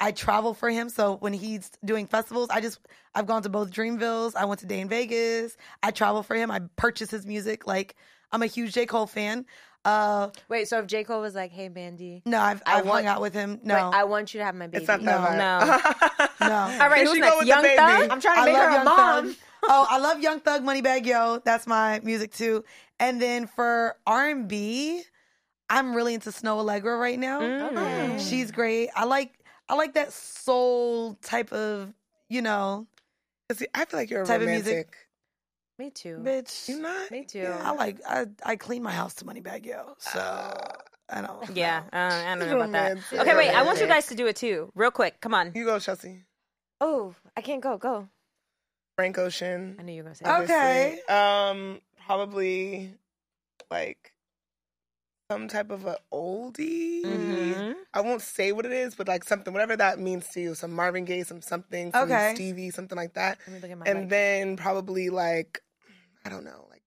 [0.01, 0.89] I travel for him.
[0.89, 2.79] So when he's doing festivals, I just
[3.15, 4.35] I've gone to both Dreamvilles.
[4.35, 5.57] I went to Day N Vegas.
[5.83, 6.51] I travel for him.
[6.51, 7.67] I purchase his music.
[7.67, 7.95] Like
[8.33, 8.87] I'm a huge J.
[8.87, 9.47] Cole fan.
[9.85, 11.05] Uh Wait, so if J.
[11.05, 13.61] Cole was like, "Hey, Mandy, no, I've I I've want- hung out with him.
[13.63, 13.75] No.
[13.75, 16.41] like, I want you to have my baby," It's not No, that vibe.
[16.41, 16.49] no.
[16.49, 16.55] No.
[16.55, 17.37] All right, Here who's she go next?
[17.37, 17.77] with the Young baby.
[17.77, 18.11] Thug.
[18.11, 19.27] I'm trying to I make love her a Young mom.
[19.29, 19.37] Thug.
[19.67, 21.41] Oh, I love Young Thug, Moneybagg Yo.
[21.45, 22.65] That's my music too.
[23.01, 25.03] And then for R and B,
[25.71, 27.41] I'm really into Snoh Aalegra right now.
[27.41, 28.21] Mm.
[28.29, 28.91] She's great.
[28.95, 29.33] I like
[29.69, 31.93] I like that soul type of
[32.29, 32.87] you know
[33.53, 34.97] See, I feel like you're a Type of romantic.
[35.79, 35.79] Music.
[35.79, 36.19] Me too.
[36.23, 36.69] bitch.
[36.69, 37.11] You not?
[37.11, 37.47] Me too.
[37.47, 39.95] I like I I clean my house to money bag, Yo.
[39.99, 40.21] So
[41.11, 41.57] I don't.
[41.57, 41.99] Yeah, know.
[41.99, 42.89] uh, I don't know about that.
[42.89, 43.19] Romantic.
[43.21, 43.51] Okay, wait.
[43.51, 45.21] I want you guys to do it too, real quick.
[45.21, 45.53] Come on.
[45.55, 46.23] You go, Chelsea.
[46.81, 47.77] Oh, I can't go.
[47.77, 48.09] Go.
[48.97, 49.77] Frank Ocean.
[49.79, 50.25] I knew you were gonna say.
[50.25, 50.43] That.
[50.45, 51.01] Okay.
[51.09, 51.15] obviously.
[51.15, 52.95] Um, probably
[53.71, 54.13] like
[55.35, 57.05] some type of an oldie.
[57.05, 57.75] Mhm.
[57.93, 60.55] I won't say what it is, but like something, whatever that means to you.
[60.55, 62.35] Some Marvin Gaye, some something, some Okay.
[62.35, 63.39] Stevie, something like that.
[63.47, 64.11] Let me look at my And mic.
[64.11, 65.61] then probably like,
[66.25, 66.83] I don't know, like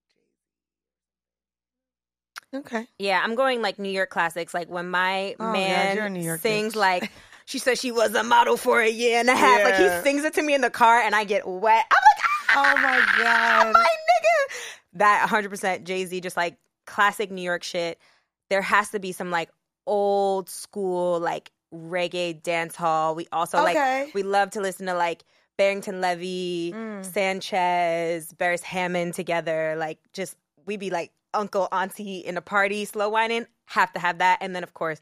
[2.54, 2.86] Okay.
[2.98, 4.54] Yeah, I'm going like New York classics.
[4.54, 6.76] Like when my Oh, man you're New York sings bitch.
[6.78, 7.10] like
[7.44, 9.62] she said she was a model for a year and a half.
[9.62, 11.84] Like he sings it to me in the car and I get wet.
[11.90, 13.74] I'm like, ah, Oh my god.
[13.74, 14.54] my nigga.
[14.94, 17.98] That 100% Jay Z, just like classic New York shit.
[18.50, 19.50] There has to be some like
[19.86, 23.14] old school like reggae dance hall.
[23.14, 24.04] We also Okay.
[24.04, 25.24] like we love to listen to like
[25.56, 27.04] Barrington Levy, Mm.
[27.04, 29.74] Sanchez, Beres Hammond together.
[29.76, 30.36] Like just
[30.66, 33.46] we be like uncle auntie in a party, slow whining.
[33.66, 35.00] Have to have that, and then of course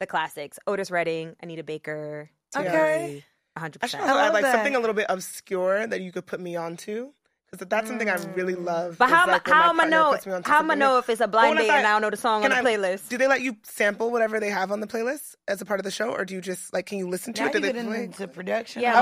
[0.00, 2.30] the classics: Otis Redding, Anita Baker.
[2.56, 3.22] Okay.
[3.54, 3.82] 100.
[3.82, 4.52] I should percent also I love add like that.
[4.54, 7.12] something a little bit obscure that you could put me onto.
[7.50, 8.64] Because that's something I really mm.
[8.64, 8.98] love.
[8.98, 10.74] But how am I like, how am I know puts me onto how am I
[10.74, 12.50] know if it's a blind Well, date I- and I don't know the song on
[12.50, 13.08] Can the I- playlist?
[13.08, 15.84] Do they let you sample whatever they have on the playlist as a part of
[15.84, 17.52] the show, or do you just like can you listen to Now it?
[17.52, 18.04] Do you they get play?
[18.04, 18.82] into production.
[18.82, 18.94] Yeah,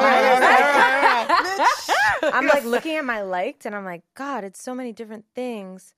[2.22, 2.30] Oh.
[2.32, 5.95] I'm like looking at my liked, and I'm like, God, it's so many different things.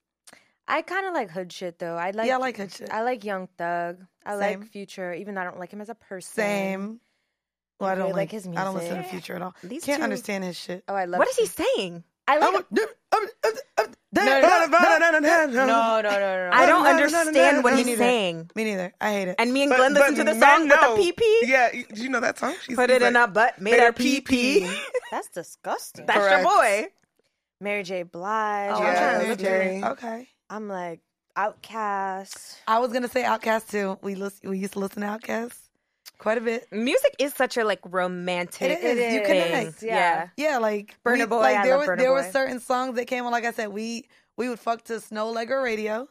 [0.68, 1.96] I kind of like hood shit though.
[1.96, 2.26] I like.
[2.26, 2.90] yeah, I like that shit.
[2.90, 4.04] I like Young Thug.
[4.24, 4.60] I Same.
[4.60, 6.34] like Future, even though I don't like him as a person.
[6.34, 7.00] Same.
[7.78, 9.02] Well, I don't like like his I don't listen to.
[9.04, 9.54] Future at all.
[9.62, 10.82] These Can't two- understand his shit.
[10.88, 11.18] Oh, I love.
[11.18, 12.02] What is he saying?
[12.28, 12.66] I like.
[14.12, 14.30] No, no,
[15.10, 15.18] no,
[15.66, 16.50] no.
[16.52, 18.50] I don't understand what he's saying.
[18.54, 18.92] Me neither.
[19.00, 19.36] I hate it.
[19.38, 21.48] And me and Glenn listen to the song with the PP.
[21.48, 22.54] Yeah, you- do you know that song?
[22.62, 24.22] She's, Put it in a butt, made a PP.
[24.62, 24.78] PP.
[25.10, 26.06] That's disgusting.
[26.06, 26.86] That's your boy.
[27.60, 28.02] Mary J.
[28.02, 28.70] Blige.
[28.72, 29.30] Oh, I'm Yeah, trying to okay.
[29.30, 29.82] look Jerry.
[29.82, 29.92] at it.
[29.92, 30.28] Okay.
[30.50, 31.00] I'm like
[31.36, 32.56] OutKast.
[32.68, 33.98] I was gonna say OutKast too.
[34.02, 35.54] We listen, we used to listen to OutKast
[36.18, 36.66] quite a bit.
[36.72, 39.14] Music is such a like romantic It is.
[39.14, 39.82] You connect.
[39.82, 40.28] Yeah.
[40.36, 42.96] Yeah, like Burna we- Boy, Like I there love were Burna there were certain songs
[42.96, 43.32] that came on.
[43.32, 44.06] Like I said, we
[44.36, 46.08] we would fuck to Snoh Aalegra Radio,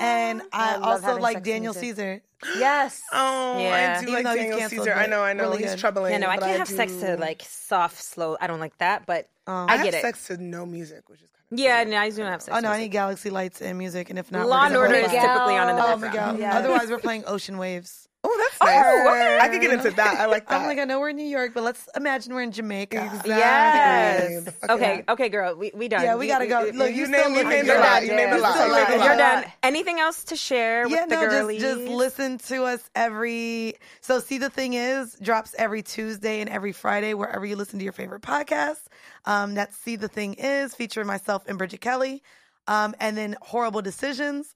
[0.00, 1.96] and I, I also like Daniel music.
[1.96, 2.22] Caesar.
[2.58, 3.02] Yes.
[3.12, 3.96] Oh, Yeah.
[3.98, 4.94] I do Even like though he's Daniel canceled, Caesar.
[4.94, 5.44] I know, I know.
[5.44, 5.78] really he's good.
[5.78, 6.12] troubling.
[6.12, 8.36] Yeah, no, I can't have sex to like soft, slow.
[8.40, 9.72] I don't like that, but Um, I, did it.
[9.72, 10.02] I have get it.
[10.02, 12.56] sex to no music, which is kind of yeah, no, I do not have sex.
[12.56, 15.10] Oh no, I need Galaxy Lights and music, and if not, Law and Order is
[15.10, 16.38] typically on in the Oh background.
[16.38, 16.38] Miguel.
[16.40, 16.54] Yes.
[16.56, 18.08] Otherwise, we're playing Ocean Waves.
[18.28, 19.06] Oh, that's nice.
[19.06, 19.38] okay.
[19.40, 20.18] I could get into that.
[20.20, 20.60] I like that.
[20.60, 23.04] I'm like, I know we're in New York, but let's imagine we're in Jamaica.
[23.04, 23.30] Exactly.
[23.30, 24.48] Yes.
[24.64, 24.72] Okay.
[24.76, 26.02] Okay, okay, girl, we we done.
[26.02, 26.70] Yeah, we gotta go.
[26.74, 27.66] Look, You you, still you good.
[27.68, 28.02] a lot.
[28.02, 28.54] You You named a lot.
[28.54, 29.06] Still You named a looking lot.
[29.06, 29.44] You're done.
[29.62, 31.60] Anything else to share Yeah, with the no, girlies?
[31.60, 33.74] just just listen to us every.
[34.00, 37.84] So, see, the thing is, drops every Tuesday and every Friday wherever you listen to
[37.84, 38.80] your favorite podcast.
[39.24, 42.22] Um, that's see the thing is featuring myself and Bridget Kelly,
[42.66, 44.54] um, and then horrible decisions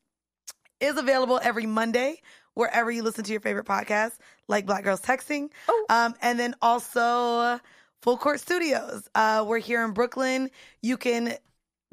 [0.80, 2.20] is available every Monday
[2.54, 4.12] wherever you listen to your favorite podcast,
[4.48, 5.50] like Black Girls Texting.
[5.68, 5.86] Oh.
[5.88, 7.60] Um, and then also
[8.02, 9.08] Full Court Studios.
[9.14, 10.50] Uh, we're here in Brooklyn.
[10.82, 11.34] You can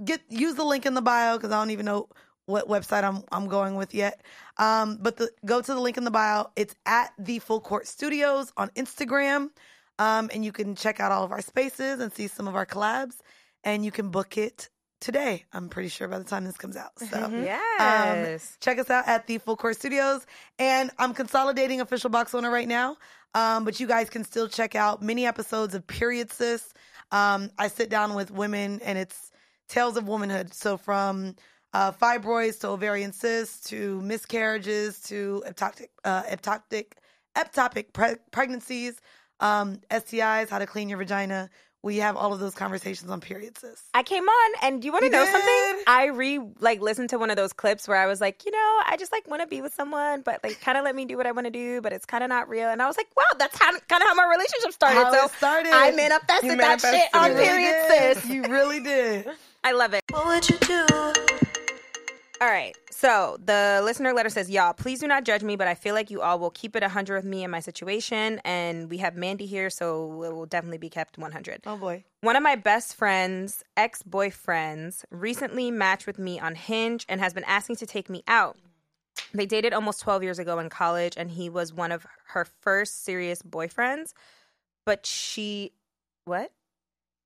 [0.03, 2.09] get use the link in the bio because I don't even know
[2.45, 4.21] what website I'm I'm going with yet.
[4.57, 6.47] Um, but the, go to the link in the bio.
[6.55, 9.49] It's at the Full Court Studios on Instagram,
[9.99, 12.65] um, and you can check out all of our spaces and see some of our
[12.65, 13.17] collabs.
[13.63, 15.45] And you can book it today.
[15.53, 16.97] I'm pretty sure by the time this comes out.
[16.99, 18.57] So um, Yes.
[18.61, 20.25] check us out at the Full Court Studios.
[20.59, 22.97] And I'm consolidating official box owner right now.
[23.33, 26.73] Um, but you guys can still check out many episodes of Period Sis.
[27.11, 29.31] Um, I sit down with women and it's
[29.69, 30.53] tales of womanhood.
[30.53, 31.35] So from
[31.73, 36.93] uh, fibroids to ovarian cysts to miscarriages to ectopic, uh, ectopic,
[37.35, 38.99] ectopic pre- pregnancies,
[39.39, 41.49] um, STIs, how to clean your vagina.
[41.83, 43.83] We have all of those conversations on Period Sis.
[43.93, 45.31] I came on, and do you want to know did?
[45.31, 45.83] something?
[45.87, 48.81] I re like listened to one of those clips where I was like, you know,
[48.85, 51.17] I just like want to be with someone, but like kind of let me do
[51.17, 52.67] what I want to do, but it's kind of not real.
[52.69, 54.95] And I was like, wow, that's how kind of how my relationship started.
[54.95, 55.71] How so it started.
[55.71, 57.33] I manifested You that shit on it.
[57.33, 58.17] You really period, did.
[58.17, 58.29] sis.
[58.29, 59.27] You really did.
[59.63, 60.01] I love it.
[60.09, 61.26] What would you do?
[62.39, 62.75] All right.
[62.91, 66.11] So the listener letter says, Y'all, please do not judge me, but I feel like
[66.11, 68.39] you all will keep it 100 with me and my situation.
[68.45, 71.61] And we have Mandy here, so it will definitely be kept 100.
[71.65, 72.03] Oh boy.
[72.21, 77.33] One of my best friends, ex boyfriends, recently matched with me on Hinge and has
[77.33, 78.57] been asking to take me out.
[79.33, 83.03] They dated almost 12 years ago in college, and he was one of her first
[83.03, 84.13] serious boyfriends.
[84.85, 85.71] But she,
[86.25, 86.51] what?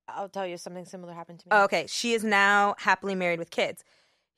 [0.08, 1.50] I'll tell you something similar happened to me.
[1.52, 1.86] Oh, okay.
[1.88, 3.84] She is now happily married with kids.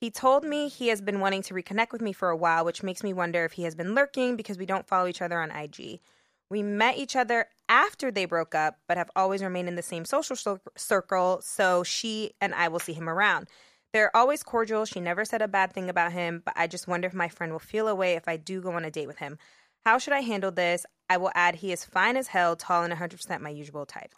[0.04, 2.84] He told me he has been wanting to reconnect with me for a while, which
[2.84, 5.50] makes me wonder if he has been lurking because we don't follow each other on
[5.50, 6.02] IG.
[6.50, 10.04] We met each other after they broke up, but have always remained in the same
[10.04, 10.36] social
[10.76, 13.48] circle, so she and I will see him around.
[13.94, 14.84] They're always cordial.
[14.84, 17.54] She never said a bad thing about him, but I just wonder if my friend
[17.54, 19.38] will feel away if I do go on a date with him.
[19.86, 20.86] How should I handle this?
[21.10, 24.14] I will add he is fine as hell, tall and 100% my usual type.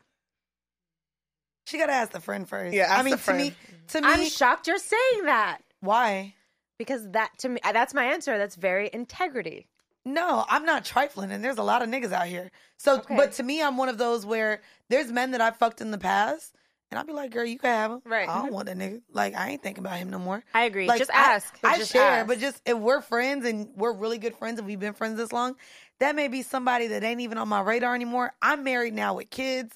[1.68, 2.74] She gotta ask the friend first.
[2.74, 3.54] Yeah, ask I mean, the to me,
[3.90, 6.36] to me, I'm shocked you're saying that why?
[6.78, 8.38] because that to me that's my answer.
[8.38, 9.68] That's very integrity.
[10.08, 12.52] No, I'm not trifling, and there's a lot of niggas out here.
[12.78, 13.16] So, Okay.
[13.16, 15.98] but to me, I'm one of those where there's men that I've fucked in the
[15.98, 16.54] past,
[16.92, 18.30] and I'll be like, "Girl, you can have him." Right.
[18.30, 18.54] I don't mm-hmm.
[18.54, 19.02] want that nigga.
[19.12, 20.44] Like, I ain't thinking about him no more.
[20.54, 20.88] I agree.
[20.88, 21.58] Like, just I- ask.
[21.64, 22.28] I, just share, ask.
[22.28, 25.32] but just if we're friends and we're really good friends and we've been friends this
[25.32, 25.56] long,
[26.00, 28.32] that may be somebody that ain't even on my radar anymore.
[28.44, 29.76] I'm married now with kids.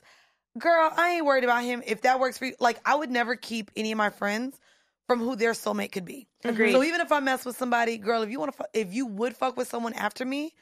[0.60, 1.82] Girl, I ain't worried about him.
[1.88, 4.60] If that works for you, like I would never keep any of my friends
[5.10, 6.28] from who their soulmate could be.
[6.44, 6.72] Agreed.
[6.72, 9.36] So even if I mess with somebody, girl, if you want to, if you would
[9.36, 10.54] fuck with someone after me,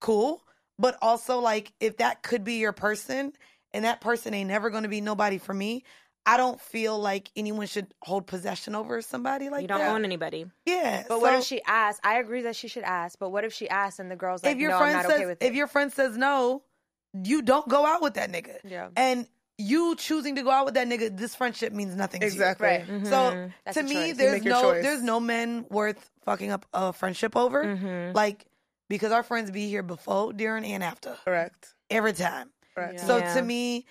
[0.00, 0.44] cool.
[0.78, 3.32] But also, like, if that could be your person
[3.72, 5.82] and that person ain't never going to be nobody for me,
[6.24, 9.92] I don't feel like anyone should hold possession over somebody like you don't that.
[9.92, 10.46] own anybody.
[10.66, 11.02] Yeah.
[11.08, 12.00] But what if she asks?
[12.04, 13.18] I agree that she should ask.
[13.18, 15.10] But what if she asks and the girl's like, if your "No, friend I'm not
[15.10, 16.62] says okay with if your friend says no,
[17.24, 18.58] you don't go out with that nigga.
[18.62, 18.88] Yeah.
[18.96, 19.26] And
[19.58, 22.32] you choosing to go out with that nigga, this friendship means nothing to you.
[22.32, 22.66] Exactly.
[22.66, 22.86] Right.
[22.86, 23.06] Mm-hmm.
[23.06, 24.16] So That's to me, choice.
[24.16, 24.82] There's no choice.
[24.82, 27.64] there's no men worth fucking up a friendship over.
[27.64, 28.16] Mm-hmm.
[28.16, 28.46] Like
[28.88, 31.74] because our friends be here before, during, and after Correct.
[31.90, 32.50] every time.
[32.74, 32.94] Correct.
[32.94, 33.06] Yeah.
[33.06, 33.34] So Yeah.
[33.34, 33.86] to me,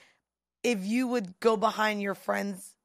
[0.64, 2.76] if you would go behind your friend's,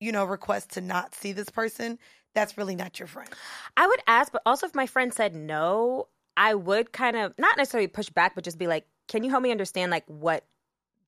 [0.00, 1.98] you know, request to not see this person,
[2.34, 3.28] that's really not your friend.
[3.76, 7.56] I would ask, but also if my friend said no, I would kind of not
[7.58, 10.44] necessarily push back, but just be like, "Can you help me understand like what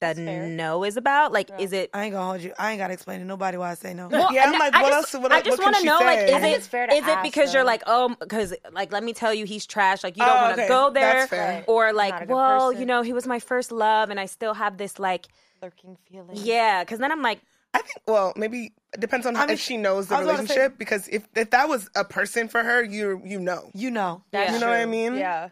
[0.00, 1.32] the no is about?
[1.32, 2.52] Like, is it?" I ain't gonna hold you.
[2.58, 4.08] I ain't gotta explain to nobody why I say no.
[4.08, 5.80] Well, Yeah, I'm like, I what just, else- what- I just what can want to
[5.82, 8.14] she know, like, is it it's fair to is it ask, because you're like, oh,
[8.20, 10.02] because like, let me tell you, he's trash.
[10.04, 10.68] Like, you don't Oh, want to okay.
[10.68, 11.64] go there, That's fair.
[11.66, 12.80] Or like, well, person.
[12.80, 15.26] you know, he was my first love, and I still have this like,
[15.62, 16.30] lurking feeling.
[16.34, 17.40] yeah, because then I'm like,
[17.72, 17.98] I think.
[18.06, 20.40] Well, maybe it depends on I how, mean, if she knows the I was about
[20.42, 20.78] to say- relationship.
[20.78, 24.22] because if if that was a person for her, you you know, You know.
[24.30, 25.16] That's you know what I mean.
[25.16, 25.48] Yeah.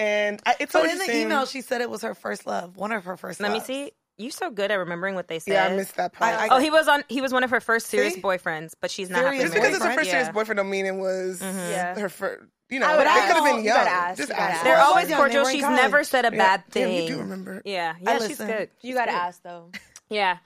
[0.00, 2.76] And I, it's But always in the email, she said it was her first love,
[2.76, 3.38] one of her first.
[3.40, 3.92] let me see.
[4.16, 5.52] You so good at remembering what they said.
[5.54, 6.34] Yeah, I missed that part.
[6.34, 7.04] I- I- Oh, he was on.
[7.08, 8.20] He was one of her first serious See?
[8.20, 9.98] boyfriends, but she's not Serious Just because it's her married.
[9.98, 11.56] first serious boyfriend, don't mean it was mm-hmm.
[11.70, 11.98] Yeah.
[11.98, 12.44] her first.
[12.68, 13.76] You know, I would they could have been You young.
[13.78, 14.16] gotta ask.
[14.18, 14.54] Just You ask.
[14.56, 14.64] ask.
[14.64, 15.44] They're Well, always young, they cordial.
[15.44, 15.80] were She's college.
[15.80, 16.38] never said a Yeah.
[16.38, 17.02] bad Damn, thing.
[17.02, 17.62] you do remember.
[17.64, 18.46] Yeah, I yeah, she's listen.
[18.46, 18.70] good.
[18.82, 19.16] You got to good.
[19.18, 19.70] ask though.
[20.10, 20.38] Yeah,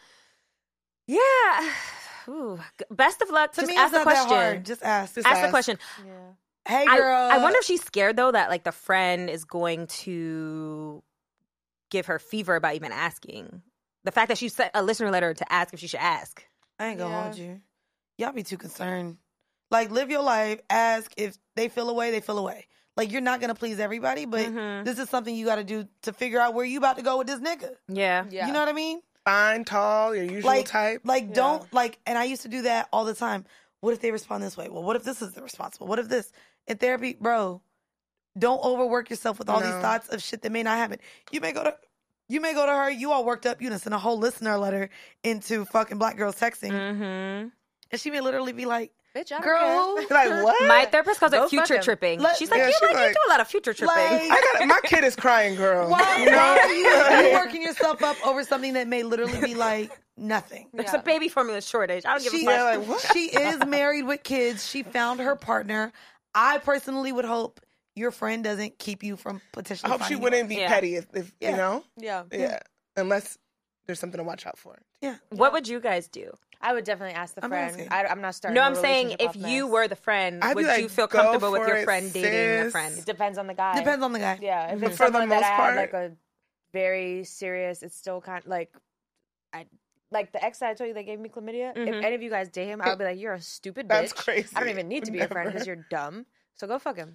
[1.07, 1.73] yeah.
[2.29, 2.59] Ooh.
[2.91, 3.53] Best of luck.
[3.55, 4.29] To Just me, ask it's the not question.
[4.31, 4.65] that hard.
[4.67, 5.15] Just ask.
[5.17, 5.79] Just ask the question.
[6.07, 6.13] Yeah.
[6.67, 7.29] Hey, I, girl.
[7.33, 11.03] I wonder if she's scared though that like the friend is going to
[11.91, 13.63] give her fever about even asking.
[14.05, 16.45] The fact that she sent a listener letter to ask if she should ask.
[16.79, 17.23] I ain't gonna Yeah.
[17.23, 17.61] hold you.
[18.19, 19.17] Y'all be too concerned.
[19.71, 20.61] Like, live your life.
[20.69, 22.67] Ask if they feel away, they feel away.
[22.97, 24.85] Like, you're not gonna please everybody, but Mhm.
[24.85, 27.17] this is something you got to do to figure out where you about to go
[27.19, 27.75] with this nigga.
[27.89, 28.25] Yeah.
[28.29, 28.47] Yeah.
[28.47, 29.01] You know what I mean?
[29.25, 31.01] Fine, tall, your usual Like, type.
[31.05, 31.35] like Yeah.
[31.35, 31.99] don't like.
[32.07, 33.47] And I used to do that all the time.
[33.81, 34.69] What if they respond this way?
[34.69, 35.87] Well, what if this is the responsible?
[35.87, 36.31] What if this
[36.67, 37.61] in therapy, bro?
[38.39, 40.99] Don't overwork yourself with all these thoughts of shit that may not happen.
[41.31, 41.77] You may go to.
[42.29, 42.91] You may go to her.
[42.91, 43.61] You all worked up.
[43.63, 44.89] You done sent a whole listener letter
[45.23, 46.71] into fucking black girls texting.
[46.73, 47.49] Mm-hmm.
[47.91, 50.07] And she may literally be like, Bitch, I Girl, care.
[50.11, 50.67] Like what?
[50.67, 52.19] My therapist calls Go it future tripping.
[52.21, 53.95] Let- she's like, Yeah, you, she's like, you do a lot of future tripping.
[53.95, 55.89] Like- I got my kid is crying, girl.
[55.91, 56.37] why, You know?
[56.37, 56.73] why are
[57.23, 60.67] you, you working yourself up over something that may literally be like nothing?
[60.73, 60.99] There's Yeah.
[60.99, 62.05] a baby formula shortage.
[62.05, 62.87] I don't give She, a fuck.
[62.89, 64.67] Yeah, like, she is married with kids.
[64.69, 65.93] She found her partner.
[66.35, 67.61] I personally would hope
[67.97, 69.93] your friend doesn't keep you from potentially.
[69.93, 70.69] I hope she wouldn't be Yeah.
[70.69, 71.51] petty if, if Yeah.
[71.53, 71.85] you know.
[71.97, 72.25] Yeah.
[72.33, 72.59] Yeah.
[72.97, 73.39] Unless
[73.87, 74.79] there's something to watch out for.
[75.01, 75.17] Yeah.
[75.31, 76.33] What would you guys do?
[76.61, 77.71] I would definitely ask the I'm friend.
[77.71, 77.89] asking.
[77.93, 78.55] I, I'm not starting.
[78.55, 79.73] No, a I'm saying relationship if off you mess.
[79.73, 81.85] were the friend, I'd be would like, you feel go comfortable with for your it,
[81.85, 82.73] friend dating a sis.
[82.73, 82.99] friend?
[82.99, 83.75] It depends on the guy.
[83.79, 84.39] Depends on the guy.
[84.41, 86.13] Yeah, if But it's for the someone that most I had part- like a
[86.73, 88.75] very serious, it's still kind of like
[89.53, 89.67] I
[90.11, 91.75] like the ex that I told you that gave me chlamydia.
[91.77, 91.89] Mhm.
[91.89, 93.89] If any of you guys date him, I would be like, "You're a stupid bitch.
[93.89, 94.49] That's crazy.
[94.55, 96.27] I don't even need to be your friend because you're dumb.
[96.55, 97.13] So go fuck him."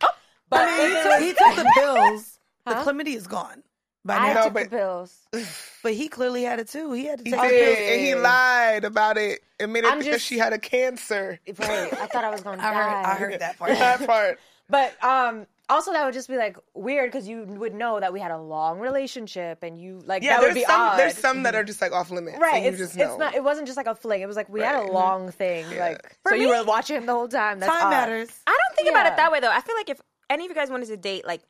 [0.50, 2.40] But if he, took, he took the pills.
[2.68, 2.84] Huh?
[2.84, 3.64] The chlamydia is gone
[4.04, 4.34] by I now.
[4.34, 5.28] No, took but- the pills.
[5.84, 6.92] but he clearly had it too.
[6.94, 7.92] He had to He take did, the pills.
[7.92, 9.40] and he lied about it.
[9.60, 11.40] Admitted I'm because just- she had a cancer.
[11.48, 11.94] Right.
[11.94, 12.74] I thought I was gonna die.
[12.74, 13.72] heard, I heard that part.
[13.78, 14.40] that part.
[14.70, 18.20] But um, also that would just be like weird because you would know that we
[18.20, 20.82] had a long relationship and you like Yeah, that would be some.
[20.82, 20.98] odd.
[21.00, 21.68] There's some that are mm-hmm.
[21.68, 22.38] just like off limits.
[22.40, 23.06] Right, and you it's, just know.
[23.06, 23.36] it's not.
[23.36, 24.22] It wasn't just like a fling.
[24.22, 25.66] It was like we had a long thing.
[25.78, 27.60] Like For so, you were watching him the whole time.
[27.60, 27.90] That's Time odd.
[27.92, 28.30] matters.
[28.48, 29.52] I don't think about it that way though.
[29.52, 31.42] I feel like if any of you guys wanted to date, like,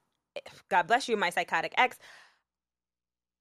[0.70, 1.98] God bless you, my psychotic ex.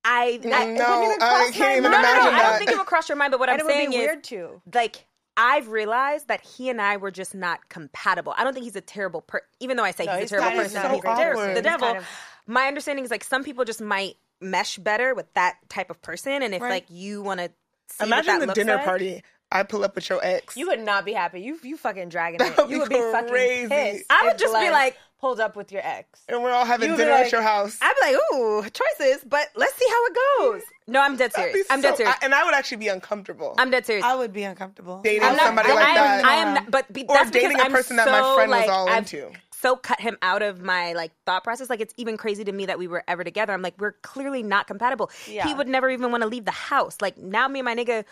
[0.05, 2.03] I, I No, it wouldn't even I cross can't my even mind.
[2.03, 3.31] no, no, no, imagine I don't think it would cross your mind.
[3.33, 4.63] But what And I'm it would saying be is, weird too.
[4.73, 5.07] like,
[5.41, 8.35] I've realized that he and I were just not compatible.
[8.37, 10.37] I don't think he's a terrible person, even though I say No, he's he's a
[10.41, 10.83] terrible person.
[10.83, 10.91] not.
[10.93, 11.49] he's So a ter- awkward.
[11.51, 11.87] the He's devil.
[11.87, 12.07] kind of-
[12.47, 16.43] My understanding is like some people just might mesh better with that type of person,
[16.43, 16.71] and if Right.
[16.71, 17.51] like you want to
[18.05, 19.23] Imagine what that the dinner like- party.
[19.51, 20.59] I pull up with your ex.
[20.59, 21.41] You would not be happy.
[21.41, 22.57] You you fucking dragging That it.
[22.59, 23.69] would You would be fucking crazy.
[23.69, 24.05] pissed.
[24.11, 26.21] I would if just be like- pulled up with your ex.
[26.29, 27.77] and we're all having You would be dinner at your house.
[27.83, 30.63] I'd be like, ooh, choices, but let's see how it goes.
[30.91, 31.67] No, I'm dead serious.
[31.69, 32.17] I'm dead serious.
[32.19, 33.55] I- and I would actually be uncomfortable.
[33.59, 34.03] I'm dead serious.
[34.07, 35.03] I would be uncomfortable.
[35.03, 36.25] Dating I'm not- somebody I- like I am, that.
[36.25, 38.35] I am not, but be, Or that's dating because a I'm person that my so,
[38.37, 39.31] friend was like, all I've into.
[39.61, 41.69] So cut him out of my like thought process.
[41.69, 43.53] Like it's even crazy to me that we were ever together.
[43.53, 45.11] I'm like, we're clearly not compatible.
[45.31, 45.47] Yeah.
[45.47, 46.97] He would never even want to leave the house.
[47.03, 48.05] Like now, me and my nigga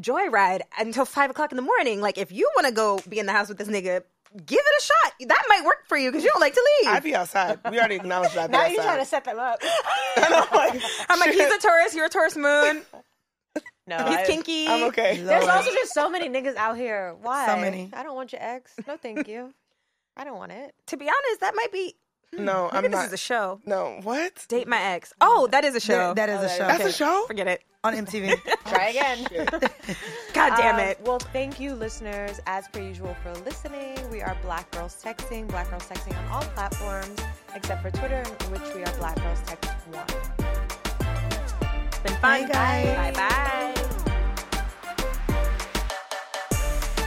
[0.00, 2.00] joyride until five o'clock in the morning.
[2.00, 4.02] Like if you want to go be in the house with this nigga,
[4.44, 5.12] give it a shot.
[5.28, 6.92] That might work for you because you don't like to leave.
[6.92, 7.58] I'd be outside.
[7.70, 8.50] We already acknowledged that.
[8.50, 9.58] Now you're trying to set them up.
[10.16, 12.82] I know, like, I'm like, he's a Taurus, you're a Taurus moon.
[13.86, 14.66] no, He's I- kinky.
[14.68, 15.16] I'm okay.
[15.20, 15.56] There's Lord.
[15.56, 17.14] also just so many niggas out here.
[17.22, 17.46] Why?
[17.46, 17.90] So many.
[17.92, 18.72] I don't want your ex.
[18.86, 19.52] No, thank you.
[20.16, 20.74] I don't want it.
[20.88, 21.94] To be honest, that might be.
[22.36, 22.98] No, I'm not.
[22.98, 23.60] this is a show.
[23.64, 24.44] no, what?
[24.48, 25.12] Date my ex.
[25.20, 26.12] Oh, that is a show.
[26.14, 26.66] That- that is a show.
[26.66, 27.24] That's a show.
[27.26, 27.62] Forget it.
[27.84, 28.34] on MTV.
[28.66, 29.26] Try again.
[30.34, 31.00] God damn Um, it.
[31.04, 33.96] well, thank you, listeners, as per usual, for listening.
[34.10, 37.18] We are Black Girls Texting, Black Girls Texting on all platforms
[37.54, 40.06] except for Twitter, in which we are Black Girls Text One.
[42.02, 42.96] Been fun, Bye, guys.
[42.96, 43.74] Bye bye.